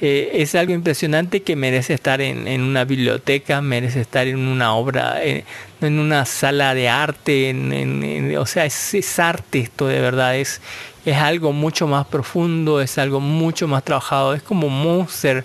[0.00, 4.74] Eh, es algo impresionante que merece estar en, en, una biblioteca, merece estar en una
[4.74, 5.44] obra, en,
[5.80, 10.60] en una sala de arte, en, o sea, es, es, arte esto de verdad, es,
[11.04, 15.44] es algo mucho más profundo, es algo mucho más trabajado, es como Monster,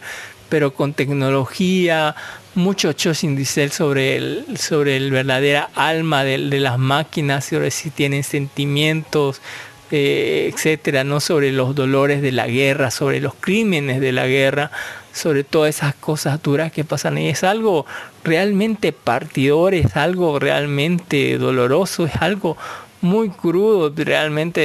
[0.53, 2.15] pero con tecnología,
[2.53, 8.23] mucho Choshin Diesel sobre el, sobre el verdadera alma de, las máquinas, sobre si tienen
[8.23, 9.41] sentimientos,
[9.89, 14.69] eh, etcétera, no sobre los dolores de la guerra, sobre los crímenes de la guerra,
[15.11, 17.17] sobre todas esas cosas duras que pasan.
[17.17, 17.88] Y es algo
[18.23, 22.57] realmente partidor, es algo realmente doloroso, es algo
[23.01, 23.91] muy crudo.
[23.95, 24.61] Realmente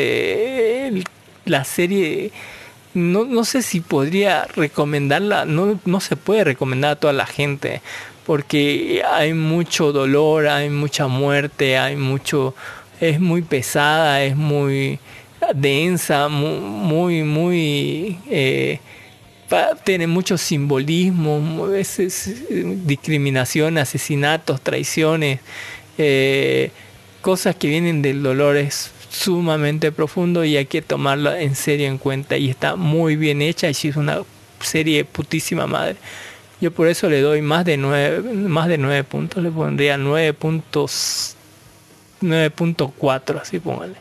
[0.89, 1.03] eh,
[1.47, 2.31] la serie,
[2.95, 7.83] no, no sé si podría recomendarla, no, no se puede recomendar a toda la gente
[8.29, 12.55] porque hay mucho dolor, hay mucha muerte, hay mucho,
[13.01, 14.99] es muy pesada, es muy
[15.55, 18.81] densa, muy, muy, eh,
[19.83, 22.45] tiene mucho simbolismo, veces
[22.87, 25.41] discriminación, asesinatos, traiciones,
[25.97, 26.71] eh,
[27.23, 31.99] cosas que vienen del dolor es sumamente profundo y hay que tomarla en serio en
[31.99, 34.23] cuenta y está muy bien hecha y es una
[34.61, 35.97] serie putísima madre.
[36.61, 40.33] Yo por eso le doy más de nueve, más de nueve puntos, le pondría nueve
[40.33, 41.35] puntos
[42.21, 43.95] 9.4, así póngale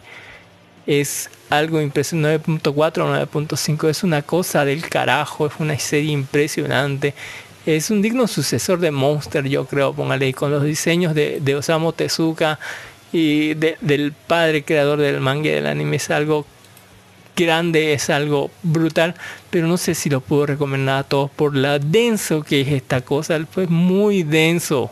[0.88, 7.14] es algo impresionante, 9.4 9.5 es una cosa del carajo, es una serie impresionante.
[7.66, 11.92] Es un digno sucesor de Monster, yo creo, póngale, con los diseños de, de Osamu
[11.92, 12.58] Tezuka
[13.18, 15.96] y del padre creador del manga y del anime.
[15.96, 16.46] Es algo
[17.36, 19.16] grande, es algo brutal,
[19.50, 23.02] pero no sé si lo puedo recomendar a todos por la denso que es esta
[23.02, 23.40] cosa.
[23.50, 24.92] Fue muy denso,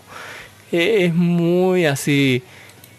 [0.72, 2.42] e, es muy así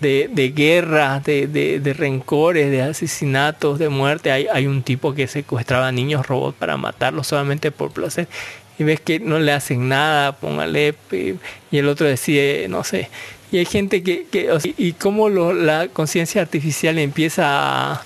[0.01, 4.31] de, de guerras, de, de, de, rencores, de asesinatos, de muerte.
[4.31, 8.29] Hay, hay un tipo que secuestraba niños robots para matarlos solamente por placer.
[8.79, 13.09] Y ves que no le hacen nada, póngale, y el otro decide, no sé.
[13.53, 18.05] Y hay gente que, que y cómo la conciencia artificial empieza a,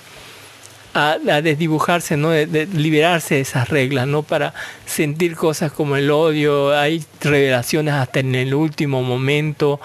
[0.93, 2.29] a, desdibujarse, ¿no?
[2.29, 4.23] De, liberarse de esas reglas, ¿no?
[4.23, 4.53] Para
[4.85, 9.79] sentir cosas como el odio, hay revelaciones hasta en el último momento,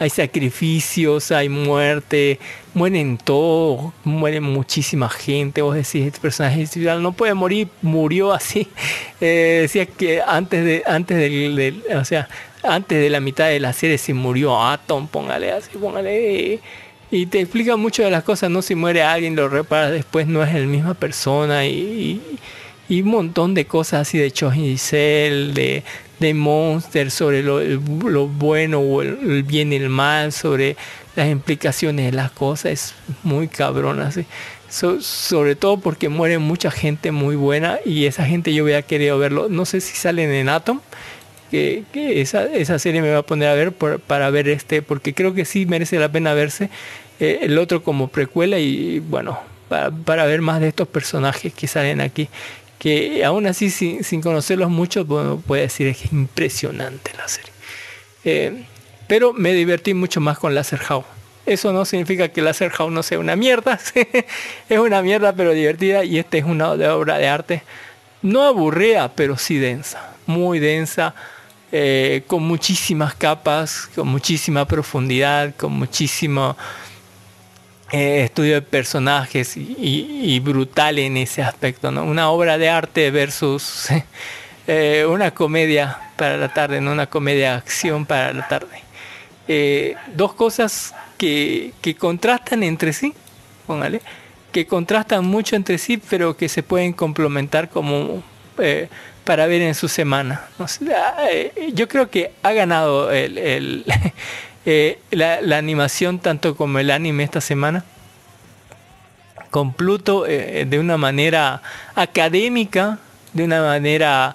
[0.00, 2.38] hay sacrificios, hay muerte,
[2.74, 5.62] mueren todos, mueren muchísima gente.
[5.62, 6.66] Vos decís, este personaje
[7.00, 8.68] no puede morir, murió así.
[9.20, 12.28] Eh, decía que antes de, antes del, o sea,
[12.62, 16.60] antes de la mitad de la serie se murió Atom, póngale así, póngale.
[17.10, 20.42] Y te explica mucho de las cosas, no si muere alguien, lo repara después, no
[20.42, 22.20] es la misma persona y,
[22.88, 25.82] y, un montón de cosas así de Choji de
[26.18, 30.76] de Monster, sobre lo, bueno o el, bien y el mal, sobre
[31.16, 34.26] las implicaciones de las cosas, es muy cabrón así.
[34.68, 39.18] So, sobre todo porque muere mucha gente muy buena y esa gente yo hubiera querido
[39.18, 39.48] verlo.
[39.48, 40.80] No sé si salen en Atom,
[41.50, 45.34] que, esa, esa, serie me va a poner a ver para ver este, porque creo
[45.34, 46.70] que sí merece la pena verse.
[47.20, 49.38] Eh, el otro como precuela y bueno,
[49.68, 52.28] para, para ver más de estos personajes que salen aquí
[52.78, 57.50] que aún así sin, sin conocerlos mucho bueno, puede decir es impresionante la serie.
[58.24, 58.64] Eh,
[59.06, 61.04] pero me divertí mucho más con Laser House.
[61.46, 63.80] Eso no significa que Laser House no sea una mierda,
[64.68, 67.62] es una mierda pero divertida y esta es una obra de arte
[68.20, 71.14] no aburrida pero sí densa, muy densa,
[71.70, 76.56] eh, con muchísimas capas, con muchísima profundidad, con muchísimo
[77.92, 82.04] eh, estudio de personajes y, brutal en ese aspecto, ¿no?
[82.04, 83.88] Una obra de arte versus
[84.66, 88.82] eh, una comedia para la tarde, no una comedia de acción para la tarde.
[90.14, 93.12] Dos cosas que, que contrastan entre sí,
[93.66, 94.00] póngale,
[94.52, 98.22] que contrastan mucho entre sí, pero que se pueden complementar como
[99.28, 100.40] para ver en su semana.
[101.30, 103.84] Eh, yo creo que ha ganado el,
[104.64, 107.84] eh, la, animación tanto como el anime esta semana
[109.50, 111.60] con Pluto eh, de una manera
[111.94, 113.00] académica,
[113.34, 114.34] de una manera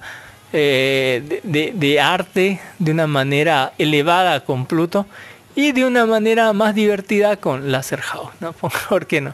[0.52, 5.08] de, arte, de una manera elevada con Pluto
[5.56, 8.54] y de una manera más divertida con Laserhouse, ¿no?
[8.90, 9.34] ¿Por qué no?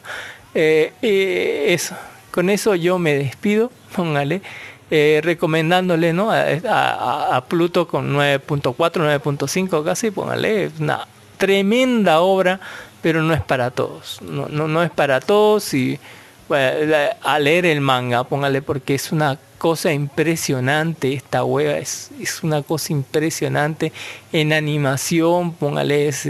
[0.54, 1.98] Eso,
[2.32, 4.42] con eso yo me despido, póngale,
[4.92, 6.32] eh, recomendándole ¿no?
[6.32, 11.08] a, a- Pluto con 9.4, 9.5 casi, póngale, una
[11.38, 12.60] tremenda obra,
[13.02, 16.00] pero no es para todos, no, no, no es para todos y
[16.48, 22.44] bueno, a leer el manga, póngale, porque es una cosa impresionante esta hueva, es, es
[22.44, 23.92] una cosa impresionante
[24.34, 26.26] en animación, póngale, es,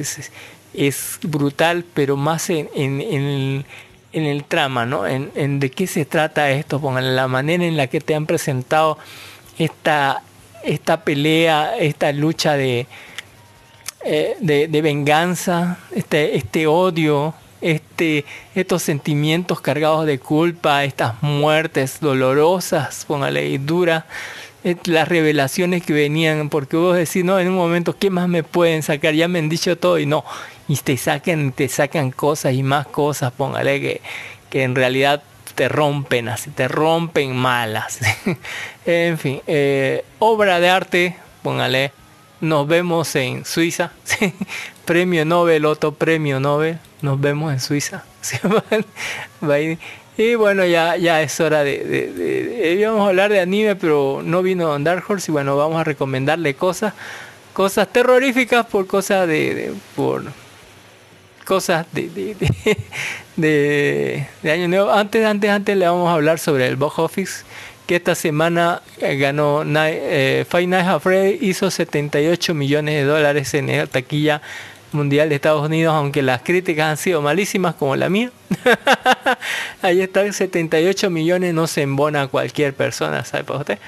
[0.73, 3.65] es, brutal, pero más en, en,
[4.11, 5.05] en el trama, ¿no?
[5.07, 8.25] En, en de qué se trata esto, póngale, la manera en la que te han
[8.25, 8.97] presentado
[9.57, 10.23] esta,
[10.63, 12.87] esta pelea, esta lucha de,
[14.05, 18.23] eh, de, venganza, este, este odio, este,
[18.55, 24.05] estos sentimientos cargados de culpa, estas muertes dolorosas, póngale y duras,
[24.85, 28.83] las revelaciones que venían, porque vos decís, no, en un momento, ¿qué más me pueden
[28.83, 29.13] sacar?
[29.13, 30.23] Ya me han dicho todo y no,
[30.67, 34.01] y te sacan, te sacan cosas y más cosas, póngale que,
[34.49, 35.23] que en realidad
[35.55, 37.99] te rompen así, te rompen malas.
[38.85, 41.91] en fin, eh, obra de arte, póngale,
[42.41, 43.91] nos vemos en Suiza.
[44.85, 46.79] premio Nobel, otro premio Nobel.
[47.01, 48.03] Nos vemos en Suiza.
[50.19, 54.19] Y bueno, ya, ya es hora de, de, de- íbamos a hablar de anime, pero
[54.21, 56.93] no vino Don Dark Horse y bueno, vamos a recomendarle cosas,
[57.53, 60.25] cosas terroríficas por cosas de, por
[61.45, 62.35] cosas de,
[63.37, 64.91] de, año nuevo.
[64.91, 67.45] Antes, antes, antes le vamos a hablar sobre el box office
[67.87, 71.01] que esta semana eh, ganó eh, Five Nights at
[71.39, 74.41] hizo 78 millones de dólares en la taquilla
[74.91, 78.31] mundial de Estados Unidos, aunque las críticas han sido malísimas como la mía.
[79.81, 83.79] Ahí está, 78 millones no se embona a cualquier persona, ¿sabe para usted?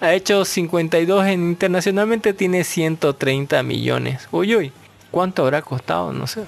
[0.00, 4.28] Ha hecho 52 en, internacionalmente, tiene 130 millones.
[4.30, 4.72] Uy, uy,
[5.10, 6.12] ¿cuánto habrá costado?
[6.12, 6.44] No sé,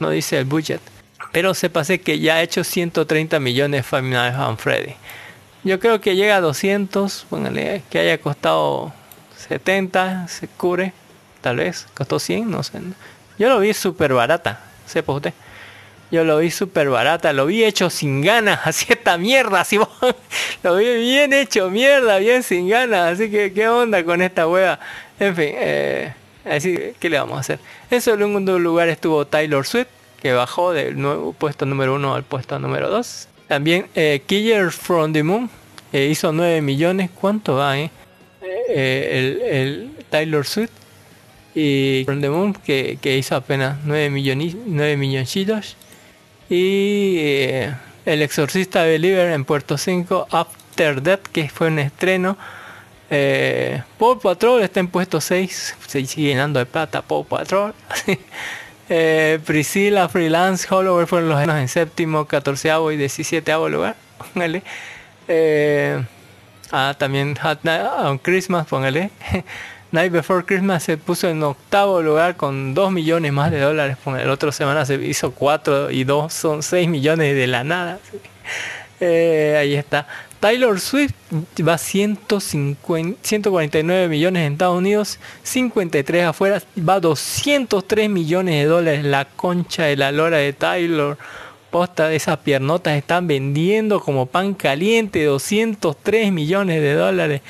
[0.00, 0.80] no dice el budget.
[1.32, 4.94] Pero se pase que ya ha hecho 130 millones Five Nights Freddy.
[5.64, 8.92] Yo creo que llega a 200, póngale que haya costado
[9.48, 10.92] 70, se cubre,
[11.40, 12.80] tal vez, costó 100, no sé.
[13.38, 15.32] Yo lo vi súper barata, sepa usted.
[16.10, 19.78] Yo lo vi súper barata, lo vi hecho sin ganas, así esta mierda, así
[20.62, 24.78] lo vi bien hecho, mierda, bien sin ganas, así que qué onda con esta hueva.
[25.18, 26.12] En fin, eh,
[26.44, 27.58] así, ¿qué le vamos a hacer?
[27.90, 29.88] En segundo lugar estuvo Taylor Swift,
[30.22, 33.28] que bajó del nuevo puesto número uno al puesto número 2.
[33.48, 35.50] También eh, Killer from the Moon
[35.92, 37.10] eh, hizo 9 millones.
[37.14, 37.90] ¿Cuánto va, eh?
[38.68, 40.70] Eh, el, el Taylor Swift
[41.54, 45.76] y Moon que, que hizo apenas 9 millones 9 milloncitos.
[46.48, 47.74] Y eh,
[48.04, 52.36] El Exorcista Believer en Puerto 5 After Death que fue un estreno.
[53.10, 53.82] Eh,
[54.20, 57.74] Patrol está en puesto 6 se sigue llenando de plata Paw Patrol.
[58.90, 63.96] Eh, Priscilla Freelance Hollower fueron los en séptimo 14 y 17 lugar
[64.34, 64.62] póngale.
[65.26, 66.04] Eh,
[66.70, 69.10] ah, también Hot Night on Christmas póngale
[69.94, 73.96] Night Before Christmas se puso en octavo lugar con 2 millones más de dólares.
[74.04, 78.00] El otro semana se hizo 4 y 2 son 6 millones de la nada.
[78.98, 80.08] Eh, ahí está.
[80.40, 81.14] Taylor Swift
[81.66, 89.04] va 150, 149 millones en Estados Unidos, 53 afuera, va 203 millones de dólares.
[89.04, 91.16] La concha de la lora de Taylor.
[91.70, 97.42] Posta de esas piernotas están vendiendo como pan caliente 203 millones de dólares.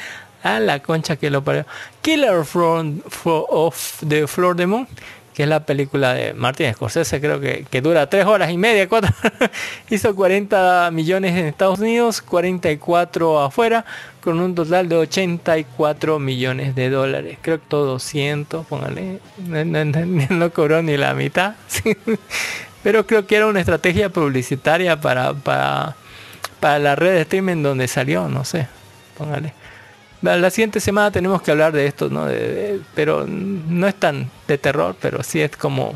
[0.45, 1.67] A la concha que lo parió.
[2.03, 4.87] Killer from, for- of the Floor the Moon,
[5.35, 8.89] que es la película de Martin Scorsese, creo que, que dura 3 horas y media,
[8.89, 9.11] 4.
[9.91, 13.85] Hizo 40 millones en Estados Unidos, 44 afuera,
[14.23, 17.39] con un total de 84 millones de dólares.
[17.43, 19.19] Creo que todo 200, póngale.
[19.39, 19.85] No,
[20.31, 21.55] no- cobró ni la mitad.
[22.85, 25.97] Pero creo que era una estrategia publicitaria para, para,
[26.61, 28.69] para la red de streaming donde salió, no sé.
[29.17, 29.55] Póngale.
[30.25, 32.27] La, siguiente semana tenemos que hablar de esto, ¿no?
[32.95, 35.95] Pero no es tan de terror, pero sí es como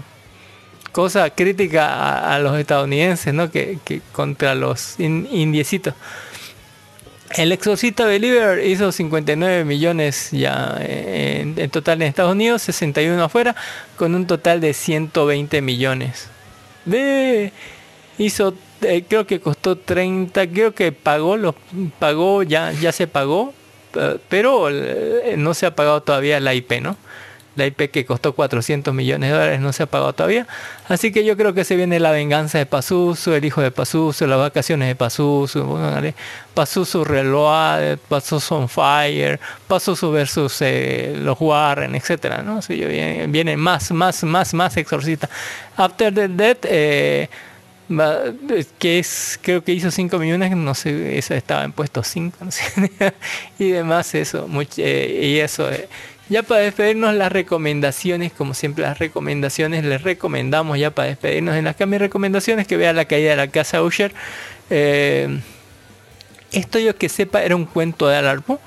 [0.92, 3.50] cosa crítica a, los estadounidenses, ¿no?
[3.50, 3.78] Que,
[4.12, 5.94] contra los in- indiecitos.
[7.36, 13.54] El Exorcista Believer hizo 59 millones ya en, total en Estados Unidos, 61 afuera,
[13.96, 16.28] con un total de 120 millones.
[16.84, 17.52] De
[18.18, 21.54] hizo eh, creo que costó 30, creo que pagó los
[21.98, 23.52] pagó ya ya se pagó,
[24.28, 26.96] pero eh, no se ha pagado todavía la IP, ¿no?
[27.56, 30.46] La IP que costó 400 millones de dólares no se ha pagado todavía.
[30.88, 34.28] Así que yo creo que se viene la venganza de Pazuzu, el hijo de Pazuzu,
[34.28, 36.14] las vacaciones de póngale,
[36.54, 42.62] Pazuzu Reloaded, Pazuzu on Fire, Pazuzu versus eh, los Warren, etcétera, ¿no?
[42.62, 45.28] Sí, viene, más, más, más, más exorcista.
[45.76, 47.28] After the Dead, eh,
[48.78, 52.50] que es, creo que hizo 5 millones, no sé, esa estaba en puesto 5, no
[52.50, 52.62] sé,
[53.58, 55.70] y demás eso, much- eh, y eso.
[55.70, 55.88] eh.
[56.28, 61.64] Ya para despedirnos las recomendaciones, como siempre las recomendaciones, les recomendamos ya para despedirnos en
[61.64, 64.12] las mis recomendaciones que vea la caída de la casa Usher.
[64.68, 65.40] Eh,
[66.52, 68.60] esto yo que sepa era un cuento de Alarmo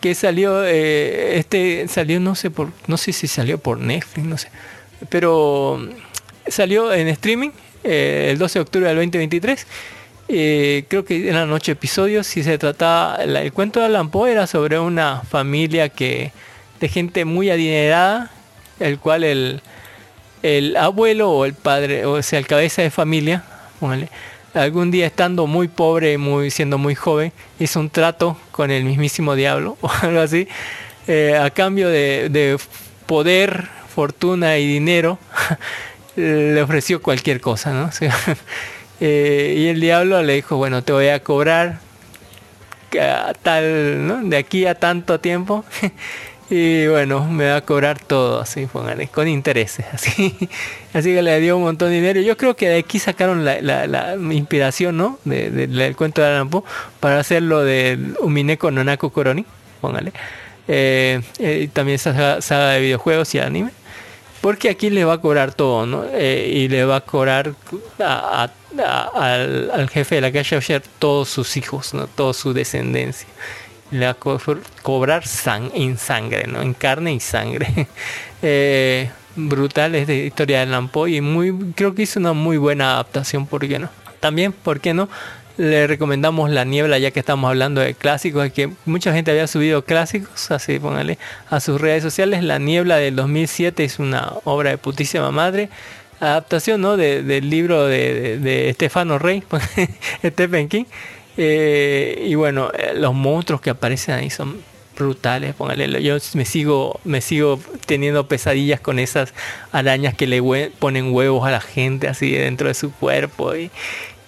[0.00, 4.48] que salió este salió no sé por no sé si salió por Netflix no sé
[5.10, 5.86] pero
[6.46, 7.50] salió en streaming
[7.88, 9.66] eh, el 12 de octubre del 2023
[10.28, 14.46] eh, creo que eran ocho episodios y se trataba el cuento de Alan Poe era
[14.46, 16.32] sobre una familia que
[16.80, 18.30] de gente muy adinerada
[18.78, 19.62] el cual el
[20.42, 23.44] el abuelo o el padre, o sea, el cabeza de familia,
[24.54, 29.34] algún día estando muy pobre, muy siendo muy joven, hizo un trato con el mismísimo
[29.34, 30.48] diablo o algo así,
[31.06, 32.58] eh, a cambio de
[33.06, 35.18] poder, fortuna y dinero,
[36.18, 37.90] le ofreció cualquier cosa, ¿no?
[39.00, 41.78] Eh, y el diablo le dijo, bueno, te voy a cobrar
[43.00, 44.24] a tal, ¿no?
[44.24, 45.64] De aquí a tanto tiempo.
[46.50, 50.34] Y bueno, me va a cobrar todo, así, póngale, con intereses, así.
[50.94, 52.22] Así que le dio un montón de dinero.
[52.22, 55.18] Yo creo que de aquí sacaron la, inspiración, ¿no?
[55.26, 56.62] De- de- del cuento de Alan Poe
[57.00, 59.44] para hacer lo del Umineko Nonako Koroni,
[59.82, 60.12] póngale.
[60.68, 63.70] Eh, eh, también esa saga, saga de videojuegos y anime.
[64.40, 66.04] Porque aquí le va a cobrar todo, ¿no?
[66.12, 67.54] Eh, y le va a cobrar
[67.98, 72.06] al, jefe de la calle Usher todos sus hijos, ¿no?
[72.06, 73.28] Toda su descendencia.
[73.90, 74.38] Le va a co-
[74.82, 75.24] cobrar
[75.74, 76.62] en sangre, ¿no?
[76.62, 77.88] En carne y sangre.
[78.40, 82.92] Eh, brutal, es de historia de Lampo y muy, creo que hizo una muy buena
[82.92, 83.88] adaptación, ¿por qué no?
[84.20, 85.08] También, ¿por qué no?
[85.58, 89.84] Le recomendamos La Niebla, ya que estamos hablando de clásicos, que mucha gente había subido
[89.84, 91.18] clásicos, así póngale,
[91.50, 92.44] a sus redes sociales.
[92.44, 95.68] La Niebla del 2007 es una obra de putísima madre.
[96.20, 96.96] Adaptación, ¿no?
[96.96, 99.42] De- del libro de, de, Estefano Rey,
[100.24, 100.84] Stephen King.
[101.36, 104.60] Eh, y bueno, los monstruos que aparecen ahí son
[104.96, 109.34] brutales, póngale, yo me sigo, me sigo teniendo pesadillas con esas
[109.72, 110.40] arañas que le
[110.78, 113.70] ponen huevos a la gente así dentro de su cuerpo y,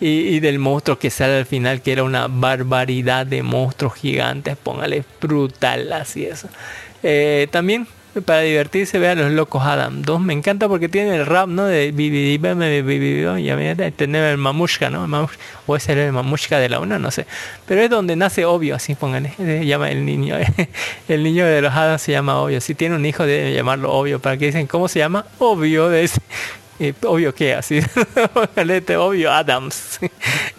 [0.01, 5.05] y, del monstruo que sale al final que era una barbaridad de monstruos gigantes, póngale
[5.20, 6.48] brutal así eso.
[7.02, 7.86] Eh, también
[8.24, 11.93] para divertirse vean los locos Adam 2 me encanta porque tiene el rap no de
[13.40, 15.28] ya tener el mamushka no
[15.66, 17.27] o ese era el mamushka de la una no sé.
[17.66, 20.36] Pero es donde nace obvio así pónganle se llama el niño
[21.09, 22.60] el niño de los Adams se llama obvio.
[22.60, 26.20] Si tiene un hijo debe llamarlo obvio para que dicen cómo se llama obvio ese-
[27.05, 27.81] obvio que así
[28.98, 29.98] obvio Adams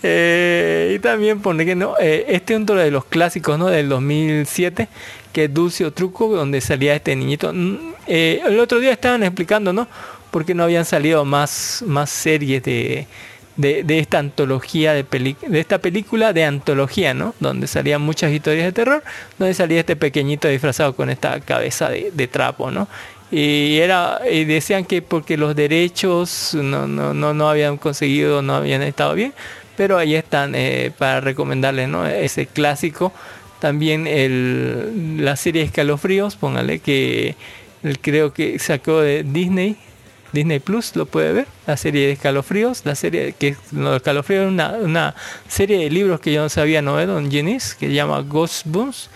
[0.04, 3.88] Eh, y también pone que no eh, este es uno de los clásicos no del
[3.88, 4.88] 2007
[5.32, 9.22] que es Dulce o Truco donde salía este niñito Mm, eh, el otro día estaban
[9.22, 9.88] explicando no
[10.32, 13.06] por qué no habían salido más más series de
[13.58, 17.36] de, esta antología de peli- de esta película de antología, ¿no?
[17.40, 19.04] Donde salían muchas historias de terror,
[19.38, 22.88] donde salía este pequeñito disfrazado con esta cabeza de trapo, ¿no?
[23.32, 28.56] Y era y decían que porque los derechos no, no, no, no habían conseguido, no
[28.56, 29.34] habían estado bien,
[29.78, 32.06] pero ahí están eh, para recomendarles, ¿no?
[32.06, 33.14] Ese clásico.
[33.60, 37.36] También el, la serie Escalofríos, póngale que
[38.02, 39.78] creo que sacó de Disney,
[40.34, 44.52] Disney Plus lo puede ver, la serie de Escalofríos, la serie que no, Escalofríos es
[44.52, 45.16] una, una
[45.48, 47.06] serie de libros que yo no sabía, ¿no?
[47.06, 49.10] Don Genis, que se llama Ghost Boons,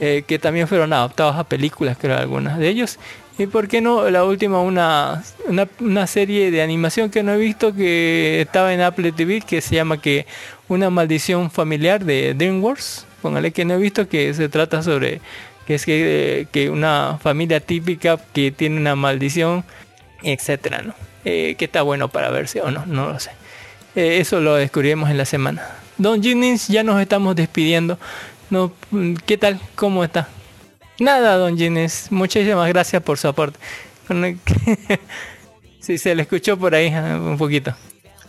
[0.00, 2.98] eh, que también fueron adaptados a películas, creo, algunas de ellos.
[3.38, 7.38] Y por qué no, la última, una, una, una serie de animación que no he
[7.38, 10.26] visto que estaba en Apple TV, que se llama que
[10.68, 15.20] Una maldición familiar de DreamWorks, póngale que no he visto, que se trata sobre
[15.66, 19.64] que es que, que una familia típica que tiene una maldición
[20.22, 20.94] etcétera, ¿no?
[21.24, 23.30] Eh, que está bueno para verse o no, no lo sé.
[23.94, 25.62] Eh, eso lo descubriremos en la semana.
[25.98, 27.98] Don Jennings, ya nos estamos despidiendo.
[28.50, 28.72] No,
[29.26, 29.60] ¿Qué tal?
[29.74, 30.28] ¿Cómo está?
[31.02, 32.12] Nada, Don Jennings.
[32.12, 33.58] Muchísimas gracias por su aporte.
[35.80, 37.74] Sí, se le escuchó por ahí ah, un poquito.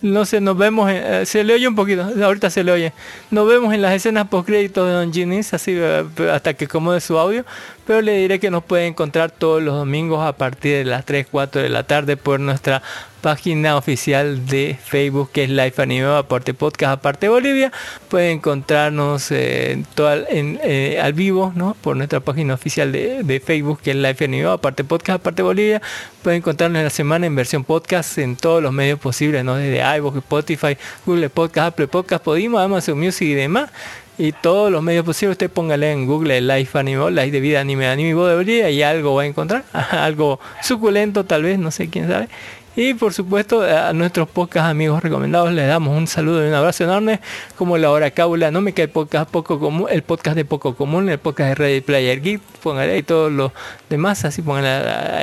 [0.02, 2.94] No sé, nos vemos, eh, se le oye un poquito, ahorita se le oye.
[3.30, 7.00] Nos vemos en las escenas post créditos de Don Ginis, así eh, hasta que acomode
[7.00, 7.46] su audio.
[7.86, 11.28] Pero le diré que nos puede encontrar todos los domingos a partir de las 3,
[11.30, 12.82] 4 de la tarde por nuestra
[13.24, 17.72] página oficial de Facebook que es Life Anime aparte podcast aparte Bolivia.
[18.10, 21.74] Pueden encontrarnos eh, toda- en, eh, al vivo ¿no?
[21.80, 25.82] por nuestra página oficial de, de Facebook que es Life Anime aparte podcast aparte Bolivia.
[26.22, 29.56] Pueden encontrarnos en la semana en versión podcast en todos los medios posibles, ¿no?
[29.56, 33.70] desde iVoox, Spotify, Google Podcast, Apple Podcast, Podimo, Amazon Music y demás.
[34.18, 37.88] Y todos los medios posibles, usted póngale en Google Life Anime, Life de vida anime,
[37.88, 42.08] anime de Bolivia y algo va a encontrar, algo suculento tal vez, no sé quién
[42.10, 42.28] sabe.
[42.76, 46.84] Y por supuesto a nuestros podcast amigos recomendados les damos un saludo y un abrazo
[46.86, 47.20] enorme,
[47.56, 51.08] como la hora cábula, no me cae podcast poco común, el podcast de poco común,
[51.08, 53.52] el podcast de Ready Player Geek, póngale ahí todos los
[53.92, 55.20] demás, así a-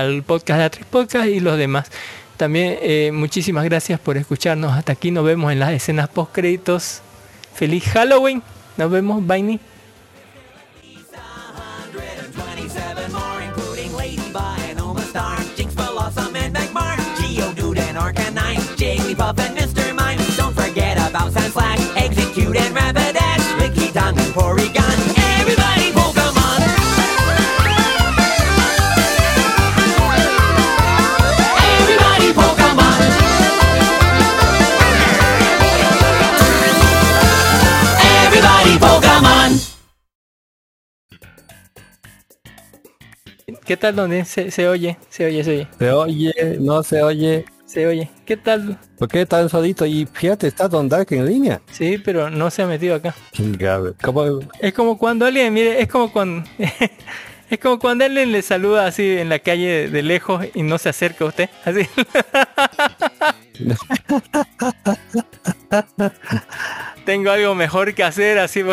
[0.00, 1.90] al podcast de Atrix Podcast y los demás.
[2.36, 4.74] También eh, muchísimas gracias por escucharnos.
[4.74, 7.00] Hasta aquí nos vemos en las escenas post créditos.
[7.54, 8.42] Feliz Halloween.
[8.76, 9.58] Nos vemos, Baini.
[17.96, 19.94] And Arcanine, Jigglypuff and Mr.
[19.94, 20.18] Mime.
[20.36, 24.98] Don't forget about Sandslash, Execute and Rapidash, Licky Tongue and Porygon.
[25.38, 26.60] Everybody Pokemon!
[31.76, 33.00] Everybody Pokemon!
[38.24, 39.60] Everybody Pokemon!
[43.64, 44.24] ¿Qué tal, donde ¿Eh?
[44.24, 44.96] se, se oye?
[45.10, 45.68] Se oye, se oye.
[45.78, 47.44] Se oye, no se oye.
[47.76, 48.08] Se oye.
[48.24, 48.78] ¿Qué tal?
[48.98, 49.84] ¿Por qué tan solito?
[49.84, 51.60] Y fíjate, está Don Dark en línea.
[51.70, 53.14] Sí, pero no se ha metido acá.
[54.00, 54.40] ¿Cómo?
[54.60, 56.48] Es como cuando alguien, mire, es como cuando...
[57.50, 60.78] Es como cuando alguien le saluda así en la calle de, de lejos y no
[60.78, 61.50] se acerca a usted.
[61.64, 61.86] Así.
[67.04, 68.64] Tengo algo mejor que hacer, así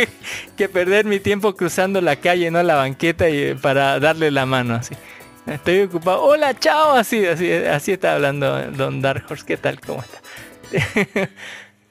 [0.56, 4.74] que perder mi tiempo cruzando la calle, no la banqueta y para darle la mano,
[4.74, 4.96] así.
[5.46, 6.22] Estoy ocupado.
[6.24, 9.44] Hola, chao, así, así, así está hablando Don Dark Horse.
[9.46, 9.80] ¿Qué tal?
[9.80, 10.18] ¿Cómo está?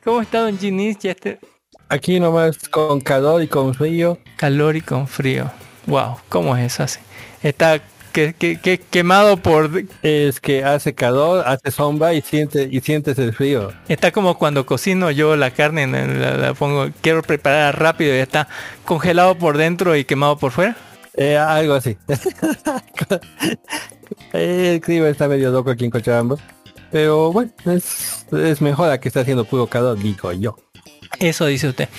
[0.04, 0.98] ¿Cómo está Don Ginis?
[1.00, 1.38] Ya está
[1.88, 4.18] Aquí nomás con calor y con frío.
[4.36, 5.52] calor y con frío.
[5.86, 7.00] Wow, ¿cómo es eso así?
[7.44, 7.80] Está
[8.12, 9.70] que, que- que- quemado por
[10.02, 13.72] Es que hace calor, hace sombra y siente y sientes el frío.
[13.88, 18.48] Está como cuando cocino yo la carne, la, la pongo, quiero preparar rápido y está
[18.84, 20.76] congelado por dentro y quemado por fuera.
[21.18, 21.98] Eh, algo así.
[24.34, 26.38] el clima está medio loco aquí en Cochabamba.
[26.92, 30.58] Pero bueno, es, mejor a que está haciendo puro calor, digo yo.
[31.20, 31.90] Eso dice usted.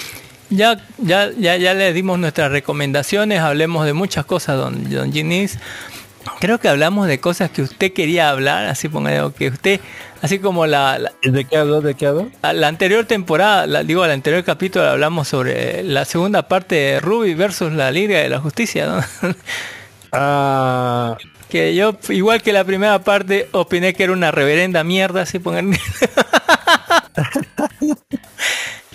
[0.49, 5.59] Ya, ya, ya, ya le dimos nuestras recomendaciones, hablemos de muchas cosas, don, don Ginis.
[6.40, 9.81] Creo que hablamos de cosas que usted quería hablar, así ponga que usted,
[10.23, 11.81] así como la, la, ¿De qué hablo?
[11.81, 12.31] ¿De qué hablo?
[12.43, 17.01] a la anterior temporada, la- digo, al anterior capítulo hablamos sobre la segunda parte de
[17.01, 19.35] Ruby versus la Liga de la Justicia, ¿no?
[20.12, 21.19] Ah,
[21.51, 25.73] que yo, igual que la primera parte, opiné que era una reverenda mierda, así pongan.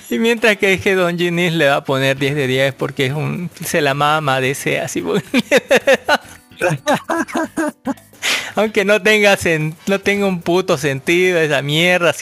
[0.10, 3.14] y mientras que dije Don Ginis le va a poner 10 de 10 porque es
[3.14, 5.02] un se la mama de ese así.
[5.02, 5.22] pongan.
[8.56, 12.14] Aunque no tenga sen- no tenga un puto sentido esa mierda,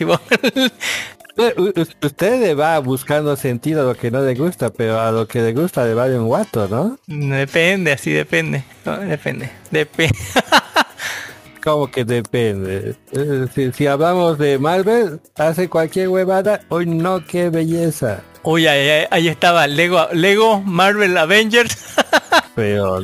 [1.38, 1.74] u- u-
[2.06, 5.42] usted le va buscando sentido a lo que no le gusta, pero a lo que
[5.42, 6.98] le gusta le vale un guato, ¿no?
[7.08, 8.64] Depende, así depende.
[8.86, 9.50] No, depende.
[9.72, 10.18] Depende.
[11.64, 12.96] Como que depende.
[13.12, 16.62] Eh, Si, si hablamos de Marvel, hace cualquier huevada.
[16.70, 18.22] Uy, no, qué belleza.
[18.52, 21.94] Uy, ahí, estaba Lego, Lego Marvel Avengers.
[22.56, 23.00] Pero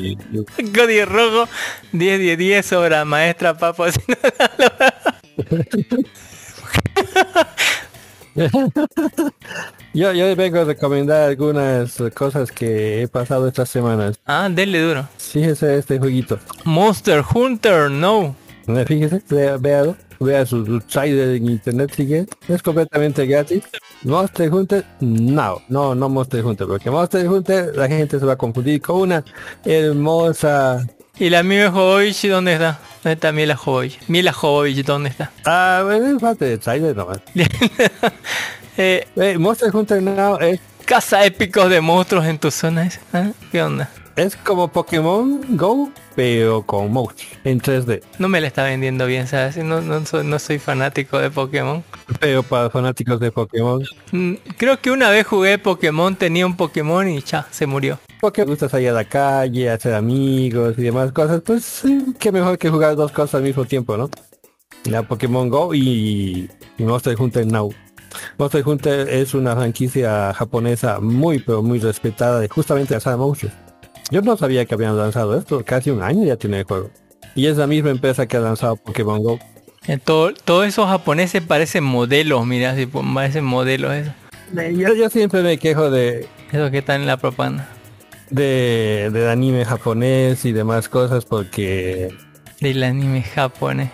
[0.76, 1.48] Código rojo
[1.92, 3.86] 10 10 10 sobre la maestra Papo.
[9.94, 14.20] yo, yo vengo a recomendar algunas cosas que he pasado estas semanas.
[14.26, 15.08] ah, denle duro.
[15.20, 16.40] Fíjese este jueguito.
[16.64, 18.36] Monster Hunter, no.
[18.88, 19.96] Fíjese, vea, véalo.
[20.26, 22.26] Vea su, trailer en internet si quiere.
[22.47, 23.64] Es completamente gratis.
[24.03, 28.38] Monster Hunter, no, no, no Monster Hunter, porque Monster Hunter la gente se va a
[28.38, 29.23] confundir con una
[29.64, 30.85] hermosa
[31.18, 32.77] ¿Y la Mila Jovovich dónde está?
[33.02, 33.99] ¿Dónde está Mila Jovovich?
[34.10, 35.31] Mila Jovovich, ¿dónde está?
[35.45, 37.19] Ah, bueno, es parte de trailer nomás.
[38.77, 42.85] Eh, Eh, Monster Hunter Now es, casa épicos de monstruos en tu zona.
[42.85, 42.99] ¿es?
[43.14, 43.31] ¿Ah?
[43.49, 43.89] ¿Qué onda?
[44.16, 48.02] Es como Pokémon Go, pero con monstruos en 3D.
[48.18, 49.58] No me la está vendiendo bien, ¿sabes?
[49.58, 51.84] No, no, soy, no soy fanático de Pokémon.
[52.20, 53.84] Pero para fanáticos de Pokémon.
[54.12, 58.00] Mm, Creo que una vez jugué Pokémon, tenía un Pokémon y ya, se murió.
[58.22, 61.84] porque me gusta salir a la calle, hacer amigos y demás cosas, pues
[62.20, 64.10] qué mejor que jugar dos cosas al mismo tiempo, ¿no?
[64.86, 67.74] La Pokémon Go y, y Monster Hunter Now.
[68.38, 73.54] Monster Hunter es una franquicia japonesa muy pero muy respetada de justamente lanzar monstruos.
[74.11, 76.91] Yo no sabía que habían lanzado esto, casi un año ya tiene el juego.
[77.36, 79.40] Y es la misma empresa que ha lanzado Pokémon Go.
[79.88, 84.11] Eh, todo- Todos esos japoneses parecen modelos, mira, si parecen modelos eso.
[84.53, 87.68] Yo, yo siempre me quejo de, Eso que están en la propaganda.
[88.30, 92.10] de, del anime japonés y demás cosas porque
[92.61, 93.90] Del anime japonés.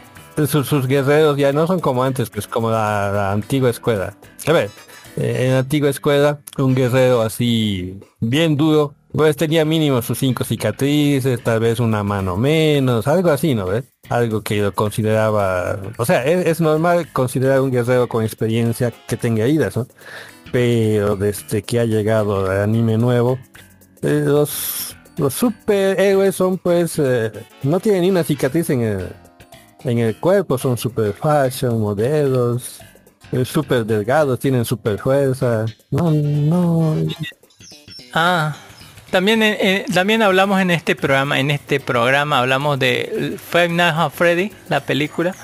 [0.47, 4.13] sus, sus guerreros ya no son como antes, pues como la, la antigua escuela.
[4.45, 4.69] A ver,
[5.17, 10.43] eh, en la antigua escuela, un guerrero así bien duro, pues tenía mínimo sus cinco
[10.43, 13.83] cicatrices, tal vez una mano menos, algo así, ¿no ves?
[14.09, 19.17] Algo que lo consideraba, o sea, es, es normal considerar un guerrero con experiencia que
[19.17, 19.87] tenga heridas, ¿no?
[20.51, 23.39] Pero desde que ha llegado el anime nuevo,
[24.01, 27.31] eh, los, los superhéroes son pues, eh,
[27.63, 29.07] no tienen ni una cicatriz en el,
[29.83, 32.79] en el cuerpo son super fashion, modelos,
[33.31, 35.65] eh, super delgados, tienen super fuerza.
[35.89, 36.95] No, no.
[38.13, 38.55] Ah,
[39.11, 43.97] también, en- en- también hablamos en este programa, en este programa hablamos de Five Nights
[43.97, 45.35] at Freddy, la película.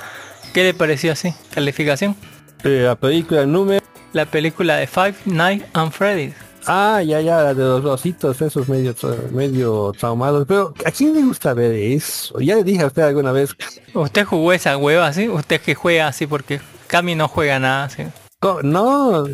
[0.54, 1.34] ¿Qué le pareció así?
[1.54, 2.16] ¿Calificación?
[2.64, 3.86] Eh, la película número.
[4.14, 6.34] La película de Five Nights at Freddy.
[6.66, 8.94] Ah, ya, ya, la de los ositos, esos medio,
[9.32, 10.46] medio traumados.
[10.48, 12.40] Pero ¿a quién le gusta ver eso?
[12.42, 13.52] Ya le dije a usted alguna vez.
[13.94, 15.30] ¿Usted jugó esa hueva así?
[15.30, 16.28] ¿Usted que juega así?
[16.28, 18.04] Porque Cami no juega nada así.
[18.64, 19.26] No,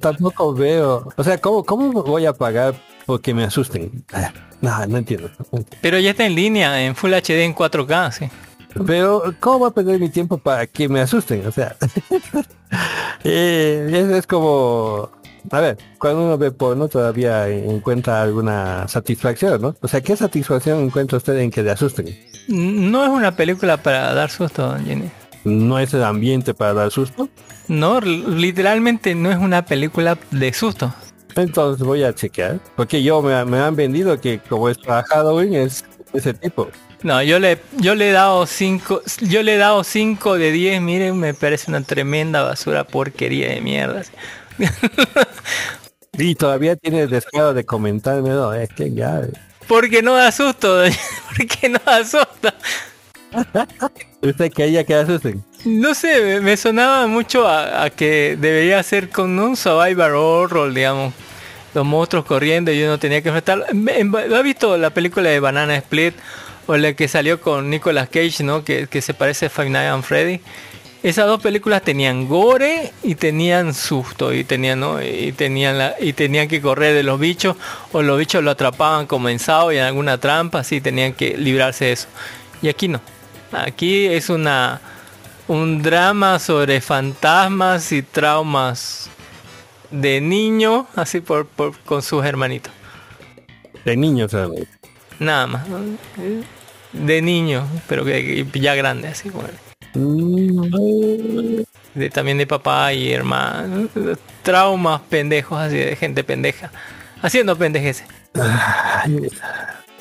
[0.00, 1.08] tampoco veo.
[1.16, 4.04] O sea, ¿cómo, ¿cómo voy a pagar porque me asusten?
[4.12, 4.32] Ah,
[4.62, 5.30] No, no entiendo.
[5.82, 8.28] Pero ya está en línea, en Full HD en 4K, sí.
[8.86, 11.46] Pero, ¿cómo va a perder mi tiempo para que me asusten?
[11.46, 11.76] O sea,
[13.24, 15.10] eh, es, es como,
[15.50, 19.74] a ver, cuando uno ve porno todavía encuentra alguna satisfacción, ¿no?
[19.82, 22.18] O sea, ¿qué satisfacción encuentra usted en que le asusten?
[22.48, 25.10] No es una película para dar susto, Jenny.
[25.44, 27.28] ¿No es el ambiente para dar susto?
[27.68, 30.94] No, literalmente no es una película de susto.
[31.34, 35.54] Entonces voy a chequear, porque yo me, me han vendido que como es para Halloween
[35.54, 36.68] es ese tipo.
[37.02, 40.80] No, yo le, yo le he dado 5, yo le he dado 5 de 10,
[40.82, 44.02] miren, me parece una tremenda basura porquería de mierda.
[46.18, 49.22] Y todavía tiene el descaro de comentarme, no, es que ya...
[49.66, 50.82] Porque no da susto,
[51.36, 52.52] porque no da susto.
[54.20, 55.42] ¿Usted quería que asusten?
[55.64, 61.14] No sé, me, sonaba mucho a, que debería ser con un survivor horror, digamos.
[61.74, 63.64] Los monstruos corriendo y uno tenía que enfrentar.
[64.34, 66.14] ¿Ha visto la película de Banana Split?
[66.66, 68.62] O la que salió con Nicolas Cage, ¿no?
[68.62, 70.40] Que, que se parece a Five Nights Freddy.
[71.02, 75.02] Esas dos películas tenían gore y tenían susto y tenían, ¿no?
[75.02, 77.56] y tenían la- y tenían que correr de los bichos
[77.90, 81.92] o los bichos lo atrapaban comenzado y en alguna trampa, así tenían que librarse de
[81.92, 82.06] eso.
[82.62, 83.00] Y aquí no.
[83.52, 84.80] Aquí es una
[85.48, 89.10] un drama sobre fantasmas y traumas
[89.90, 92.72] de niño, así por, por- con sus hermanitos.
[93.84, 94.68] De niños realmente.
[95.18, 95.62] Nada más.
[96.92, 99.30] De niño, pero que que ya grande, así.
[99.30, 99.48] bueno.
[101.94, 103.88] De, también de papá y hermano.
[104.42, 106.70] Traumas pendejos, así de gente pendeja.
[107.20, 108.06] Haciendo pendejeces.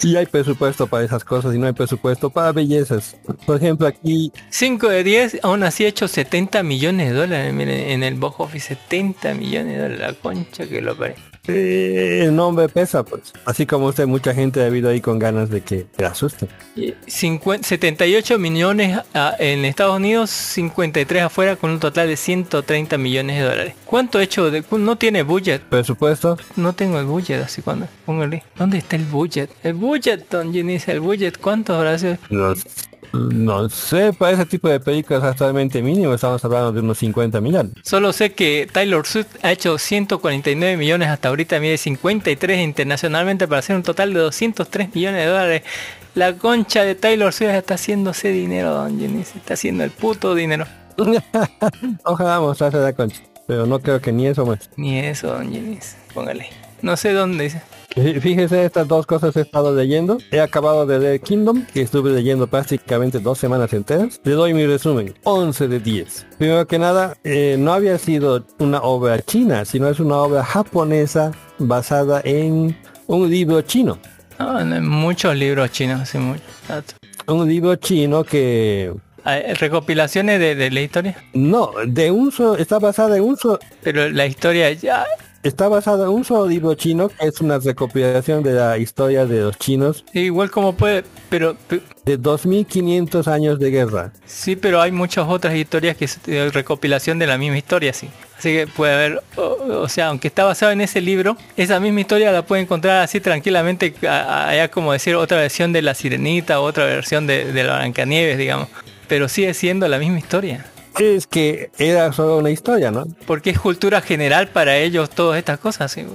[0.02, 3.16] Sí hay presupuesto para esas cosas y no hay presupuesto para bellezas.
[3.46, 7.54] Por ejemplo, aquí 5 de 10, aún así ha hecho 70 millones de dólares.
[7.54, 10.00] Miren, en el box office, 70 millones de dólares.
[10.00, 11.14] La concha que lo pare.
[11.48, 13.34] Eh, el nombre pesa, pues.
[13.46, 16.50] Así como usted, mucha gente ha habido ahí con ganas de que te asusten.
[16.76, 19.00] Y 50 78 millones
[19.40, 23.74] en Estados Unidos, 53 afuera, con un total de 130 millones de dólares.
[23.86, 24.52] ¿Cuánto he hecho?
[24.52, 25.62] De, no tiene budget.
[25.64, 27.88] Presupuesto, No tengo el budget, así cuando.
[28.06, 28.44] Póngale.
[28.58, 29.50] ¿Dónde está el budget?
[29.64, 31.38] El budget, don Janice, el budget.
[31.38, 32.18] ¿Cuánto habrá sido?
[32.30, 32.54] no,
[33.14, 37.74] no sé, para ese tipo de películas actualmente mínimo estamos hablando de unos 50 millones.
[37.84, 43.60] Solo sé que Taylor Swift ha hecho 149 millones hasta ahorita, mide 53 internacionalmente para
[43.60, 45.64] hacer un total de 203 millones de dólares.
[46.14, 49.38] La concha de Taylor Swift está haciéndose dinero, don Janice.
[49.38, 50.66] Está haciendo el puto dinero.
[52.04, 53.22] Ojalá mostrarse la concha.
[53.48, 54.70] Pero no creo que ni eso muestre.
[54.76, 55.52] Ni eso, don.
[56.14, 56.50] Póngale.
[56.82, 57.62] No sé dónde dice.
[57.96, 60.18] Fí- Fíjese, estas dos cosas he estado leyendo.
[60.32, 64.20] He acabado de leer Kingdom, que estuve leyendo prácticamente dos semanas enteras.
[64.24, 66.28] Le doy mi resumen, 11 de 10.
[66.38, 71.32] Primero que nada, eh, no había sido una obra china, sino es una obra japonesa
[71.60, 72.78] basada en
[73.08, 74.00] un libro chino.
[74.40, 76.44] No, no, muchos libros chinos, sí, muchos.
[77.28, 78.92] Un libro chino que...
[79.24, 81.16] Ah, Recopilaciones de, de la historia.
[81.34, 82.56] No, de un solo...
[82.58, 83.60] Está basada en un solo...
[83.84, 85.06] Pero la historia ya...
[85.44, 89.42] está basada en un solo libro chino que es una recopilación de la historia de
[89.42, 94.12] los chinos Igual como puede, pero pe- de 2500 años de guerra.
[94.26, 98.10] sí, pero hay muchas otras historias que es eh, recopilación de la misma historia, sí.
[98.38, 102.02] Así que puede haber, o, o sea, aunque está basado en ese libro, esa misma
[102.02, 106.86] historia la puede encontrar así tranquilamente, allá como decir otra versión de la Sirenita, otra
[106.86, 108.68] versión de, de la Blancanieves, digamos.
[109.08, 110.66] Pero sigue siendo la misma historia.
[111.00, 113.06] Es que era solo una historia, ¿no?
[113.26, 116.06] Porque es cultura general para ellos todas estas cosas, sí.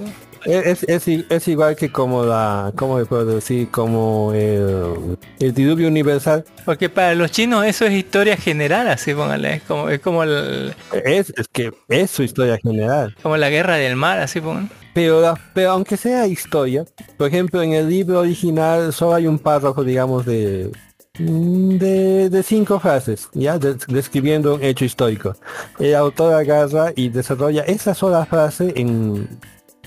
[0.45, 3.69] Es, es, igual que como la, ¿cómo me puedo decir?
[3.69, 6.45] Como el, el diluvio universal.
[6.63, 9.55] Porque para los chinos eso es historia general, así póngale.
[9.55, 10.73] Es como, es como, el-
[11.03, 13.13] Es, es que es su historia general.
[13.21, 14.67] como la guerra del mar, así póngale.
[14.93, 16.85] Pero, la- pero aunque sea historia,
[17.17, 20.71] por ejemplo, en el libro original solo hay un párrafo, digamos, de
[21.19, 25.35] de, de cinco frases, ya de- describiendo un hecho histórico.
[25.79, 29.27] El autor agarra y desarrolla esa sola frase en,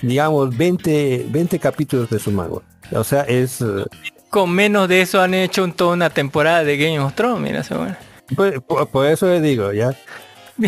[0.01, 2.59] digamos, 20, 20 capítulos de su manga.
[2.93, 3.61] O sea, es...
[3.61, 3.85] eh,
[4.29, 7.65] Con menos de eso han hecho un- toda una temporada de Game of Thrones, mira,
[7.77, 7.95] bueno.
[8.35, 9.93] Por, por- por eso le digo, ¿ya?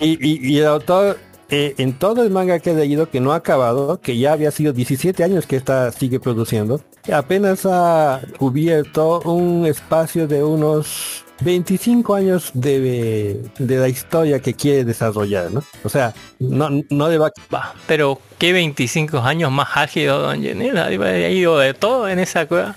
[0.00, 1.18] y, y- y el autor,
[1.56, 4.50] eh, en todo el manga que he leído, que no ha acabado, que ya había
[4.50, 6.80] sido 17 años que está, sigue produciendo,
[7.12, 14.84] apenas ha cubierto un espacio de unos 25 años de, de la historia que quiere
[14.84, 15.62] desarrollar, ¿no?
[15.84, 20.70] O sea, no, no le va Va, pero qué 25 años más ágido, don Jenny.
[20.70, 22.74] Ha ido de todo en esa cueva.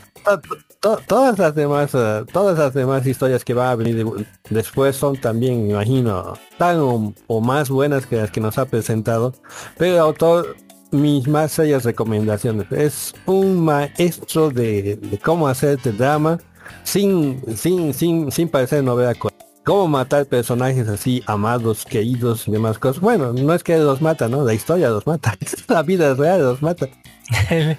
[0.82, 4.26] To- to- todas las demás eh, todas las demás historias que van a venir de-
[4.49, 9.34] después son también me imagino tan o, más buenas que las que nos ha presentado.
[9.78, 10.56] Pero el autor
[10.91, 16.40] mis más serias recomendaciones es un maestro de, cómo hacerte drama
[16.84, 19.14] sin sin sin sin parecer novela
[19.66, 23.02] cómo matar personajes así amados queridos y demás cosas.
[23.02, 25.36] Bueno no es que los mata no la historia los mata.
[25.68, 26.88] La vida real los mata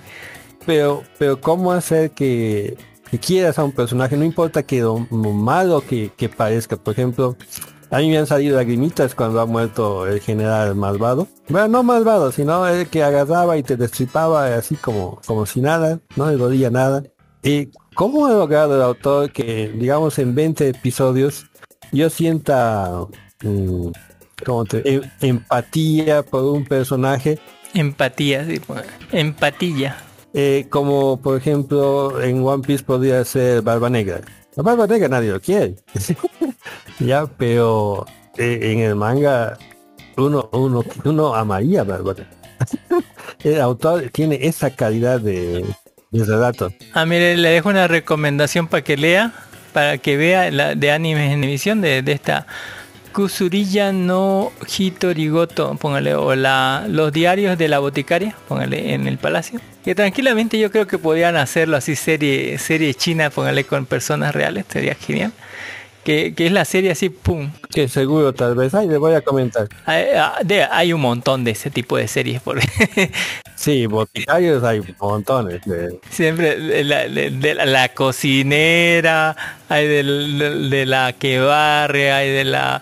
[0.68, 2.76] pero pero cómo hacer que,
[3.22, 7.38] quieras a un personaje no importa que lo, lo malo que, que parezca por ejemplo
[7.90, 12.30] a mí me han salido lagrimitas cuando ha muerto el general malvado bueno no malvado
[12.32, 16.68] sino el que agarraba y te destripaba así como como si nada no le dolía
[16.70, 17.02] nada
[17.42, 21.46] y cómo ha logrado el autor que digamos en 20 episodios
[21.92, 23.06] yo sienta
[23.42, 23.86] mm,
[24.44, 27.38] como te- em- empatía por un personaje
[27.74, 28.82] Empatía, sí, pues.
[29.12, 29.96] Empatía.
[30.34, 34.20] Eh, como por ejemplo en One Piece podría ser Barba Negra.
[34.56, 35.76] La Barba Negra nadie lo quiere.
[36.98, 38.06] ya, pero
[38.36, 39.56] eh, en el manga
[40.16, 42.30] uno, uno, uno amaría Barba Negra.
[43.44, 45.64] el autor tiene esa calidad de,
[46.10, 46.70] de relato.
[46.92, 49.32] Ah, mire, le dejo una recomendación para que lea,
[49.72, 52.46] para que vea de animes en emisión de, de esta
[53.22, 59.60] Kusuriya no Hitorigoto, póngale, o la, los diarios de la boticaria, póngale, en el palacio.
[59.84, 64.66] Que tranquilamente yo creo que podrían hacerlo así, serie, serie china, póngale con personas reales,
[64.68, 65.32] sería genial.
[66.04, 67.50] Que, que es la serie así, pum.
[67.74, 69.66] Que seguro tal vez, ay, le voy a comentar.
[69.84, 72.40] Hay, ah, de- hay un montón de ese tipo de series,
[73.56, 75.60] Sí, boticarios hay montones.
[75.66, 79.34] de- Siempre de la, de- de la- la cocinera,
[79.68, 82.80] hay de la que barre, hay de la,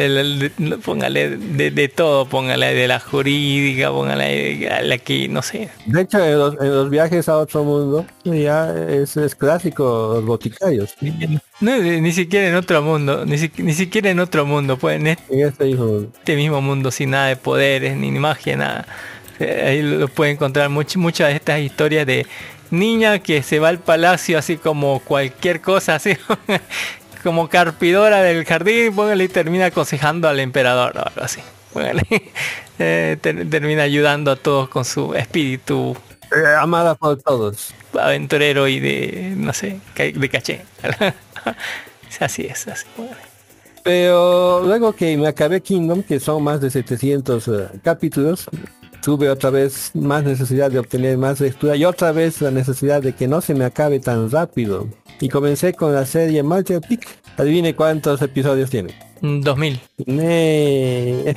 [0.00, 5.42] de de- póngale de, de todo, póngale de la jurídica, póngale a la que no
[5.42, 5.68] sé.
[5.86, 10.24] De hecho, en los, en los viajes a otro mundo, ya es, es clásico los
[10.24, 10.94] boticarios.
[11.60, 15.06] No, ni siquiera en otro mundo, ni, si- ni siquiera en otro mundo, pues en
[15.08, 18.86] este En este hijo, mismo mundo sin nada de poderes, ni magia, nada.
[19.38, 22.26] Eh, Ahí lo puede encontrar much- muchas de estas historias de
[22.70, 26.16] niña que se va al palacio así como cualquier cosa, así
[27.26, 31.40] como carpidora del jardín, póngale y termina aconsejando al emperador o algo así.
[31.72, 32.02] Póngale.
[32.78, 35.96] Eh, ter- termina ayudando a todos con su espíritu
[36.30, 37.72] eh, amada por todos.
[37.98, 40.60] aventurero y de, no sé, de caché.
[42.20, 42.84] así es, así.
[42.94, 43.16] póngale.
[43.82, 48.46] Pero luego que me acabé Kingdom, que son más de 700 eh, capítulos,
[49.00, 53.14] tuve otra vez más necesidad de obtener más lectura y otra vez la necesidad de
[53.14, 54.86] que no se me acabe tan rápido.
[55.20, 57.06] Y comencé con la serie Martial Peak.
[57.36, 58.94] Adivine cuántos episodios tiene.
[59.20, 59.80] Mm, 2000.
[60.06, 61.30] Nee.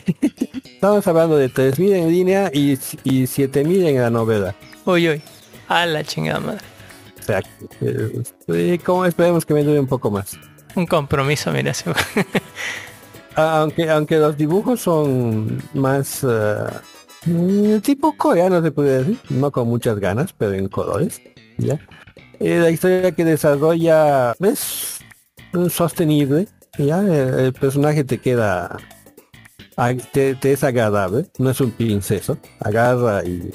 [0.65, 2.71] Estamos hablando de 3.000 en línea y,
[3.03, 4.55] y 7.000 en la novela.
[4.85, 5.21] Uy, uy.
[5.67, 6.61] A la chingada madre.
[7.19, 7.41] O sea,
[7.81, 10.37] eh, como esperemos que me dure un poco más.
[10.75, 11.73] Un compromiso, mira.
[13.35, 16.25] Aunque, aunque los dibujos son más
[17.25, 21.21] mm, tipo coreano se puede decir, no con muchas ganas, pero en colores.
[21.57, 21.79] ¿ya?
[22.39, 24.99] Eh, la historia que desarrolla es
[25.69, 26.47] sostenible,
[26.77, 28.77] ya el, el personaje te queda
[29.75, 33.51] ah, te, te es agradable, no es un princeso, agarra y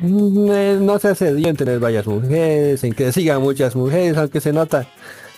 [0.00, 4.16] mm, eh, no se hace lío en tener varias mujeres, en que sigan muchas mujeres,
[4.16, 4.86] aunque se nota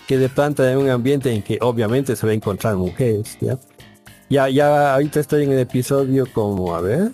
[0.06, 3.58] que de pronto en un ambiente en que obviamente se va a encontrar mujeres, ¿ya?
[4.28, 7.12] Ya, ya ahorita estoy en el episodio como, a ver,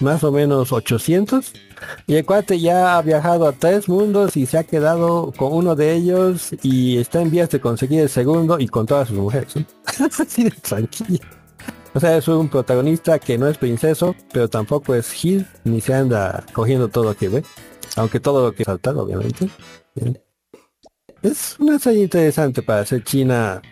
[0.00, 1.52] más o menos 800.
[2.06, 5.74] Y el cuate ya ha viajado a tres mundos y se ha quedado con uno
[5.74, 9.54] de ellos y está en vías de conseguir el segundo y con todas sus mujeres.
[10.18, 11.26] Así de tranquilo.
[11.94, 15.94] O sea, es un protagonista que no es princeso, pero tampoco es Gil, ni se
[15.94, 17.42] anda cogiendo todo lo que ve.
[17.96, 19.48] Aunque todo lo que saltar, obviamente.
[21.22, 23.62] Es una serie interesante para ser China.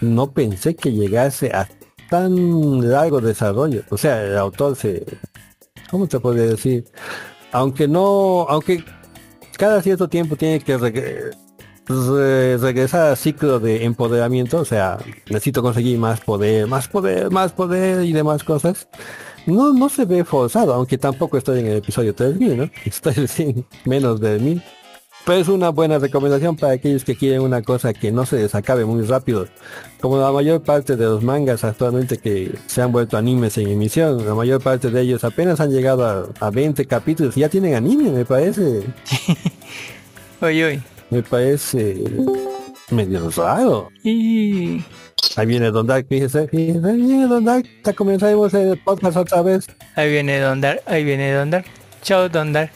[0.00, 1.68] No pensé que llegase a
[2.08, 3.82] tan largo desarrollo.
[3.90, 5.04] O sea, el autor se...
[5.90, 6.84] ¿Cómo te podría decir?
[7.52, 8.46] Aunque no...
[8.48, 8.84] Aunque
[9.56, 11.34] cada cierto tiempo tiene que reg-
[11.86, 14.58] re- regresar al ciclo de empoderamiento.
[14.58, 14.98] O sea,
[15.28, 18.88] necesito conseguir más poder, más poder, más poder y demás cosas.
[19.46, 22.70] No, no se ve forzado, aunque tampoco estoy en el episodio 3000, ¿no?
[22.84, 24.62] Estoy recién menos de 1000.
[25.26, 28.54] Pero es una buena recomendación para aquellos que quieren una cosa que no se les
[28.54, 29.48] acabe muy rápido.
[30.00, 34.24] Como la mayor parte de los mangas actualmente que se han vuelto animes en emisión,
[34.24, 37.74] la mayor parte de ellos apenas han llegado a, a 20 capítulos y ya tienen
[37.74, 38.84] anime, me parece.
[40.40, 40.82] Oye, oye.
[41.10, 42.04] Me parece
[42.90, 43.88] medio raro.
[44.04, 44.84] Y
[45.34, 49.42] Ahí viene Don Dark, fíjese, fíjese, ahí viene Don Dark, ya comenzamos el podcast otra
[49.42, 49.66] vez.
[49.96, 51.64] ahí viene Don Dar, ahí viene Don Dar.
[52.02, 52.70] Chao Don Dar.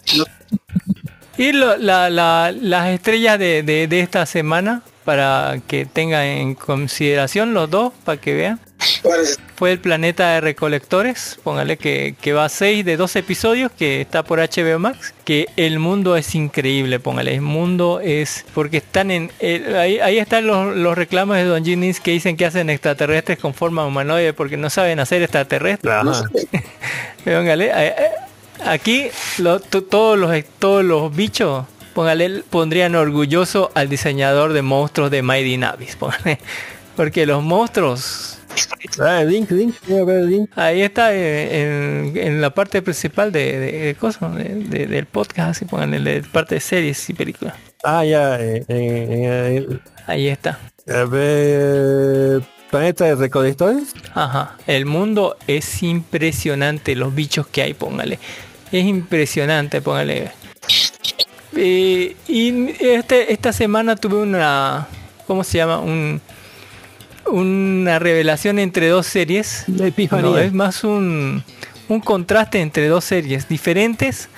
[1.40, 6.54] Y lo- la- la- las estrellas de, de- de esta semana, para que tengan en
[6.54, 8.60] consideración los dos, para que vean.
[9.56, 14.00] Fue el planeta de recolectores, póngale que, que va a 6 de 12 episodios, que
[14.00, 19.10] está por HBO Max, que el mundo es increíble, póngale, el mundo es, porque están
[19.10, 22.70] en, el- ahí, ahí están los, los reclamos de Don Ginis que dicen que hacen
[22.70, 25.92] extraterrestres con forma humanoide porque no saben hacer extraterrestres.
[25.92, 26.22] Ajá.
[27.24, 27.94] Póngale, eh,
[28.66, 29.08] aquí
[29.38, 31.64] lo- todos los todos los bichos,
[31.94, 36.38] póngale, pondrían orgulloso al diseñador de monstruos de Mighty Navis, póngale,
[36.96, 38.36] porque los monstruos
[38.98, 40.50] Ah, link, link, link.
[40.56, 45.06] ahí está eh, en, en la parte principal de, de, de cosas, de- de- del
[45.06, 47.54] podcast, así pónganle de parte de series y películas.
[47.84, 50.58] Ah, ya, eh, eh, eh, Ahí está.
[50.88, 53.94] a ver, planeta de recolectores.
[54.14, 58.18] Ajá, el mundo es impresionante, los bichos que hay, póngale.
[58.72, 60.30] Es impresionante, póngale.
[61.56, 64.86] Eh, y este, esta semana tuve una,
[65.26, 65.78] ¿cómo se llama?
[65.80, 66.20] Un,
[67.26, 69.64] una revelación entre dos series.
[69.68, 70.30] La epifanía.
[70.30, 71.42] No, es más un,
[71.88, 74.28] un contraste entre dos series diferentes,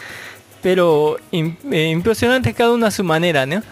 [0.63, 3.63] pero im- eh, impresionantes cada una a su manera, ¿no?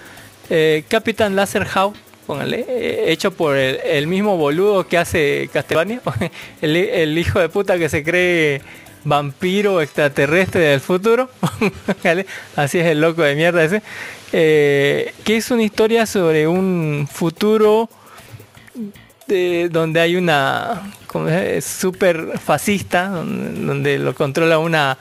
[0.51, 1.97] Eh, Capitán Laserhouse,
[2.27, 6.01] póngale, eh, hecho por el, el mismo boludo que hace Castlevania,
[6.61, 8.61] el, el hijo de puta que se cree
[9.05, 11.31] vampiro extraterrestre del futuro,
[12.57, 13.83] así es el loco de mierda ese,
[14.33, 17.89] eh, que es una historia sobre un futuro
[19.27, 20.93] de- donde hay una
[21.61, 24.99] super fascista donde, donde lo controla una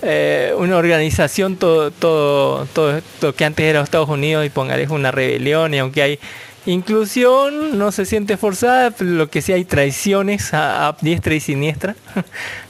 [0.00, 4.90] eh, una organización todo, todo todo lo que antes era Estados Unidos y póngale es
[4.90, 6.18] una rebelión y aunque hay
[6.66, 11.96] inclusión no se siente forzada lo que sí hay traiciones a diestra y siniestra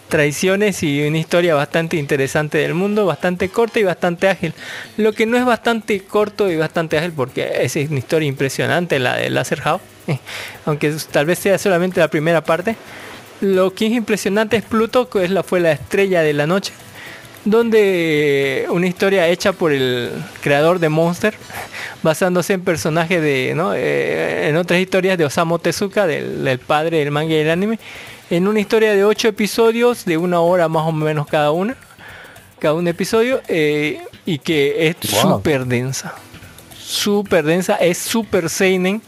[0.09, 4.55] traiciones y una historia bastante interesante del mundo, bastante corta y bastante ágil.
[4.97, 9.17] Lo que no es bastante corto y bastante ágil porque es una historia impresionante la
[9.17, 9.83] de Laser House,
[10.67, 12.77] aunque tal vez sea solamente la primera parte.
[13.41, 16.73] Lo que es impresionante es Pluto, que es la, fue la estrella de la noche,
[17.45, 20.11] donde una historia hecha por el
[20.41, 21.35] creador de Monster,
[22.03, 23.75] basándose en personajes de, ¿no?
[23.75, 27.79] Eh, en otras historias de Osamu Tezuka, del, del padre del manga y el anime,
[28.31, 31.77] en una historia de ocho episodios, de una hora más o menos cada una,
[32.59, 35.35] cada un episodio, eh, y que es Wow.
[35.37, 36.15] súper densa,
[36.79, 39.01] súper densa, es súper seinen,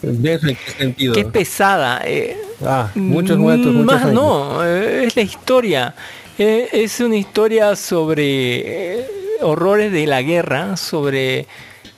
[0.00, 1.14] ¿Denso en qué sentido?
[1.14, 2.02] que es pesada.
[2.04, 4.14] eh, Ah, muchos muertos, muchos más años.
[4.14, 5.94] no, eh, es la historia.
[6.38, 9.04] Eh, es una historia sobre
[9.42, 11.46] horrores de la guerra, sobre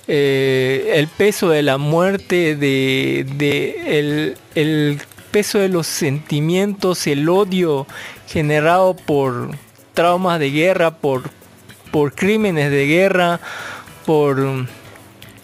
[0.07, 4.99] el peso de la muerte, de, de el, el
[5.31, 7.87] peso de los sentimientos, el odio
[8.27, 9.51] generado por
[9.95, 11.31] traumas de guerra, por,
[11.91, 13.41] por crímenes de guerra,
[14.07, 14.67] por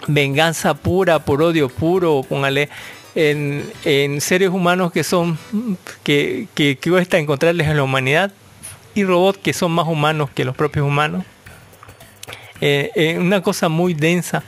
[0.06, 2.68] venganza pura, por odio puro, póngale,
[3.14, 5.38] en, en seres humanos que son,
[6.02, 8.32] que, que, cuesta encontrarles en la humanidad,
[8.94, 11.24] y robots que son más humanos que los propios humanos.
[12.60, 14.42] Eh, eh, una cosa muy densa,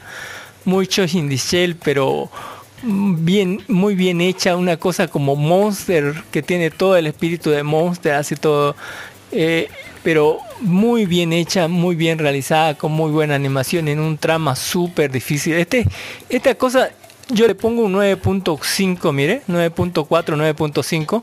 [0.64, 1.16] muy Chosh
[1.82, 2.30] pero
[2.82, 8.14] bien, muy bien hecha, una cosa como Monster, que tiene todo el espíritu de Monster,
[8.14, 8.76] hace todo,
[9.32, 9.68] eh,
[10.02, 15.10] pero muy bien hecha, muy bien realizada, con muy buena animación, en un trama súper
[15.10, 15.54] difícil.
[15.54, 15.86] Este,
[16.28, 16.90] esta cosa,
[17.28, 21.22] yo le pongo un 9.5, mire, 9.4, 9.5.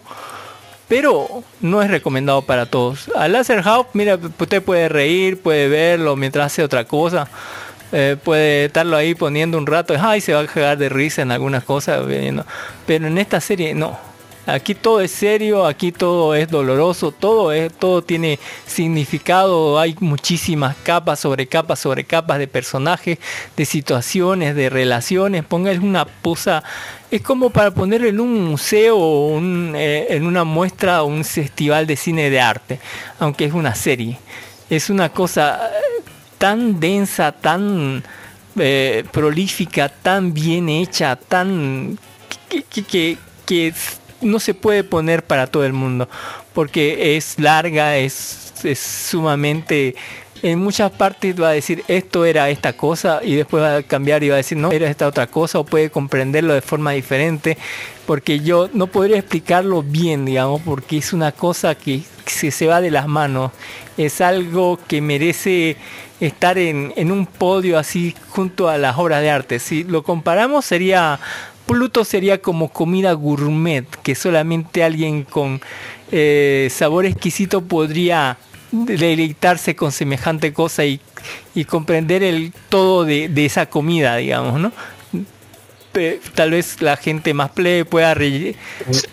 [0.87, 3.09] Pero no es recomendado para todos.
[3.15, 7.27] A Laser House, mira, usted puede reír, puede verlo mientras hace otra cosa.
[7.91, 11.31] Eh, puede estarlo ahí poniendo un rato, ay, se va a cagar de risa en
[11.31, 12.01] algunas cosas,
[12.85, 13.97] pero en esta serie no.
[14.47, 18.37] Aquí todo es serio, aquí todo es doloroso, todo es, todo tiene
[18.67, 23.17] significado, hay muchísimas capas sobre capas sobre capas de personajes,
[23.57, 25.43] de situaciones, de relaciones.
[25.43, 26.63] Póngale una posa,
[27.09, 31.87] es como para poner en un museo un, eh, en una muestra o un festival
[31.87, 32.79] de cine de arte,
[33.17, 34.19] aunque es una serie.
[34.69, 35.59] Es una cosa
[36.37, 38.03] tan densa, tan
[38.57, 41.97] eh, prolífica, tan bien hecha, tan
[42.49, 43.73] que, que, que,
[44.21, 46.09] no se puede poner para todo el mundo,
[46.53, 49.95] porque es larga, es, es sumamente
[50.41, 54.23] en muchas partes va a decir esto era esta cosa y después va a cambiar
[54.23, 57.57] y va a decir no era esta otra cosa o puede comprenderlo de forma diferente
[58.05, 62.81] porque yo no podría explicarlo bien digamos porque es una cosa que se, se va
[62.81, 63.51] de las manos
[63.97, 65.77] es algo que merece
[66.19, 70.65] estar en, en un podio así junto a las obras de arte si lo comparamos
[70.65, 71.19] sería
[71.65, 75.59] Pluto sería como comida gourmet que solamente alguien con
[76.11, 78.37] eh, sabor exquisito podría
[78.71, 80.99] deleitarse con semejante cosa y,
[81.55, 84.71] y comprender el todo de, de, esa comida, digamos, ¿no?
[86.33, 88.55] Tal vez la gente más plebe pueda reír.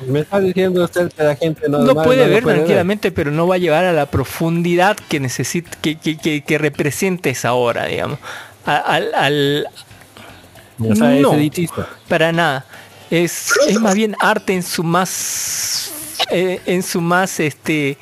[0.06, 3.14] Me está diciendo usted que la gente no, no puede ver puede tranquilamente, ver.
[3.14, 7.28] pero no va a llevar a la profundidad que necesita, que, que, que, que representa
[7.28, 8.18] esa obra, digamos.
[8.64, 9.66] Al, al,
[10.78, 11.32] o sea, no,
[12.08, 12.64] para nada.
[13.10, 15.92] Es, es más bien arte en su más,
[16.30, 17.98] eh, en su más, este,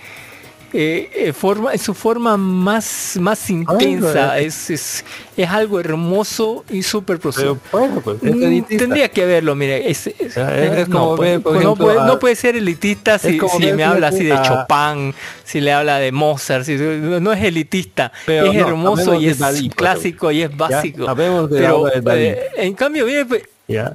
[0.73, 4.33] eh, eh, forma, su forma más, más intensa.
[4.33, 5.05] Ay, es, es,
[5.37, 7.59] es, algo hermoso y súper profundo.
[7.73, 9.91] Bueno, pues, Tendría que verlo, mire.
[9.91, 13.19] Es, es, es no, como ver, por no, ejemplo, puede, a- no puede ser elitista
[13.19, 15.15] si, si ver, me habla así de a- Chopin,
[15.45, 16.65] si le habla de Mozart.
[16.65, 21.07] si- no es elitista, Pero es no, hermoso y es Dalí, clásico y es básico.
[21.17, 23.95] Pero eh, en cambio, mire, pues, ¿ya?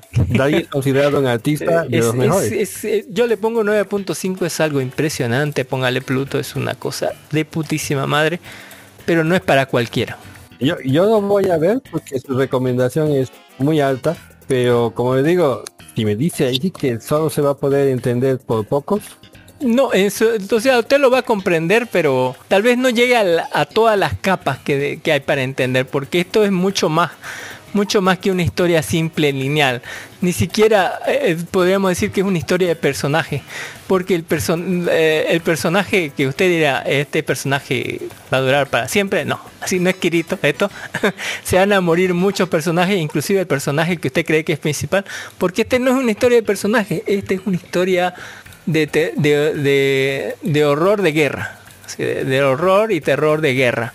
[0.49, 2.52] Es considerado un artista de es- los es- mejores.
[2.52, 5.65] es- es- yo le pongo 9.5, es algo impresionante.
[5.65, 8.39] Póngale Pluto, es una cosa de putísima madre,
[9.06, 10.18] pero no es para cualquiera.
[10.60, 14.15] Yo, yo no voy a ver porque su recomendación es muy alta,
[14.47, 15.64] pero como le digo,
[15.95, 19.02] si me dice ahí que solo se va a poder entender por pocos,
[19.61, 23.23] No, eso, o sea, usted lo va a comprender, pero tal vez no llegue a,
[23.23, 26.89] la- a todas las capas que, de- que hay para entender, porque esto es mucho
[26.89, 27.11] más,
[27.76, 29.81] mucho más que una historia simple, lineal.
[30.22, 33.43] Ni siquiera eh, podríamos decir que es una historia de personaje,
[33.85, 37.99] porque el, person eh, el personaje que usted dirá, este personaje
[38.34, 40.72] va a durar para siempre, no, así no es Kirito, esto.
[41.43, 45.03] Se van a morir muchos personajes, inclusive el personaje que usted cree que es principal,
[45.38, 48.14] porque este no es una historia de personaje, este es una historia
[48.65, 51.60] de, de, de- horror de guerra,
[51.97, 53.93] de horror y terror de guerra,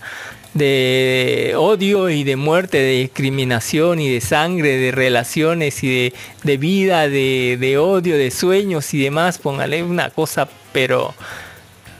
[0.53, 6.13] de odio y de muerte, de discriminación y de sangre, de relaciones y de,
[6.43, 11.13] de vida, de, de odio, de sueños y demás, póngale una cosa, pero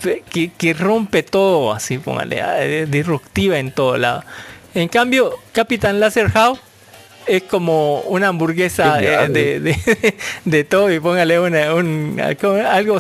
[0.04, 4.24] pe- que, que rompe todo, así, póngale, ah, disruptiva en todo lado.
[4.74, 6.60] En cambio, Capitán Laser House
[7.28, 8.96] es como una hamburguesa
[9.26, 10.16] eh, de, de,
[10.46, 13.00] de todo y póngale una, un, algo-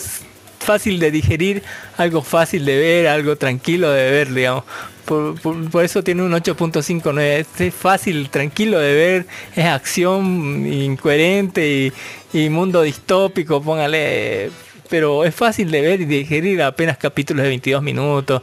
[0.59, 1.63] fácil de digerir,
[1.97, 4.63] algo fácil de ver, algo tranquilo de ver, digamos.
[5.05, 7.21] Por, eso tiene un 8.59.
[7.39, 9.25] Es- Es fácil, tranquilo de ver,
[9.55, 11.91] es acción incoherente
[12.33, 14.51] y, mundo distópico, póngale.
[14.89, 18.41] Pero es fácil de ver y digerir apenas capítulos de 22 minutos,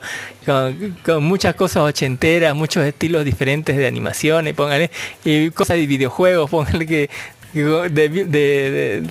[1.04, 4.90] con, muchas cosas ochenteras, muchos estilos diferentes de animaciones, póngale,
[5.26, 7.10] y cosas de videojuegos, póngale que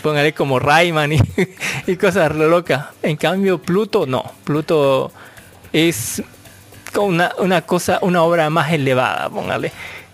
[0.02, 1.19] póngale como Rayman y,
[1.88, 2.88] y cosas locas.
[3.03, 4.24] En cambio, Pluto no.
[4.44, 5.11] Pluto
[5.74, 6.22] es
[6.99, 9.72] una, una cosa, una obra más elevada, póngale.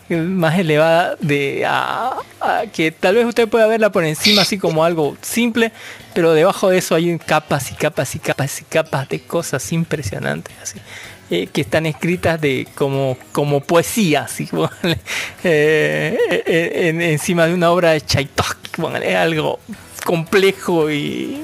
[0.10, 2.18] Más elevada de a-
[2.74, 5.72] que tal vez usted pueda verla por encima así como algo simple,
[6.14, 10.54] pero debajo de eso hay capas y capas y capas y capas de cosas impresionantes
[10.62, 10.80] así.
[11.32, 14.48] eh, que están escritas de como, como poesía, así,
[15.44, 19.60] eh, eh, en- encima de una obra de Tchaikovsky, póngale, es algo
[20.06, 21.42] complejo y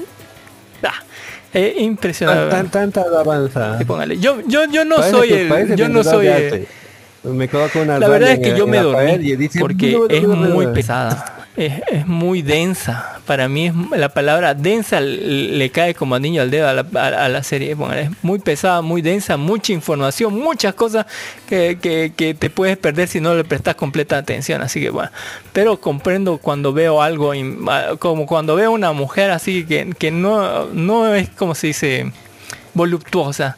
[1.52, 2.50] es impresionante.
[2.50, 3.78] tan, tan- tanta alabanza.
[3.78, 4.18] Sí, póngale.
[4.18, 6.66] Yo, yo, yo no Parece soy que- el, yo no soy el-.
[7.24, 10.08] Me coloco una la verdad es que en- yo me pared dormí dice, porque "Blu,
[10.08, 10.74] blu, es muy blu".
[10.74, 11.39] pesada.
[11.56, 13.18] Es, es muy densa.
[13.26, 17.26] Para mí es, la palabra densa le, cae como niño al dedo a la, a-
[17.26, 17.74] a serie.
[17.74, 21.06] Bueno, es muy pesada, muy densa, mucha información, muchas cosas
[21.48, 24.62] que, que- que te puedes perder si no le prestas completa atención.
[24.62, 25.10] Así que bueno,
[25.52, 27.32] pero comprendo cuando veo algo,
[27.68, 32.12] ah, como cuando veo una mujer así que, que no, no es como se dice
[32.74, 33.56] voluptuosa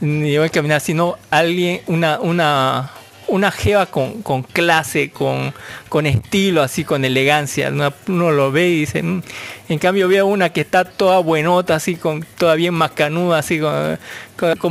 [0.00, 2.90] ni voy a caminar, sino alguien, una, una,
[3.30, 5.52] una jeva con, con clase, con,
[5.88, 7.68] con estilo, así, con elegancia.
[7.68, 9.22] Uno, uno lo ve y dice, "Mm".
[9.68, 13.98] en cambio veo una que está toda buenota, así, con toda bien macanuda, así, con,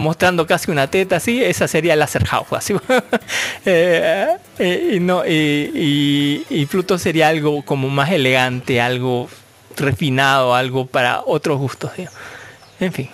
[0.02, 2.74] mostrando casi una teta, así, esa sería Laser House, así.
[3.66, 4.28] Eh,
[4.60, 9.30] eh, y, no, y, y- Pluto sería algo como más elegante, algo
[9.78, 11.92] refinado, algo para otros gustos.
[11.98, 12.18] digamos.
[12.80, 13.10] En fin,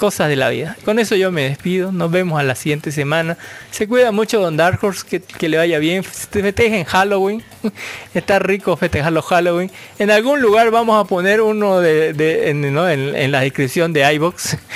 [0.00, 0.78] cosas de la vida.
[0.86, 1.92] Con eso yo me despido.
[1.92, 3.36] Nos vemos a la siguiente semana.
[3.70, 6.02] Se cuida mucho Don Dark Horse, que, que le vaya bien.
[6.02, 7.42] Festejen Halloween.
[8.14, 9.70] Está rico festejar los Halloween.
[9.98, 12.88] En algún lugar vamos a poner uno de, de- en, ¿no?
[12.88, 14.56] en- la descripción de iBox.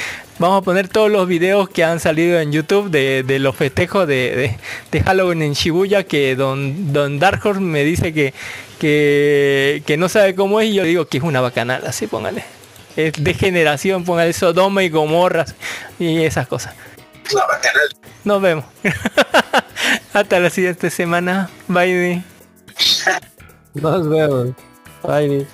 [0.41, 4.09] Vamos a poner todos los videos que han salido en YouTube de, de los festejos
[4.09, 4.57] de, de-
[4.91, 8.35] de Halloween en Shibuya que Don, Don Dark Horse me dice que,
[8.81, 12.43] que, que no sabe cómo es y yo digo que es una bacanal, así póngale.
[12.97, 15.55] Es de generación, póngale Sodoma y Gomorras
[15.99, 16.75] y esas cosas.
[18.25, 18.65] Nos vemos.
[20.13, 21.51] Hasta la siguiente semana.
[21.69, 22.23] Bye.
[23.75, 24.51] Nos vemos.
[25.03, 25.47] Bye.